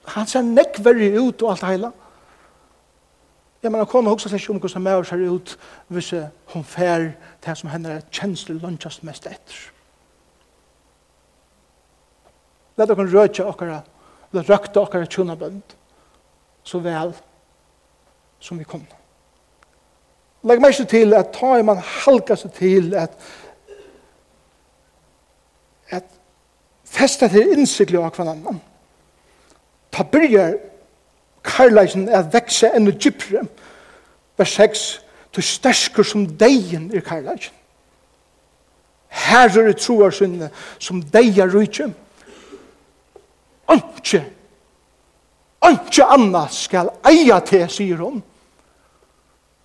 han 0.07 0.27
ser 0.27 0.41
negg 0.41 0.79
verri 0.83 1.11
ut 1.19 1.41
og 1.41 1.51
alt 1.51 1.65
heila 1.67 1.91
Ja, 3.63 3.69
men 3.69 3.85
kona 3.87 4.11
hugsa 4.11 4.27
seg 4.27 4.49
om 4.51 4.57
hvordan 4.59 4.83
maður 4.83 5.05
ser 5.07 5.21
ut 5.31 5.53
hvis 5.87 6.09
hun 6.51 6.65
fer 6.67 7.13
det 7.45 7.53
som 7.55 7.69
henne 7.71 7.93
er 7.95 8.01
kjensler 8.11 8.57
lunchast 8.59 9.05
mest 9.07 9.23
etter. 9.29 9.55
Lad 12.77 12.89
dere 12.89 13.05
rødja 13.05 13.45
okkara, 13.45 13.81
let 14.33 14.49
røkta 14.49 14.81
okkara 14.81 15.05
tjuna 15.05 15.35
bønd, 15.37 15.61
så 16.63 16.79
vel 16.81 17.13
som 18.39 18.59
vi 18.59 18.67
kom. 18.67 18.83
Legg 20.43 20.59
meg 20.59 20.73
ikke 20.73 20.89
til 20.91 21.15
at 21.15 21.31
ta 21.35 21.55
man 21.63 21.79
halka 21.79 22.35
seg 22.35 22.53
til 22.57 22.95
at 22.99 23.15
at 25.93 26.05
festa 26.89 27.27
til 27.29 27.53
innsikli 27.53 27.99
av 27.99 28.15
hver 28.15 28.31
annan. 28.31 28.59
Ta 29.93 30.03
byrjar 30.03 30.57
karlæsen 31.43 32.07
er 32.09 32.25
vekse 32.33 32.71
enn 32.73 32.89
og 32.89 32.97
gypre. 32.99 33.43
Vers 34.37 34.55
6, 34.57 34.85
du 35.35 35.41
sterskur 35.41 36.07
som 36.07 36.25
deien 36.25 36.89
i 36.93 37.01
karlæsen. 37.03 37.53
Her 39.13 39.49
er 39.49 39.67
det 39.69 39.77
troar 39.77 40.11
sinne 40.11 40.49
som 40.81 41.03
deia 41.13 41.45
rujtjum. 41.45 41.93
Anke, 43.67 44.23
anke 45.61 46.05
anna 46.05 46.47
skal 46.51 46.91
eia 47.07 47.39
til, 47.45 47.67
sier 47.71 48.01
hun. 48.03 48.21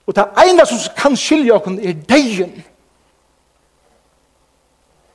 Og 0.09 0.17
det 0.17 0.25
ene 0.45 0.65
som 0.67 0.81
kan 0.97 1.17
skilja 1.19 1.59
okken 1.59 1.81
er 1.85 1.99
deien. 2.09 2.55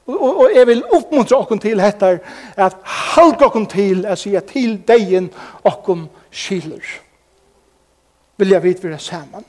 Og, 0.05 0.17
og, 0.19 0.37
og 0.43 0.51
jeg 0.55 0.67
vil 0.67 0.83
oppmuntra 0.93 1.39
okken 1.39 1.61
til 1.63 1.81
hettar 1.81 2.19
at 2.59 2.75
halg 2.83 3.41
okken 3.41 3.65
til, 3.71 4.03
jeg 4.03 4.21
sier 4.21 4.45
til 4.45 4.77
deien 4.87 5.31
okken 5.63 6.09
skiller. 6.31 6.83
jeg 8.39 8.63
vite 8.63 8.87
vi 8.87 8.93
er 8.93 8.97
saman. 8.97 9.45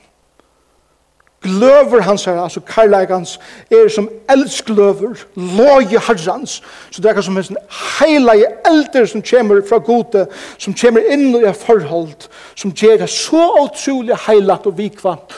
Gløver 1.45 2.01
hans 2.03 2.25
her, 2.25 2.41
altså 2.41 2.61
karlægans, 2.61 3.41
er 3.71 3.89
som 3.89 4.09
elskløver, 4.31 5.25
loje 5.37 6.01
herrans. 6.07 6.63
Så 6.91 7.03
det 7.03 7.11
er 7.11 7.21
som 7.21 7.37
en 7.37 7.57
heilige 7.99 8.47
eldre 8.67 9.07
som 9.07 9.23
kommer 9.23 9.61
fra 9.69 9.79
gode, 9.79 10.27
som 10.59 10.75
kommer 10.81 11.05
inn 11.13 11.37
i 11.37 11.53
forhold, 11.53 12.29
som 12.57 12.73
gjør 12.73 12.97
det 13.05 13.11
så 13.13 13.45
utrolig 13.61 14.17
heilagt 14.27 14.67
og 14.67 14.79
vikvant 14.79 15.37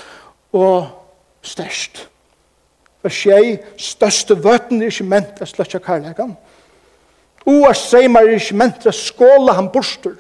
og 0.53 0.87
størst. 1.43 2.07
For 3.03 3.11
skjei, 3.11 3.59
største 3.79 4.39
vøten 4.43 4.83
er 4.83 4.95
ikke 4.95 5.11
ment 5.11 5.43
å 5.43 5.47
sløtja 5.47 5.83
karlægan. 5.83 6.37
Og 7.47 7.67
er 7.69 7.79
seimar 7.79 8.27
er 8.27 8.39
ikke 8.39 8.59
ment 8.59 8.87
å 8.87 8.95
skåla 8.95 9.59
han 9.59 9.73
borster. 9.75 10.15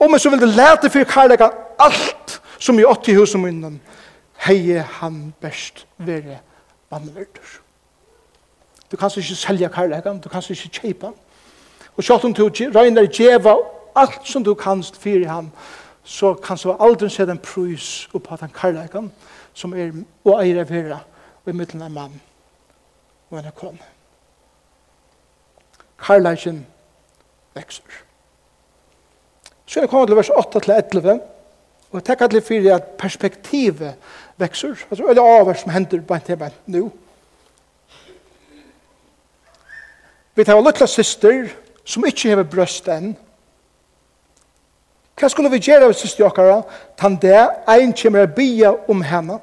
Og 0.00 0.10
men 0.10 0.20
så 0.20 0.32
vil 0.32 0.42
det 0.42 0.54
lete 0.56 0.90
for 0.90 1.08
karlægan 1.08 1.60
alt 1.80 2.40
som 2.62 2.78
i 2.78 2.84
80 2.86 3.18
hus 3.18 3.34
om 3.34 3.46
innan, 3.46 3.80
heie 4.46 4.84
han 5.00 5.34
best 5.42 5.86
vere 5.98 6.38
vannverdur. 6.90 7.58
Du 8.90 8.96
kanst 8.96 9.18
ikke 9.18 9.34
selja 9.34 9.68
karlægan, 9.68 10.20
du 10.20 10.28
kanst 10.28 10.50
ikke 10.50 10.68
kjeipa. 10.68 11.10
Og 11.96 12.04
sjalt 12.04 12.24
om 12.24 12.34
du 12.34 12.44
røyner 12.46 13.08
djeva 13.10 13.56
alt 13.98 14.28
som 14.28 14.44
du 14.44 14.54
kanst 14.54 14.96
fyrir 15.00 15.28
han, 15.28 15.50
så 16.04 16.34
kanst 16.34 16.64
du 16.64 16.76
aldri 16.78 17.10
se 17.10 17.26
den 17.26 17.38
prus 17.38 18.08
oppa 18.14 18.36
den 18.40 18.54
karlægan 18.54 19.10
som 19.54 19.74
er 19.74 19.92
og 20.24 20.38
eier 20.42 20.64
vera 20.64 21.00
og 21.44 21.50
i 21.50 21.56
middelen 21.56 21.82
av 21.82 21.90
mann 21.90 22.14
og 23.30 23.38
en 23.38 23.50
kon. 23.56 23.78
Karlægen 25.98 26.66
vekser. 27.54 28.02
Så 29.66 29.80
er 29.80 29.84
det 29.84 29.90
kommet 29.90 30.08
til 30.08 30.16
vers 30.16 30.30
8-11, 30.30 31.20
Og 31.92 31.98
jeg 32.00 32.04
tenker 32.08 32.32
litt 32.32 32.46
for 32.46 32.68
at 32.72 32.92
perspektivet 32.98 34.12
vekser. 34.40 34.78
Altså, 34.90 35.08
det 35.08 35.20
er 35.20 35.40
avhver 35.40 35.58
som 35.60 35.72
hender 35.74 36.00
bare 36.08 36.24
til 36.24 36.38
meg 36.40 36.54
nå. 36.72 36.86
Vi 40.34 40.44
tar 40.48 40.62
litt 40.64 40.80
syster 40.88 41.50
som 41.84 42.06
ikke 42.08 42.32
har 42.32 42.48
brøst 42.48 42.88
enn. 42.88 43.12
Hva 45.20 45.28
skulle 45.28 45.52
vi 45.52 45.60
gjøre 45.60 45.90
av 45.90 45.92
syster 45.94 46.32
dere? 46.32 46.62
Tan 46.98 47.18
det, 47.20 47.36
en 47.68 47.92
kommer 47.92 48.24
å 48.24 48.32
bia 48.32 48.72
om 48.88 49.04
henne. 49.04 49.36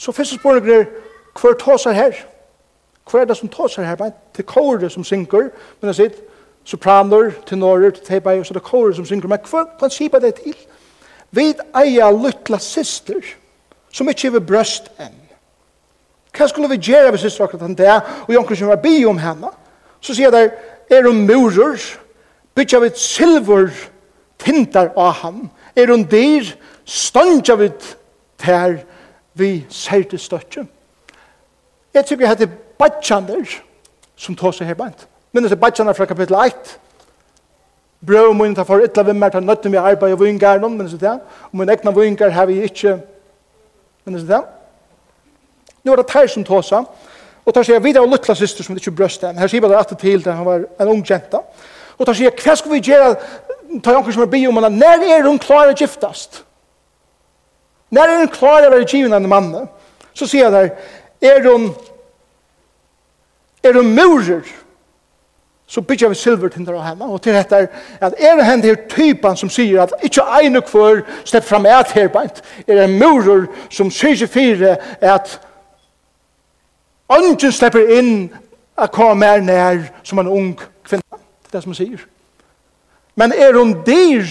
Så 0.00 0.16
første 0.16 0.38
spørsmål 0.38 0.72
er, 0.72 0.88
hva 1.36 1.52
er 1.52 1.60
tåser 1.60 1.92
her? 1.94 2.16
Hva 3.04 3.20
er 3.20 3.28
det 3.28 3.36
som 3.36 3.52
tåser 3.52 3.84
her? 3.84 4.00
Det 4.00 4.40
er 4.40 4.48
kåre 4.48 4.88
som 4.90 5.04
synker, 5.04 5.50
men 5.52 5.90
det 5.90 5.96
sier, 5.98 6.16
sopraner, 6.64 7.30
tenorer, 7.46 7.90
tebai, 7.90 8.38
og 8.38 8.46
så 8.46 8.54
det 8.54 8.62
kårer 8.62 8.92
som 8.96 9.06
synger, 9.06 9.28
men 9.28 9.38
hva 9.50 9.64
kan 9.80 9.90
skipa 9.90 10.20
det 10.20 10.34
til? 10.40 10.56
Vi 11.30 11.52
eier 11.76 12.14
lytla 12.14 12.58
syster, 12.58 13.22
som 13.92 14.08
ikke 14.08 14.32
er 14.34 14.44
brøst 14.44 14.90
enn. 14.98 15.16
Hva 16.36 16.46
skulle 16.46 16.70
vi 16.70 16.78
gjøre 16.90 17.12
ved 17.12 17.22
syster 17.22 17.44
akkurat 17.44 17.66
enn 17.66 17.78
det, 17.78 17.96
og 18.26 18.34
jonker 18.34 18.58
som 18.58 18.70
var 18.70 18.82
bi 18.82 19.04
om 19.06 19.18
henne? 19.18 19.50
Så 20.00 20.14
sier 20.14 20.30
der, 20.30 20.52
er 20.90 21.06
hun 21.06 21.24
murer, 21.26 21.78
bytja 22.54 22.80
vi 22.82 22.90
silver 22.98 23.70
tintar 24.38 24.92
av 24.96 25.12
ham, 25.22 25.48
er 25.76 25.90
hun 25.90 26.04
dyr, 26.10 26.46
ståndja 26.84 27.54
vi 27.60 27.70
ter 28.40 28.80
vi 29.34 29.66
ser 29.68 30.02
til 30.02 30.18
støtje. 30.18 30.66
Jeg 31.94 32.06
tykker 32.06 32.26
jeg 32.26 32.36
heter 32.36 32.54
badjander, 32.78 33.46
som 34.16 34.36
tar 34.36 34.54
seg 34.54 34.70
her 34.70 34.78
bant. 34.78 35.06
Minnes 35.32 35.52
i 35.52 35.56
bachelorna 35.56 35.94
fra 35.94 36.06
kapittel 36.10 36.36
1. 36.36 36.78
Brøv 38.06 38.32
mun 38.34 38.54
ta 38.54 38.64
for 38.66 38.82
ytla 38.82 39.04
vimmer 39.06 39.30
ta 39.30 39.40
nøttum 39.40 39.72
vi 39.72 39.78
arbeid 39.78 40.14
og 40.16 40.24
vingar 40.24 40.58
noen, 40.58 40.78
minnes 40.78 40.96
i 40.96 40.98
det. 40.98 41.12
Og 41.52 41.60
min 41.60 41.70
egna 41.70 41.92
vingar 41.94 42.32
har 42.34 42.48
vi 42.50 42.62
ikke, 42.66 42.96
minnes 44.08 44.24
i 44.24 44.30
det. 44.30 44.40
Nå 45.84 45.92
er 45.92 46.00
det 46.00 46.08
tær 46.10 46.26
som 46.28 46.44
tåsa. 46.44 46.82
Og 47.46 47.54
tar 47.54 47.64
sier 47.64 47.80
videre 47.82 48.02
og 48.04 48.10
luttla 48.12 48.34
syster 48.36 48.66
som 48.66 48.76
ikke 48.76 48.92
brøst 48.96 49.22
den. 49.22 49.38
Her 49.38 49.48
sier 49.48 49.62
bare 49.64 49.78
at 49.78 49.92
til 49.98 50.24
da 50.24 50.34
han 50.36 50.46
var 50.46 50.64
en 50.80 50.92
ung 50.92 51.04
jenta. 51.06 51.40
Og 51.98 52.06
tar 52.06 52.16
sier, 52.16 52.34
hva 52.34 52.56
skal 52.56 52.72
vi 52.74 52.82
gjøre? 52.90 53.14
Ta 53.84 53.94
jonker 53.94 54.16
som 54.16 54.24
er 54.24 54.32
bi 54.32 54.42
om 54.48 54.58
henne. 54.58 54.72
Når 54.80 55.06
er 55.14 55.28
hun 55.28 55.38
klar 55.38 55.70
å 55.70 55.76
giftast? 55.76 56.42
Når 57.90 58.02
er 58.08 58.24
hun 58.24 58.32
klar 58.34 58.66
å 58.66 58.72
være 58.72 58.88
givet 58.88 59.14
enn 59.14 59.28
mannen? 59.30 59.68
Så 60.14 60.26
sier 60.26 60.48
jeg 60.48 60.52
der, 60.52 60.70
er 61.22 61.46
hun, 61.46 61.70
er 63.62 63.78
hun 63.78 63.94
murer? 63.94 64.42
så 65.70 65.80
bygger 65.80 66.08
vi 66.08 66.14
silvertinder 66.14 66.74
av 66.74 66.82
henne, 66.82 67.06
og 67.06 67.20
til 67.22 67.36
dette 67.36 67.54
er 67.54 67.68
at 68.02 68.14
er 68.18 68.36
det 68.36 68.46
henne 68.48 68.66
her 68.66 68.78
typen 68.90 69.36
som 69.38 69.50
sier 69.52 69.84
at 69.84 69.92
ikke 70.02 70.24
en 70.42 70.58
og 70.58 70.64
kvar 70.66 71.04
stepp 71.24 71.46
fram 71.46 71.68
et 71.70 71.92
her 71.94 72.08
beint, 72.10 72.40
er 72.66 72.74
det 72.74 72.86
en 72.88 72.96
murer 72.98 73.46
som 73.70 73.92
sier 73.94 74.26
fire 74.26 74.74
at 74.98 75.36
ønsken 77.14 77.54
slipper 77.54 77.94
inn 78.00 78.10
at 78.74 78.90
komme 78.90 79.20
mer 79.22 79.46
nær 79.46 79.84
som 80.02 80.18
en 80.18 80.32
ung 80.32 80.50
kvinne, 80.58 81.06
det 81.06 81.52
er 81.52 81.54
det 81.54 81.62
som 81.62 81.70
han 81.70 81.78
sier. 81.78 82.04
Men 83.14 83.32
er 83.38 83.54
hun 83.54 83.76
dyr, 83.86 84.26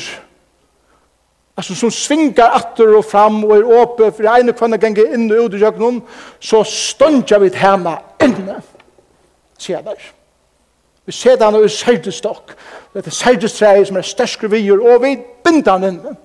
altså 1.56 1.76
som 1.76 1.92
svingar 1.92 2.52
atter 2.60 2.98
og 3.00 3.06
fram 3.06 3.46
og 3.46 3.56
er 3.56 3.76
åpe, 3.80 4.12
for 4.12 4.28
en 4.36 4.52
og 4.52 4.60
kvinne 4.60 4.84
ganger 4.84 5.16
inn 5.16 5.32
og 5.32 5.46
ut 5.46 5.56
i 5.56 5.64
jøkken, 5.64 6.04
så 6.40 6.66
stundjer 6.68 7.48
vi 7.48 7.56
til 7.56 7.64
henne 7.64 8.00
inne, 8.28 8.60
sier 9.56 9.80
jeg 9.80 9.94
der. 9.94 10.16
Vi 11.10 11.14
ser 11.14 11.42
han 11.42 11.56
i 11.58 11.70
særdestokk. 11.74 12.52
Det 12.94 13.08
er 13.08 13.14
særdestreie 13.18 13.86
som 13.86 13.98
er 13.98 14.06
størskere 14.06 14.52
vier, 14.54 14.78
og 14.78 15.02
vi 15.02 15.16
binder 15.42 15.72
han 15.72 15.86
inn. 15.88 16.18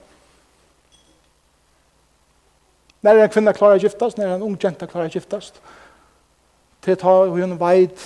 Når 3.00 3.20
en 3.22 3.32
kvinne 3.32 3.54
klarer 3.56 3.80
å 3.80 3.80
giftast, 3.80 4.20
når 4.20 4.34
en 4.34 4.44
ung 4.44 4.58
jenta 4.60 4.84
klarer 4.84 5.08
å 5.08 5.14
giftast, 5.14 5.56
til 6.84 6.98
å 6.98 7.00
ta 7.00 7.14
hun 7.30 7.54
veit 7.62 8.02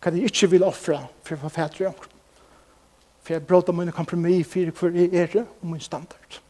hva 0.00 0.14
de 0.14 0.22
ikke 0.24 0.48
vil 0.54 0.64
offre 0.64 1.02
for 1.20 1.36
å 1.36 1.42
få 1.42 1.52
fætre 1.58 1.90
omkring. 1.90 2.16
For 3.20 3.36
jeg 3.36 3.44
bråta 3.50 3.76
mine 3.76 3.92
kompromis 3.92 4.48
for 4.48 4.88
hver 4.88 4.96
jeg 4.96 5.12
er 5.20 5.36
og 5.42 5.68
min 5.68 5.84
standard. 5.84 6.40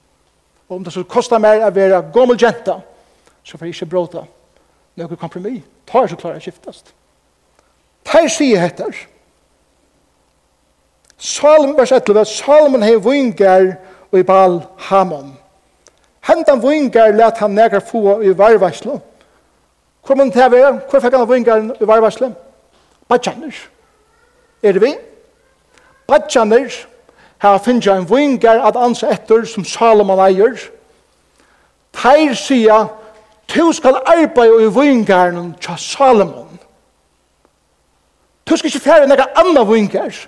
Og 0.69 0.77
om 0.79 0.87
det 0.87 0.95
så 0.95 1.03
kostar 1.03 1.43
mer 1.43 1.67
å 1.67 1.73
være 1.75 2.05
gommel 2.15 2.39
jenta, 2.39 2.79
så 3.43 3.59
får 3.59 3.67
jeg 3.67 3.81
ikke 3.81 3.91
bråta 3.97 4.23
noen 4.95 5.19
kompromis. 5.19 5.67
Ta 5.91 6.07
er 6.07 6.15
så 6.15 6.23
klarer 6.23 6.39
jeg 6.39 6.53
giftast. 6.53 6.95
Ta 8.07 8.23
er 8.23 8.31
sier 8.31 8.63
heter, 8.63 8.95
Salm, 11.19 11.77
vers 11.77 11.93
11, 11.93 12.25
Salmen 12.25 12.83
hei 12.83 12.97
vingar 13.01 13.77
og 14.13 14.19
i 14.19 14.23
bal 14.23 14.61
hamon. 14.89 15.33
Hentan 16.27 16.63
vingar 16.63 17.15
let 17.17 17.39
han 17.39 17.55
negar 17.55 17.81
få 17.81 18.21
i 18.23 18.35
varvarslo. 18.37 18.99
Hvor 20.07 20.15
mun 20.15 20.31
det 20.31 20.51
være? 20.53 20.81
Hvor 20.91 21.01
fikk 21.01 21.15
han 21.15 21.29
vingar 21.29 21.63
i 21.81 21.87
varvarslo? 21.87 22.31
Badjaner. 23.09 23.55
Er 24.63 24.73
det 24.73 24.83
vi? 24.83 24.95
Badjaner 26.07 26.87
har 27.39 27.59
finnja 27.59 27.97
en 27.97 28.11
vingar 28.11 28.61
at 28.67 28.77
ansa 28.77 29.11
etter 29.11 29.45
som 29.45 29.65
Salomon 29.65 30.21
eier. 30.21 30.59
Teir 31.97 32.35
sier, 32.35 32.89
tu 33.49 33.73
skal 33.73 34.03
arbeide 34.07 34.63
i 34.67 34.71
vingaren 34.75 35.55
tja 35.61 35.77
Salomon. 35.77 36.59
Tu 38.47 38.57
skal 38.57 38.69
ikke 38.69 38.85
fære 38.85 39.09
nekka 39.09 39.31
anna 39.37 39.65
vingar. 39.65 40.27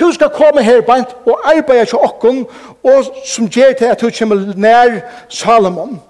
Du 0.00 0.12
skal 0.12 0.28
komme 0.28 0.62
her 0.62 0.80
bant 0.80 1.16
og 1.26 1.40
arbeide 1.56 1.84
til 1.84 1.98
okken, 1.98 2.46
og 2.84 3.04
som 3.26 3.48
gjør 3.48 3.72
til 3.78 3.84
at 3.84 4.00
du 4.00 4.10
kommer 4.18 4.54
nær 4.56 5.00
Salomon. 5.28 6.00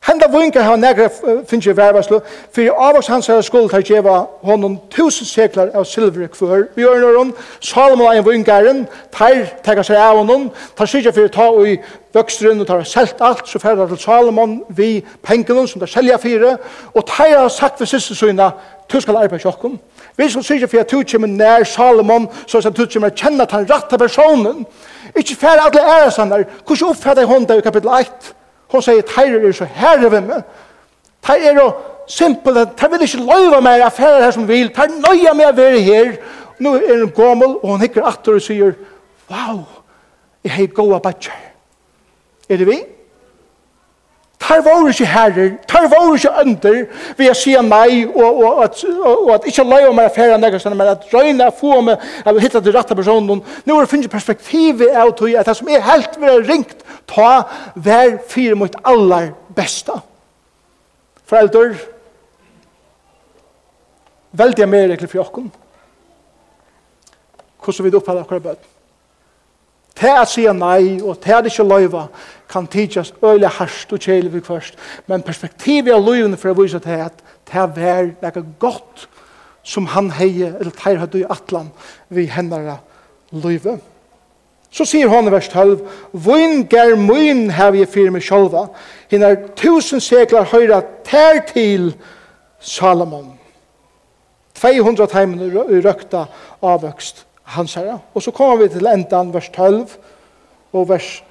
Henda 0.00 0.26
vingar 0.28 0.62
har 0.62 0.76
negra 0.76 1.08
finnje 1.46 1.76
vervarslu, 1.76 2.20
fyrir 2.54 2.70
avvaks 2.70 3.06
hans 3.06 3.26
herra 3.26 3.42
skuld 3.42 3.72
har 3.72 3.82
djeva 3.82 4.26
honom 4.46 4.78
tusen 4.90 5.26
seklar 5.26 5.72
av 5.74 5.84
silver 5.84 6.28
kvör. 6.28 6.68
Vi 6.74 6.82
gjør 6.82 7.00
nøron, 7.00 7.32
Salomon 7.60 8.12
er 8.12 8.18
en 8.18 8.26
vingaren, 8.26 8.86
tar 9.12 9.42
tega 9.64 9.82
seg 9.82 9.98
av 9.98 10.16
honom, 10.16 10.48
tar 10.76 10.86
sikja 10.86 11.12
fyrir 11.12 11.28
ta 11.34 11.50
i 11.66 11.76
vøkstrun 12.14 12.62
og 12.62 12.70
tar 12.70 12.86
selt 12.86 13.20
alt, 13.20 13.42
så 13.48 13.58
fyrir 13.58 13.90
til 13.90 13.98
Salomon 13.98 14.62
vi 14.68 15.04
pengenon 15.22 15.68
som 15.68 15.82
tar 15.82 15.90
selja 15.90 16.16
fyrir, 16.16 16.56
og 16.94 17.06
tar 17.06 17.34
har 17.34 17.48
sagt 17.48 17.78
for 17.78 17.84
siste 17.84 18.14
søyna, 18.14 18.52
tu 18.88 19.00
skal 19.00 19.16
arbeid 19.16 19.42
sjokkum. 19.42 19.76
Vi 20.16 20.30
skal 20.30 20.44
sikja 20.44 20.70
fyrir 20.70 20.86
at 20.86 20.94
tu 20.94 21.02
kjem 21.02 21.26
nær 21.34 21.66
Salomon, 21.66 22.30
så 22.46 22.62
at 22.64 22.74
tu 22.74 22.86
kjem 22.86 23.10
kjenna 23.10 23.44
tan 23.44 23.66
ratta 23.68 23.98
personen. 23.98 24.64
Ikki 25.16 25.34
fyrir 25.34 25.66
alle 25.66 25.84
æresannar, 25.98 26.48
hvordan 26.64 26.94
oppfatter 26.94 27.26
hon 27.26 27.44
det 27.44 27.58
i 27.58 27.66
kapitel 27.66 27.90
1, 28.00 28.34
Hon 28.68 28.82
sier, 28.84 29.02
teirer 29.02 29.48
er 29.48 29.54
så 29.56 29.68
herre 29.78 30.10
ved 30.12 30.26
meg. 30.28 30.42
Teir 31.24 31.48
er 31.50 31.60
jo 31.60 31.70
simpel, 32.08 32.60
teir 32.76 32.92
vil 32.92 33.06
ikke 33.06 33.24
løyva 33.24 33.62
meg 33.64 33.84
affærer 33.84 34.26
her 34.26 34.36
som 34.36 34.48
vil, 34.48 34.70
teir 34.74 34.92
nøya 34.92 35.34
meg 35.36 35.52
å 35.52 35.56
være 35.56 35.80
her. 35.86 36.12
Nå 36.58 36.74
er 36.80 37.02
hun 37.04 37.14
gammel, 37.16 37.56
og 37.62 37.74
hun 37.74 37.82
hikker 37.84 38.06
atter 38.08 38.38
og 38.38 38.44
sier, 38.44 38.76
wow, 39.30 39.62
jeg 40.44 40.54
har 40.54 40.70
goa 40.76 41.00
badger. 41.02 41.36
Er 42.48 42.60
det 42.60 42.68
vi? 42.68 42.78
Teir 44.38 44.62
var 44.62 44.86
ikke 44.88 45.06
herre, 45.06 45.46
teir 45.68 45.88
var 45.90 46.12
ikke 46.14 46.30
under, 46.40 46.76
vi 47.18 47.26
har 47.26 47.34
sier 47.36 47.64
meg, 47.66 48.06
og, 48.14 48.38
og, 48.44 48.60
at, 48.64 48.84
og 49.02 49.32
at 49.34 49.48
ikke 49.50 49.64
løy 49.66 49.88
om 49.88 49.98
meg 49.98 50.08
affæren 50.08 50.42
der, 50.42 50.74
men 50.74 50.92
at 50.92 51.08
røyne 51.12 51.44
er 51.44 51.56
få 51.60 51.80
meg, 51.84 52.04
at 52.24 52.36
vi 52.36 52.44
hittar 52.44 52.62
til 52.62 52.76
rette 52.76 52.94
personen. 52.94 53.42
Nå 53.64 53.76
er 53.76 53.84
det 53.84 53.90
finnes 53.90 54.12
perspektivet 54.12 54.94
av 54.94 55.10
tog, 55.18 55.34
at 55.34 55.50
det 55.50 55.56
som 55.58 55.68
er 55.68 55.84
helt 55.90 56.20
vil 56.22 56.46
ringt, 56.46 56.86
Ta 57.08 57.44
vær 57.74 58.18
fire 58.28 58.56
mot 58.58 58.74
allar 58.84 59.32
besta. 59.56 60.00
Foreldre, 61.28 61.76
veldig 64.32 64.64
er 64.64 64.70
mer 64.70 64.88
regler 64.92 65.10
for 65.10 65.20
jokken. 65.22 65.48
Hvordan 67.64 67.84
vil 67.84 67.92
du 67.92 67.98
oppfatte 67.98 68.24
akkurat 68.24 68.44
bøtt? 68.44 68.68
Til 69.98 70.14
at 70.14 70.30
sier 70.30 70.54
nei, 70.54 71.00
og 71.02 71.18
til 71.20 71.34
at 71.34 71.48
ikke 71.50 71.66
løyva, 71.66 72.04
kan 72.48 72.68
tidsas 72.70 73.10
øyelig 73.18 73.50
harst 73.58 73.92
og 73.92 74.00
kjelig 74.00 74.30
vi 74.32 74.44
først. 74.46 74.78
Men 75.10 75.26
perspektivet 75.26 75.92
av 75.92 76.04
løyvene 76.06 76.38
for 76.38 76.52
å 76.52 76.60
vise 76.62 76.78
til 76.80 77.02
at 77.08 77.24
det 77.48 77.58
er 77.58 77.72
vær 77.74 78.12
noe 78.22 78.44
godt 78.62 79.08
som 79.66 79.88
han 79.92 80.12
heier, 80.16 80.54
eller 80.60 80.72
teir 80.72 81.00
høyde 81.02 81.24
i 81.24 81.28
atlan, 81.28 81.72
vi 82.08 82.28
hennara 82.30 82.78
løyve. 83.32 83.42
Løyve. 83.42 83.80
Så 84.70 84.84
sier 84.84 85.08
han 85.08 85.26
i 85.26 85.32
vers 85.32 85.48
12, 85.48 85.80
«Voin 86.12 86.66
ger 86.68 86.94
mun 87.00 87.48
hev 87.56 87.78
jeg 87.78 87.88
fyrir 87.88 88.12
meg 88.12 88.24
sjolva, 88.24 88.66
hinn 89.08 89.24
er 89.24 89.40
tusen 89.56 90.02
seklar 90.04 90.50
høyra 90.52 90.82
ter 91.06 91.40
til 91.48 91.92
Salomon». 92.60 93.32
200 94.58 95.06
teimen 95.12 95.40
i 95.40 95.80
røkta 95.84 96.24
avvøkst 96.66 97.24
hans 97.54 97.76
herre. 97.78 98.00
Og 98.14 98.22
så 98.22 98.34
kommer 98.34 98.56
vi 98.62 98.68
til 98.72 98.88
endan 98.90 99.32
vers 99.34 99.48
12, 99.54 99.86
og 100.72 100.88
vers 100.88 101.22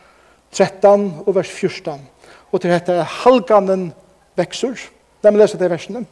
13 0.55 1.09
og 1.25 1.35
vers 1.35 1.49
14. 1.51 1.99
Og 2.51 2.61
til 2.61 2.71
dette 2.71 2.93
er 2.95 3.17
halganen 3.23 3.89
veksur. 4.39 4.79
La 5.23 5.31
meg 5.31 5.43
lese 5.43 5.59
det 5.59 5.69
versene. 5.69 6.05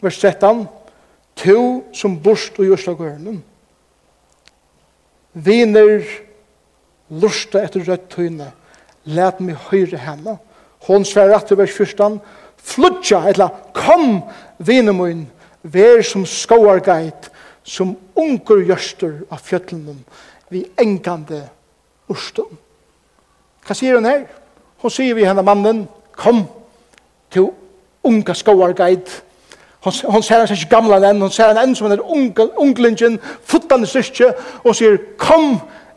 Vers 0.00 0.18
13, 0.20 0.66
«Tu 1.40 1.56
som 1.96 2.18
borst 2.20 2.58
og 2.60 2.68
jørslagørnen, 2.68 3.40
Viner, 5.32 6.02
lusta 7.10 7.62
etter 7.62 7.84
rødt 7.86 8.08
tøyne, 8.10 8.50
let 9.06 9.40
meg 9.42 9.58
høyre 9.70 10.00
henne. 10.00 10.38
Hon 10.86 11.04
sverre 11.06 11.36
at 11.38 11.52
vers 11.56 11.74
14, 11.76 12.18
flutja, 12.56 13.22
etla, 13.30 13.50
kom, 13.76 14.22
viner 14.58 14.96
min, 14.96 15.26
vær 15.62 16.02
som 16.06 16.24
skoargeit, 16.26 17.30
som 17.62 17.94
unger 18.18 18.64
gjørster 18.70 19.20
av 19.30 19.42
fjøtlen, 19.44 20.02
vi 20.50 20.64
engande 20.80 21.44
urstum. 22.10 22.58
Hva 23.66 23.76
sier 23.76 23.98
hun 23.98 24.08
her? 24.08 24.24
Hon 24.82 24.92
sier 24.92 25.14
vi 25.14 25.26
henne 25.28 25.44
mannen, 25.46 25.84
kom, 26.16 26.46
til 27.30 27.52
unga 28.02 28.34
skoargeit, 28.34 29.20
Hon, 29.80 29.92
hon 30.12 30.22
ser 30.22 30.42
hans 30.42 30.50
ikke 30.52 30.74
gamla 30.74 30.98
enn, 31.08 31.22
hon 31.22 31.32
ser 31.32 31.54
han 31.54 31.62
enn 31.62 31.76
som 31.76 31.88
en 31.88 31.96
er 31.96 32.02
unglingen, 32.60 33.16
futtande 33.48 33.88
styrke, 33.88 34.34
og 34.64 34.76
sier, 34.76 34.98
kom, 35.20 35.54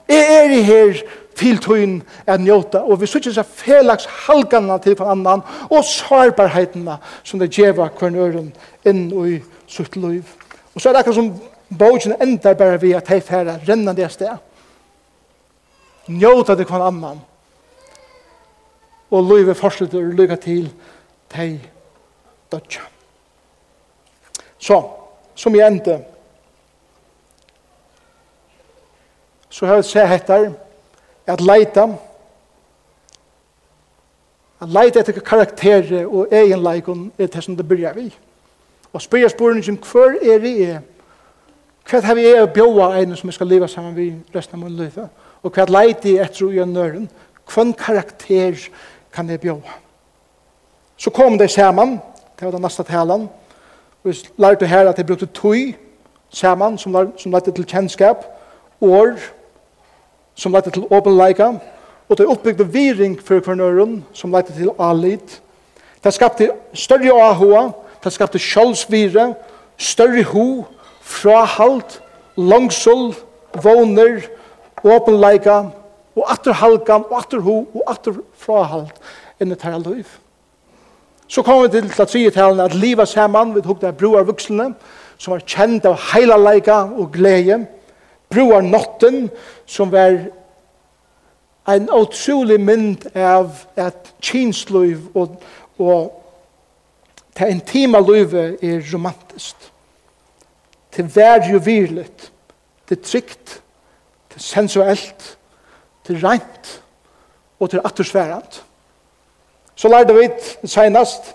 jeg 0.08 0.38
er 0.38 0.54
i 0.56 0.62
her 0.64 1.02
til 1.36 1.58
tøyen 1.60 1.98
er 2.28 2.40
njóta, 2.40 2.84
og 2.84 3.02
vi 3.02 3.10
sier 3.10 3.34
seg 3.36 3.50
felags 3.60 4.06
halgana 4.28 4.78
til 4.84 4.96
for 5.00 5.12
annan, 5.12 5.44
og 5.70 5.84
svarbarheitena 5.88 7.00
som 7.24 7.42
det 7.42 7.52
djeva 7.56 7.90
hvern 8.00 8.20
øren 8.20 8.54
inn 8.88 9.10
i 9.12 9.42
sutt 9.68 9.98
liv. 9.98 10.24
Og 10.74 10.82
så 10.82 10.90
er 10.90 10.96
det 10.96 11.04
akkur 11.04 11.18
som 11.18 11.34
bogen 11.74 12.16
endar 12.22 12.56
bare 12.60 12.80
vi 12.82 12.94
at 12.96 13.12
hei 13.12 13.20
færa 13.22 13.58
rennan 13.68 13.98
det 13.98 14.12
sted. 14.14 14.32
Njóta 16.08 16.56
til 16.56 16.70
hvern 16.70 16.88
annan, 16.88 17.22
og 19.12 19.30
livet 19.36 19.58
fortsetter 19.58 20.14
lykka 20.16 20.40
til 20.48 20.72
tei 21.30 21.58
dodja. 22.52 22.93
Så, 24.64 24.80
som 25.36 25.56
jeg 25.56 25.68
endte, 25.68 25.98
så 29.50 29.68
har 29.68 29.82
jeg 29.82 29.90
sett 29.90 30.14
etter 30.16 30.54
at 31.28 31.42
leita, 31.44 31.84
at 34.64 34.72
leita 34.72 35.02
etter 35.04 35.20
karakterer 35.20 36.08
og 36.08 36.32
egenleikon 36.32 37.10
er 37.18 37.28
det 37.28 37.44
som 37.44 37.58
det 37.60 37.68
begynner 37.68 37.98
vi. 37.98 38.08
Og 38.94 39.02
spyrir 39.02 39.34
spurningen, 39.34 39.82
hver 39.92 40.18
er 40.22 40.40
det 40.40 40.56
er, 40.70 40.82
Hva 41.84 42.00
har 42.00 42.16
vi 42.16 42.24
er 42.24 42.46
å 42.46 42.48
bjóa 42.48 42.94
en 43.02 43.12
som 43.20 43.28
vi 43.28 43.34
skal 43.36 43.50
leva 43.52 43.68
sammen 43.68 43.92
med 43.98 44.36
resten 44.36 44.56
av 44.56 44.62
min 44.64 44.78
liv? 44.78 44.96
Og 45.44 45.52
hva 45.52 45.66
leiti 45.68 46.14
jeg 46.14 46.24
etter 46.24 46.46
å 46.46 46.54
gjøre 46.56 46.72
nøren? 46.72 47.10
hva 47.44 47.66
karakter 47.76 48.70
kan 49.12 49.30
jeg 49.30 49.42
bjóa? 49.44 49.80
Så 50.98 51.12
kom 51.12 51.38
det 51.38 51.52
saman, 51.52 52.00
det 52.40 52.46
var 52.46 52.52
den 52.52 52.64
neste 52.64 52.84
talen, 52.84 53.28
Vi 54.04 54.18
lærte 54.38 54.68
her 54.68 54.90
at 54.90 54.98
jeg 54.98 55.06
brukte 55.06 55.26
tøy 55.26 55.74
sammen 56.30 56.78
som, 56.78 56.92
lær, 56.92 57.14
som 57.18 57.32
lærte 57.32 57.52
til 57.52 57.66
kjennskap, 57.66 58.26
år, 58.82 59.16
som 60.36 60.52
lærte 60.52 60.72
til 60.72 60.88
åpenleika, 60.92 61.54
og 62.10 62.18
det 62.18 62.26
oppbygde 62.28 62.68
viring 62.68 63.16
for 63.22 63.40
kvarnøren, 63.40 64.06
som 64.14 64.32
lærte 64.32 64.54
til 64.54 64.72
alit. 64.80 65.42
Det 66.04 66.14
skapte 66.14 66.50
større 66.74 67.16
ahua, 67.30 67.70
det 68.04 68.14
skapte 68.14 68.40
kjølsvire, 68.40 69.34
større 69.78 70.24
ho, 70.24 70.66
frahalt, 71.02 72.02
langsull, 72.38 73.14
våner, 73.64 74.20
åpenleika, 74.84 75.62
og 76.16 76.28
atterhalkan, 76.32 77.08
og 77.10 77.18
atterho, 77.18 77.58
og 77.74 77.88
atterfrahalt, 77.88 79.00
enn 79.40 79.56
det 79.56 79.64
her 79.64 79.80
liv. 79.80 80.06
Så 81.28 81.42
kom 81.42 81.64
vi 81.64 81.70
til 81.70 81.90
til 81.90 82.06
tredje 82.06 82.32
talen 82.32 82.60
at 82.60 82.76
livet 82.76 83.08
sammen, 83.08 83.56
vi 83.56 83.62
tok 83.62 83.82
det 83.82 83.98
broar 83.98 84.24
vukslene, 84.24 84.74
som 85.18 85.34
var 85.34 85.46
kjent 85.48 85.86
av 85.86 86.00
heilalega 86.12 86.84
og 86.84 87.12
glede, 87.14 87.66
broar 88.30 88.62
notten, 88.62 89.30
som 89.66 89.92
var 89.92 90.18
en 91.68 91.90
utrolig 91.90 92.60
mynd 92.60 93.06
av 93.16 93.64
at 93.80 94.14
kinsliv 94.22 95.08
og, 95.16 95.38
og 95.80 96.20
det 97.38 97.50
intima 97.50 98.02
livet 98.04 98.60
er 98.64 98.84
romantisk. 98.94 99.56
Det 100.96 101.16
var 101.16 101.48
jo 101.52 101.58
virligt, 101.58 102.32
det 102.90 103.00
er 103.00 103.04
trygt, 103.04 103.62
det 104.34 104.42
sensuelt, 104.42 105.38
det 106.08 106.24
rent, 106.24 106.82
og 107.60 107.72
det 107.72 107.82
er. 108.14 108.64
Så 109.84 109.90
lærte 109.92 110.14
vi 110.16 110.30
senast 110.64 111.34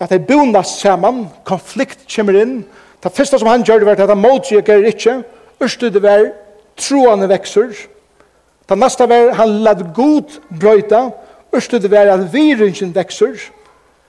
at 0.00 0.10
det 0.10 0.24
bonas 0.26 0.72
saman, 0.80 1.28
konflikt 1.46 2.00
kommer 2.10 2.40
inn. 2.40 2.64
Det 3.04 3.12
første 3.14 3.38
som 3.38 3.46
han 3.46 3.62
gjør 3.62 3.84
det 3.84 3.86
var 3.86 4.02
at 4.02 4.10
han 4.10 4.18
motgjeker 4.18 4.88
ikke. 4.90 5.14
Ørste 5.62 5.92
det 5.94 6.02
var 6.02 6.26
troende 6.74 7.28
vekser. 7.30 7.70
Det 8.66 8.80
neste 8.82 9.06
var 9.06 9.30
han 9.38 9.54
lad 9.62 9.86
god 9.94 10.40
brøyta. 10.50 11.04
Ørste 11.54 11.78
det 11.78 11.92
var 11.94 12.10
at 12.16 12.26
viringen 12.34 12.94
vekser. 12.98 13.38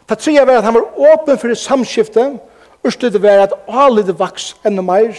Det 0.10 0.18
tredje 0.18 0.48
var 0.48 0.58
at 0.58 0.66
han 0.72 0.80
var 0.80 1.14
åpen 1.14 1.38
for 1.38 1.54
samskiftet. 1.54 2.40
Ørste 2.82 3.14
det 3.14 3.22
var 3.22 3.46
at 3.46 3.58
alle 3.70 4.02
det 4.08 4.18
vaks 4.18 4.56
enda 4.66 4.82
mer. 4.82 5.14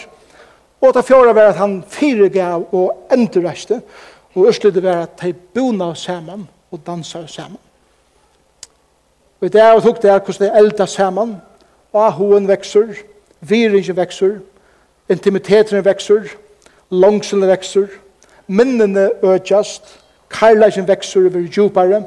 Og 0.82 0.90
det 0.94 1.07
fjorde 1.07 1.38
var 1.38 1.55
at 1.55 1.62
han 1.62 1.84
firegav 1.86 2.66
og 2.72 3.12
endreiste. 3.14 3.78
Og 4.34 4.48
ørste 4.50 4.74
det 4.74 4.82
var 4.82 5.05
at 5.07 5.20
de 5.22 5.36
bonas 5.55 6.09
saman 6.09 6.48
og 6.72 6.80
dansa 6.86 7.28
saman. 7.30 7.62
Og 9.43 9.53
det 9.53 9.61
er 9.61 9.64
har 9.64 9.74
vi 9.74 9.80
tukket 9.80 10.05
er 10.05 10.18
hvordan 10.18 10.47
det 10.47 10.59
elda 10.59 10.86
saman, 10.86 11.36
og 11.93 12.12
hoen 12.12 12.47
vekser, 12.49 12.93
viringen 13.40 13.97
vekser, 13.97 14.36
intimiteten 15.11 15.84
vekser, 15.84 16.28
langselen 16.90 17.49
vekser, 17.51 17.88
minnene 18.47 19.09
økjast, 19.22 19.99
karlæsjen 20.30 20.86
vekser 20.88 21.26
over 21.26 21.49
djupare, 21.49 22.05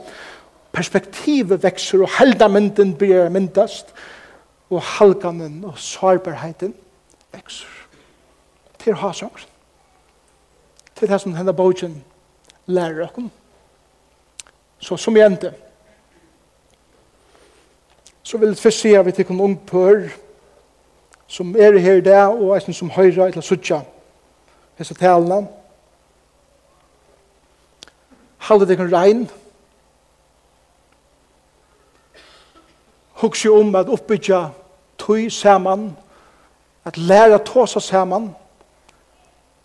perspektivet 0.72 1.64
vekser, 1.64 2.02
og 2.02 2.10
heldamenten 2.20 2.96
blir 2.96 3.30
myndast, 3.30 3.92
og 4.70 4.82
halganen 4.82 5.66
og 5.66 5.76
sårbarheten 5.78 6.74
vekser. 7.34 7.68
Til 8.80 8.96
hasangsen. 8.96 9.50
Til 10.96 11.10
det 11.10 11.22
som 11.22 11.36
henne 11.36 11.54
bogen 11.54 12.04
lærer 12.66 12.96
dere. 12.96 13.30
Så 14.80 14.98
som 14.98 15.18
jeg 15.18 15.26
endte, 15.26 15.54
Så 18.26 18.38
vil 18.38 18.48
jeg 18.48 18.58
først 18.58 18.80
si 18.82 18.94
at 18.98 19.06
vi 19.06 19.12
tar 19.12 19.30
ung 19.30 19.60
pør 19.70 20.08
som 21.28 21.56
er 21.56 21.78
her 21.78 22.00
i 22.00 22.02
dag, 22.02 22.34
og 22.34 22.56
eisen 22.56 22.74
som 22.74 22.90
høyre 22.90 23.32
til 23.32 23.44
Sudja. 23.44 23.82
Hesse 24.78 24.94
talene. 24.98 25.46
Halde 28.38 28.66
deg 28.70 28.82
en 28.82 28.94
regn. 28.94 29.22
Hugs 33.22 33.46
jo 33.46 33.60
om 33.60 33.76
at 33.76 33.90
oppbyggja 33.90 34.42
tøy 34.98 35.30
saman, 35.30 35.92
at 36.86 36.98
læra 36.98 37.38
tåsa 37.38 37.80
saman, 37.80 38.32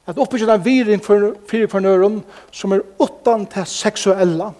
at 0.06 0.18
oppbyggja 0.18 0.52
den 0.52 0.64
viring 0.64 1.04
fyrir 1.04 1.68
for 1.68 1.80
nøren 1.80 2.22
som 2.52 2.72
er 2.72 2.84
utan 3.00 3.46
til 3.46 3.66
seksuella. 3.66 4.52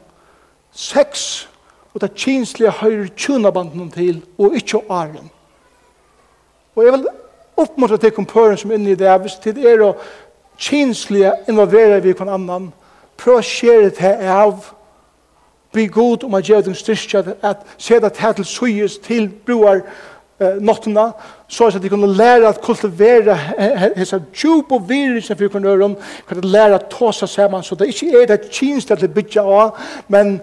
Sex 0.73 1.50
og 1.95 2.01
det 2.01 2.15
kinslige 2.15 2.71
høyre 2.71 3.09
tjunabanden 3.17 3.91
til, 3.91 4.23
og 4.39 4.55
ikke 4.55 4.91
åren. 4.91 5.31
Og 6.77 6.85
jeg 6.85 6.93
vil 6.93 7.07
oppmuntre 7.57 7.99
til 7.99 8.11
kompøren 8.11 8.57
som 8.57 8.71
er 8.71 8.79
inne 8.79 8.91
i 8.95 8.99
det, 8.99 9.15
hvis 9.21 9.41
det 9.45 9.57
er 9.59 9.83
å 9.85 9.95
kinslige 10.61 11.33
involvere 11.49 12.03
vi 12.05 12.15
kon 12.17 12.31
annan, 12.31 12.71
prøv 13.21 13.41
å 13.41 13.45
skjere 13.45 13.91
det 13.97 14.15
av, 14.31 14.71
bli 15.73 15.87
god 15.93 16.25
om 16.27 16.35
å 16.35 16.43
gjøre 16.43 16.69
den 16.69 16.79
styrke, 16.79 17.37
at 17.47 17.67
se 17.79 17.99
det 18.01 18.17
her 18.19 18.33
til 18.39 18.47
suyes, 18.49 18.97
til 19.03 19.29
broar 19.47 19.83
eh, 19.83 20.57
nottene, 20.63 21.11
så 21.49 21.69
at 21.71 21.83
de 21.83 21.91
kunne 21.91 22.11
lære 22.11 22.49
at 22.49 22.63
kultivere 22.63 23.37
hese 23.97 24.23
djup 24.35 24.73
og 24.73 24.89
virisen 24.89 25.39
for 25.39 25.53
kunne 25.53 25.71
gjøre 25.71 25.85
dem, 25.85 25.99
kunne 26.29 26.55
lære 26.55 26.81
at 26.81 26.89
ta 26.91 27.13
seg 27.15 27.31
sammen, 27.31 27.67
så 27.67 27.79
det 27.79 27.93
ikke 27.93 28.23
er 28.23 28.33
det 28.33 28.51
kinslige 28.51 29.05
til 29.05 29.15
bytja 29.15 29.47
av, 29.47 29.79
men 30.09 30.39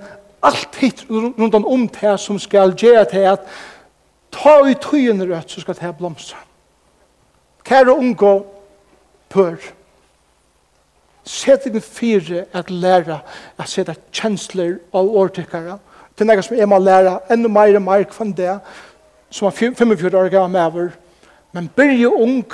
alt 0.47 0.75
hitt 0.79 1.05
rundt 1.09 1.55
om 1.55 1.87
det 1.87 2.19
som 2.19 2.39
skal 2.39 2.75
gjøre 2.77 3.05
til 3.11 3.25
at 3.33 3.47
ta 4.31 4.59
i 4.67 4.75
tøyen 4.79 5.23
rødt, 5.23 5.51
så 5.51 5.61
skal 5.61 5.75
det 5.79 5.95
blomstre. 5.97 6.37
Kære 7.67 7.97
unge 7.97 8.43
pør, 9.29 9.57
set 11.27 11.67
deg 11.67 11.83
fire 11.83 12.45
at 12.55 12.69
læra 12.71 13.19
at 13.59 13.69
seta 13.69 13.97
kjensler 14.11 14.77
av 14.95 15.09
årtykkere. 15.19 15.75
Det 16.15 16.23
er 16.23 16.29
noe 16.31 16.45
som 16.45 16.55
jeg 16.57 16.69
må 16.69 16.79
læra 16.79 17.19
enda 17.31 17.51
mer 17.51 17.75
og 17.75 17.83
mer 17.83 18.05
kvann 18.07 18.31
det, 18.37 18.55
som 19.29 19.49
er 19.49 19.57
45 19.57 20.15
år 20.15 20.31
gammel 20.31 20.61
over. 20.61 20.89
Men 21.51 21.67
byrje 21.75 22.07
ung, 22.07 22.45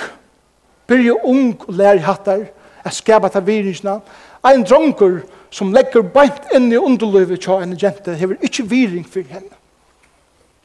byrje 0.86 1.14
ung 1.24 1.54
og 1.68 1.74
lær 1.78 2.02
hattar, 2.02 2.48
at 2.84 2.94
skapa 2.94 3.30
ta 3.30 3.40
virusna. 3.40 4.00
Ein 4.44 4.66
dronker, 4.66 5.22
som 5.54 5.70
legger 5.72 6.02
beint 6.02 6.48
inn 6.54 6.72
i 6.72 6.78
underløyvet 6.80 7.44
til 7.44 7.62
en 7.62 7.76
jente, 7.78 8.16
hever 8.18 8.40
ikke 8.42 8.64
viring 8.66 9.04
for 9.06 9.22
henne. 9.30 9.54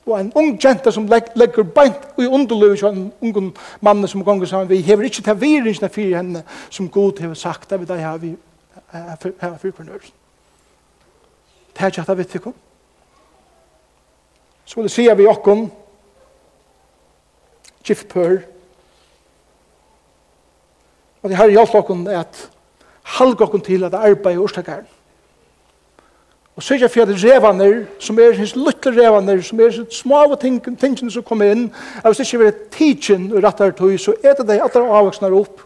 Og 0.10 0.16
en 0.18 0.32
ung 0.34 0.56
jente 0.64 0.92
som 0.92 1.06
legger 1.06 1.68
beint 1.76 2.08
i 2.18 2.26
underløyvet 2.26 2.82
til 2.82 2.88
en 2.88 3.12
ung 3.22 3.52
mann 3.86 4.08
som 4.08 4.24
gonger 4.26 4.50
sammen, 4.50 4.70
vi 4.70 4.82
hever 4.82 5.06
ikke 5.06 5.22
til 5.22 5.42
viringene 5.42 5.90
for 5.94 6.16
henne, 6.18 6.44
som 6.70 6.90
god 6.90 7.22
hever 7.22 7.38
sagt, 7.38 7.70
det 7.70 7.80
vil 7.80 7.94
jeg 7.94 8.08
ha 8.08 8.16
vi 8.18 8.36
her 8.92 9.58
for 9.62 9.84
nøyre. 9.84 10.10
Det 11.74 11.82
er 11.82 11.86
ikke 11.86 12.02
at 12.02 12.08
jeg 12.08 12.18
vet 12.18 12.36
ikke. 12.36 12.54
Så 14.66 14.76
vil 14.76 14.90
jeg 14.90 14.92
si 14.92 15.08
at 15.08 15.18
vi 15.18 15.28
okken, 15.30 15.72
gift 17.84 18.08
pør, 18.10 18.40
og 21.22 21.30
det 21.30 21.38
her 21.38 21.50
hjelper 21.50 22.08
er 22.10 22.20
at 22.20 22.50
halga 23.18 23.46
okkum 23.46 23.62
til 23.66 23.84
at 23.84 23.94
arbeid 23.94 24.36
i 24.36 24.42
orsakaren. 24.42 24.88
Og 26.60 26.64
så 26.64 26.74
er 26.76 26.78
det 26.84 26.92
for 26.92 27.02
at 27.02 27.24
revaner, 27.24 27.86
som 28.00 28.20
er 28.20 28.36
hans 28.36 28.56
lytte 28.56 28.92
revaner, 28.92 29.42
som 29.42 29.60
er 29.60 29.72
hans 29.72 29.96
små 29.96 30.36
tingene 30.36 31.12
som 31.12 31.24
kommer 31.24 31.52
inn, 31.54 31.70
at 32.04 32.10
hvis 32.10 32.18
det 32.18 32.34
ikke 32.34 32.48
er 32.48 32.58
tidsen 32.72 33.30
og 33.32 33.44
rettar 33.44 33.72
tog, 33.72 33.94
så 34.00 34.14
er 34.24 34.34
det 34.36 34.48
de 34.48 34.58
alle 34.60 34.82
avvoksner 34.84 35.36
opp. 35.40 35.62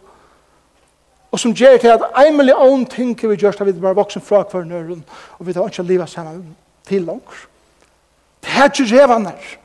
Og 1.33 1.39
som 1.39 1.53
gjør 1.53 1.79
til 1.81 1.87
at 1.87 2.05
en 2.27 2.37
million 2.37 2.85
ting 2.85 3.17
vi 3.17 3.35
gjør, 3.35 3.55
at 3.59 3.65
vi 3.65 3.73
bare 3.73 3.95
voksen 3.95 4.21
fra 4.21 4.43
hver 4.51 4.63
nøren, 4.69 5.01
og 5.39 5.47
vi 5.47 5.53
tar 5.53 5.65
ikke 5.65 5.83
livet 5.83 6.09
sammen 6.09 6.55
til 6.85 7.01
langer. 7.01 7.41
Det 8.43 8.53
er 8.53 8.69
ikke 8.69 9.01
revaner. 9.01 9.57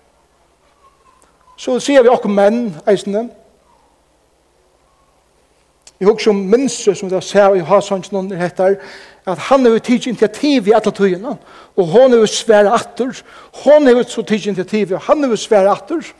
Så 1.57 1.77
sier 1.83 2.03
vi 2.03 2.09
okkur 2.09 2.33
menn, 2.33 2.71
eisene, 2.89 3.29
Vi 5.99 6.07
husker 6.07 6.31
om 6.31 6.45
minstre 6.51 6.95
som 6.95 7.11
det 7.11 7.23
ser 7.27 7.57
i 7.59 7.65
Hasansk 7.67 8.13
noen 8.15 8.31
heter, 8.39 8.77
at 9.27 9.39
han 9.49 9.67
har 9.67 9.79
tids 9.83 10.07
initiativ 10.07 10.69
i 10.69 10.75
alle 10.77 10.93
tøyene, 10.95 11.35
og 11.77 11.87
hon 11.93 12.15
har 12.15 12.31
svære 12.31 12.73
atter, 12.73 13.19
hon 13.65 13.87
har 13.87 14.03
så 14.07 14.23
tids 14.23 14.47
initiativ, 14.47 14.95
og 14.95 15.03
han 15.09 15.25
har 15.25 15.37
svære 15.37 15.73
atter. 15.73 16.13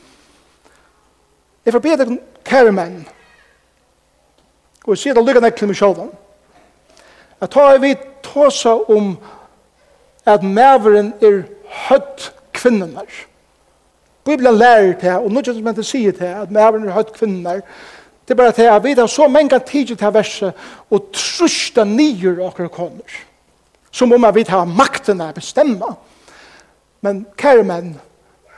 Jeg 1.65 1.73
får 1.73 1.85
bedre 1.85 2.17
kære 2.45 2.73
menn, 2.75 2.99
og 4.83 4.93
jeg 4.93 5.03
sier 5.03 5.15
det 5.15 5.23
lykkende 5.25 5.51
til 5.55 5.71
meg 5.71 5.79
selv, 5.79 6.09
at 7.39 7.51
ta 7.53 7.69
vi 7.79 7.95
tåsa 8.23 8.75
om 8.91 9.13
at 10.27 10.43
maveren 10.43 11.13
er 11.23 11.43
høtt 11.87 12.31
kvinnenar. 12.53 13.07
Bibelen 14.25 14.59
lærer 14.59 14.93
til, 14.99 15.15
og 15.23 15.31
nå 15.31 15.41
kjenner 15.41 15.63
man 15.63 15.77
til 15.77 15.87
sier 15.87 16.17
til, 16.17 16.35
at 16.43 16.51
maveren 16.51 16.89
er 16.89 16.97
høtt 16.97 17.13
kvinnenar, 17.15 17.63
Det 18.29 18.35
er 18.35 18.43
bare 18.43 18.51
til 18.53 18.67
at 18.69 18.83
vi 18.83 18.93
har 18.93 19.07
så 19.07 19.27
mange 19.27 19.59
tider 19.59 19.95
til 19.95 20.13
verset 20.13 20.53
og 20.89 21.07
trusta 21.13 21.83
nye 21.83 22.35
åker 22.45 22.67
kommer. 22.67 23.15
Som 23.91 24.13
om 24.13 24.25
vi 24.35 24.43
har 24.47 24.65
makten 24.69 25.21
å 25.21 25.31
bestemme. 25.33 25.95
Men 27.01 27.23
kære 27.37 27.63
menn, 27.65 27.95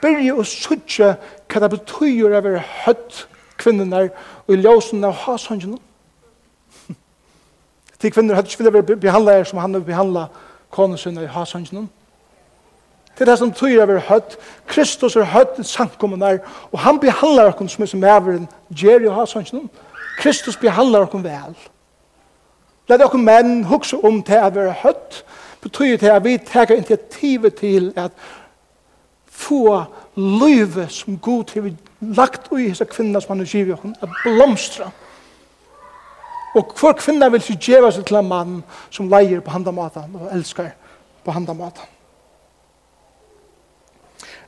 byrje 0.02 0.34
å 0.36 0.44
sutje 0.44 1.14
hva 1.48 1.62
det 1.64 1.70
betyr 1.72 2.26
å 2.28 2.42
være 2.44 2.60
høtt 2.82 3.22
kvinnerne 3.56 4.10
og 4.44 4.52
i 4.52 4.60
ljøsene 4.60 5.08
av 5.08 5.24
hasangene. 5.24 5.80
Til 7.96 8.12
kvinner 8.14 8.36
hadde 8.36 8.52
ikke 8.52 8.66
vilja 8.66 8.76
være 8.76 9.00
behandlet 9.06 9.48
som 9.48 9.62
han 9.62 9.72
hadde 9.72 9.88
behandlet 9.88 10.44
konen 10.68 11.00
sin 11.00 11.16
i 11.16 11.24
hasangene. 11.32 11.88
Det 13.18 13.20
er 13.20 13.30
det 13.32 13.38
som 13.38 13.52
tyr 13.52 13.82
er 13.82 13.98
høtt. 14.08 14.38
Kristus 14.66 15.16
er 15.16 15.28
høtt 15.28 15.58
i 15.60 15.64
samkommende 15.64 16.38
og 16.72 16.78
han 16.80 17.00
behandler 17.00 17.52
oss 17.52 17.72
som 17.72 17.82
er 17.82 17.86
som 17.86 18.04
everen, 18.04 18.48
Jerry 18.70 19.06
og 19.06 19.14
hans 19.14 19.32
hans 19.32 19.52
Kristus 20.18 20.56
behandler 20.56 21.06
oss 21.06 21.24
vel. 21.24 21.56
La 22.88 22.96
dere 22.96 23.18
menn 23.18 23.64
hukse 23.64 23.96
om 23.96 24.22
til 24.26 24.42
å 24.42 24.50
være 24.50 24.74
høtt, 24.82 25.22
betyr 25.62 25.96
det 25.96 26.10
at 26.10 26.24
vi 26.24 26.38
tar 26.38 26.72
initiativet 26.74 27.54
til 27.60 27.92
at 27.96 28.12
få 29.26 29.84
livet 30.16 30.92
som 30.92 31.18
god 31.18 31.44
til 31.44 31.64
vi 31.64 31.76
lagt 32.00 32.50
ui 32.52 32.68
hese 32.68 32.84
kvinna 32.84 33.20
som 33.20 33.36
han 33.36 33.44
er 33.44 33.50
givet 33.50 33.78
hon, 33.80 33.94
at 34.02 34.10
blomstra. 34.24 34.90
Og 36.54 36.74
hver 36.80 36.92
kvinna 36.98 37.28
vil 37.32 37.40
ikke 37.40 37.70
gjeva 37.70 37.90
seg 37.94 38.04
til 38.06 38.18
en 38.20 38.28
mann 38.28 38.60
som 38.90 39.08
leier 39.08 39.40
på 39.40 39.54
handamatan 39.54 40.18
og 40.18 40.28
elskar 40.34 40.74
på 41.24 41.32
handamatan 41.32 41.91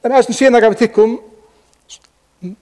men 0.04 0.12
jeg 0.12 0.24
synes 0.24 0.36
senere 0.36 0.68
vi 0.68 0.76
tikkum, 0.76 1.14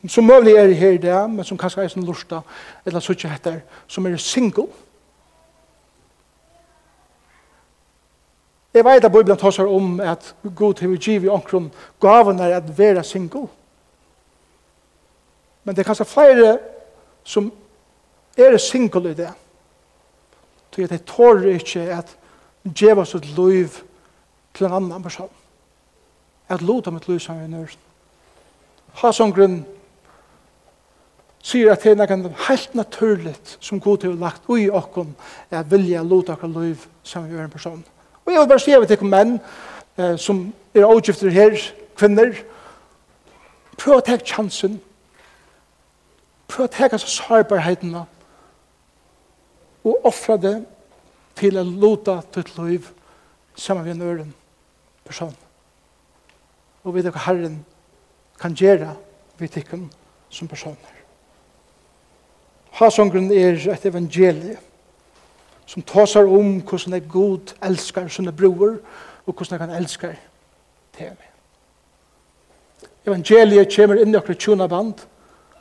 som 0.08 0.24
møvlig 0.24 0.52
er 0.54 0.74
her 0.78 0.90
i 0.94 1.00
dag, 1.02 1.30
men 1.30 1.44
som 1.44 1.58
kanskje 1.58 1.82
er 1.82 1.88
sin 1.90 2.04
lursta, 2.06 2.38
eller 2.86 3.02
sånn 3.02 3.32
heter, 3.32 3.56
som 3.90 4.06
er 4.06 4.14
single. 4.22 4.68
Jeg 8.72 8.86
vet 8.86 9.04
at 9.04 9.12
Bibelen 9.12 9.36
tar 9.36 9.50
seg 9.52 9.66
om 9.66 9.98
at 10.00 10.30
Gud 10.54 10.80
har 10.80 10.94
givet 10.94 11.34
omkron 11.34 11.66
gaven 12.00 12.38
er 12.40 12.54
at 12.60 12.70
være 12.78 13.02
single. 13.04 13.48
Men 15.64 15.74
det 15.74 15.82
er 15.82 15.90
kanskje 15.90 16.08
flere 16.08 16.54
som 17.24 17.50
er 18.38 18.56
single 18.62 19.10
i 19.10 19.18
det. 19.18 19.34
Så 20.72 20.86
jeg 20.86 21.04
tårer 21.10 21.58
ikke 21.58 21.90
at 21.98 22.16
djeva 22.64 23.04
sitt 23.04 23.26
liv 23.34 23.82
til 24.54 24.70
en 24.70 24.78
annan 24.78 25.02
person 25.02 25.41
at 26.52 26.62
lota 26.62 26.90
mitt 26.90 27.08
liv 27.08 27.20
som 27.20 27.40
vi 27.40 27.48
nør. 27.50 27.72
Ha 29.00 29.12
som 29.12 29.32
grunn 29.32 29.62
sier 31.42 31.72
at 31.72 31.82
det 31.82 31.98
er 31.98 32.16
noe 32.16 32.46
helt 32.46 32.74
naturligt 32.78 33.56
som 33.60 33.80
god 33.82 34.04
har 34.06 34.14
lagt 34.18 34.48
ui 34.48 34.68
okkom 34.70 35.14
er 35.50 35.66
vilja 35.66 36.02
lota 36.06 36.36
okker 36.36 36.52
liv 36.54 36.86
som 37.02 37.26
vi 37.26 37.36
er 37.36 37.46
en 37.46 37.50
person. 37.50 37.82
Og 38.24 38.32
jeg 38.32 38.40
vil 38.40 38.48
bare 38.48 38.62
skrive 38.62 38.86
til 38.86 39.04
menn 39.04 39.38
eh, 39.98 40.16
som 40.18 40.52
er 40.74 40.86
avgifter 40.86 41.32
her, 41.34 41.56
kvinner, 41.98 42.36
prøv 43.76 43.98
å 43.98 44.04
tenke 44.06 44.28
chansen, 44.30 44.78
prøv 46.46 46.68
å 46.68 46.72
tenke 46.72 47.00
sårbarhetene, 47.02 48.04
og 49.82 50.06
offra 50.06 50.36
det 50.38 50.56
til 51.38 51.58
å 51.58 51.64
lota 51.66 52.20
ditt 52.36 52.52
liv 52.58 52.86
sammen 53.58 53.88
med 53.88 53.96
en 53.96 54.06
øren 54.06 54.34
person 55.04 55.34
og 56.84 56.94
vi 56.94 57.04
hva 57.06 57.26
Herren 57.26 57.64
kan 58.40 58.54
gjøre 58.58 58.94
vi 59.38 59.48
tikkun 59.48 59.86
som 60.30 60.48
personer. 60.48 60.98
Hasongren 62.72 63.30
er 63.32 63.58
et 63.72 63.86
evangelie 63.86 64.56
som 65.66 65.82
tåsar 65.82 66.26
om 66.26 66.60
hvordan 66.60 66.96
jeg 66.96 67.08
god 67.08 67.54
elskar 67.62 68.08
sånne 68.08 68.32
broer 68.32 68.78
og 69.26 69.34
hvordan 69.34 69.54
jeg 69.54 69.62
kan 69.62 69.76
elskar 69.76 70.16
til 70.96 71.12
meg. 71.12 71.28
Evangeliet 73.06 73.72
kommer 73.74 73.98
inn 73.98 74.14
i 74.14 74.18
okre 74.18 74.34
tjona 74.38 74.68
band 74.70 75.06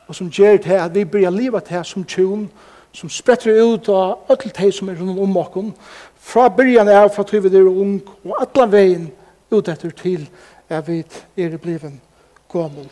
og 0.06 0.14
som 0.14 0.30
gjør 0.30 0.60
til 0.62 0.78
at 0.78 0.94
vi 0.94 1.04
blir 1.04 1.30
livet 1.30 1.64
til 1.68 1.84
som 1.84 2.04
tjon 2.04 2.46
som 2.92 3.10
spretter 3.10 3.56
ut 3.62 3.88
av 3.88 4.30
öll 4.30 4.50
teg 4.52 4.72
som 4.74 4.90
er 4.92 4.98
rundt 5.00 5.20
om 5.20 5.36
okken 5.40 5.72
fra 6.20 6.48
byrjan 6.52 6.88
er 6.88 7.08
fra 7.08 7.24
tøyve 7.26 7.50
er 7.50 7.68
ung 7.68 8.00
og 8.24 8.36
atlan 8.42 8.72
veien 8.72 9.06
ut 9.52 9.68
etter 9.68 9.90
til 9.90 10.26
at 10.68 10.88
vi 10.88 11.04
er 11.36 11.56
bliven 11.56 12.00
gommel 12.48 12.90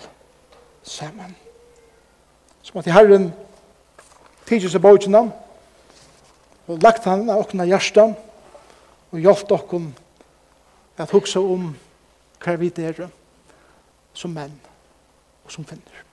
saman. 0.83 1.37
Som 2.63 2.79
at 2.79 2.87
i 2.87 2.95
Herren 2.95 3.31
tidsi 4.49 4.69
seg 4.69 4.83
bøytina 4.83 5.25
og 6.67 6.83
lagt 6.83 7.07
han 7.09 7.29
av 7.31 7.45
okna 7.45 7.67
hjertan 7.69 8.15
og 9.11 9.19
hjelpt 9.19 9.53
okkon 9.55 9.91
at 11.01 11.11
hugsa 11.11 11.41
om 11.41 11.73
hver 12.41 12.61
vi 12.61 12.73
er 12.79 13.09
som 14.15 14.33
menn 14.35 14.55
og 15.45 15.53
som 15.53 15.65
finner. 15.65 16.10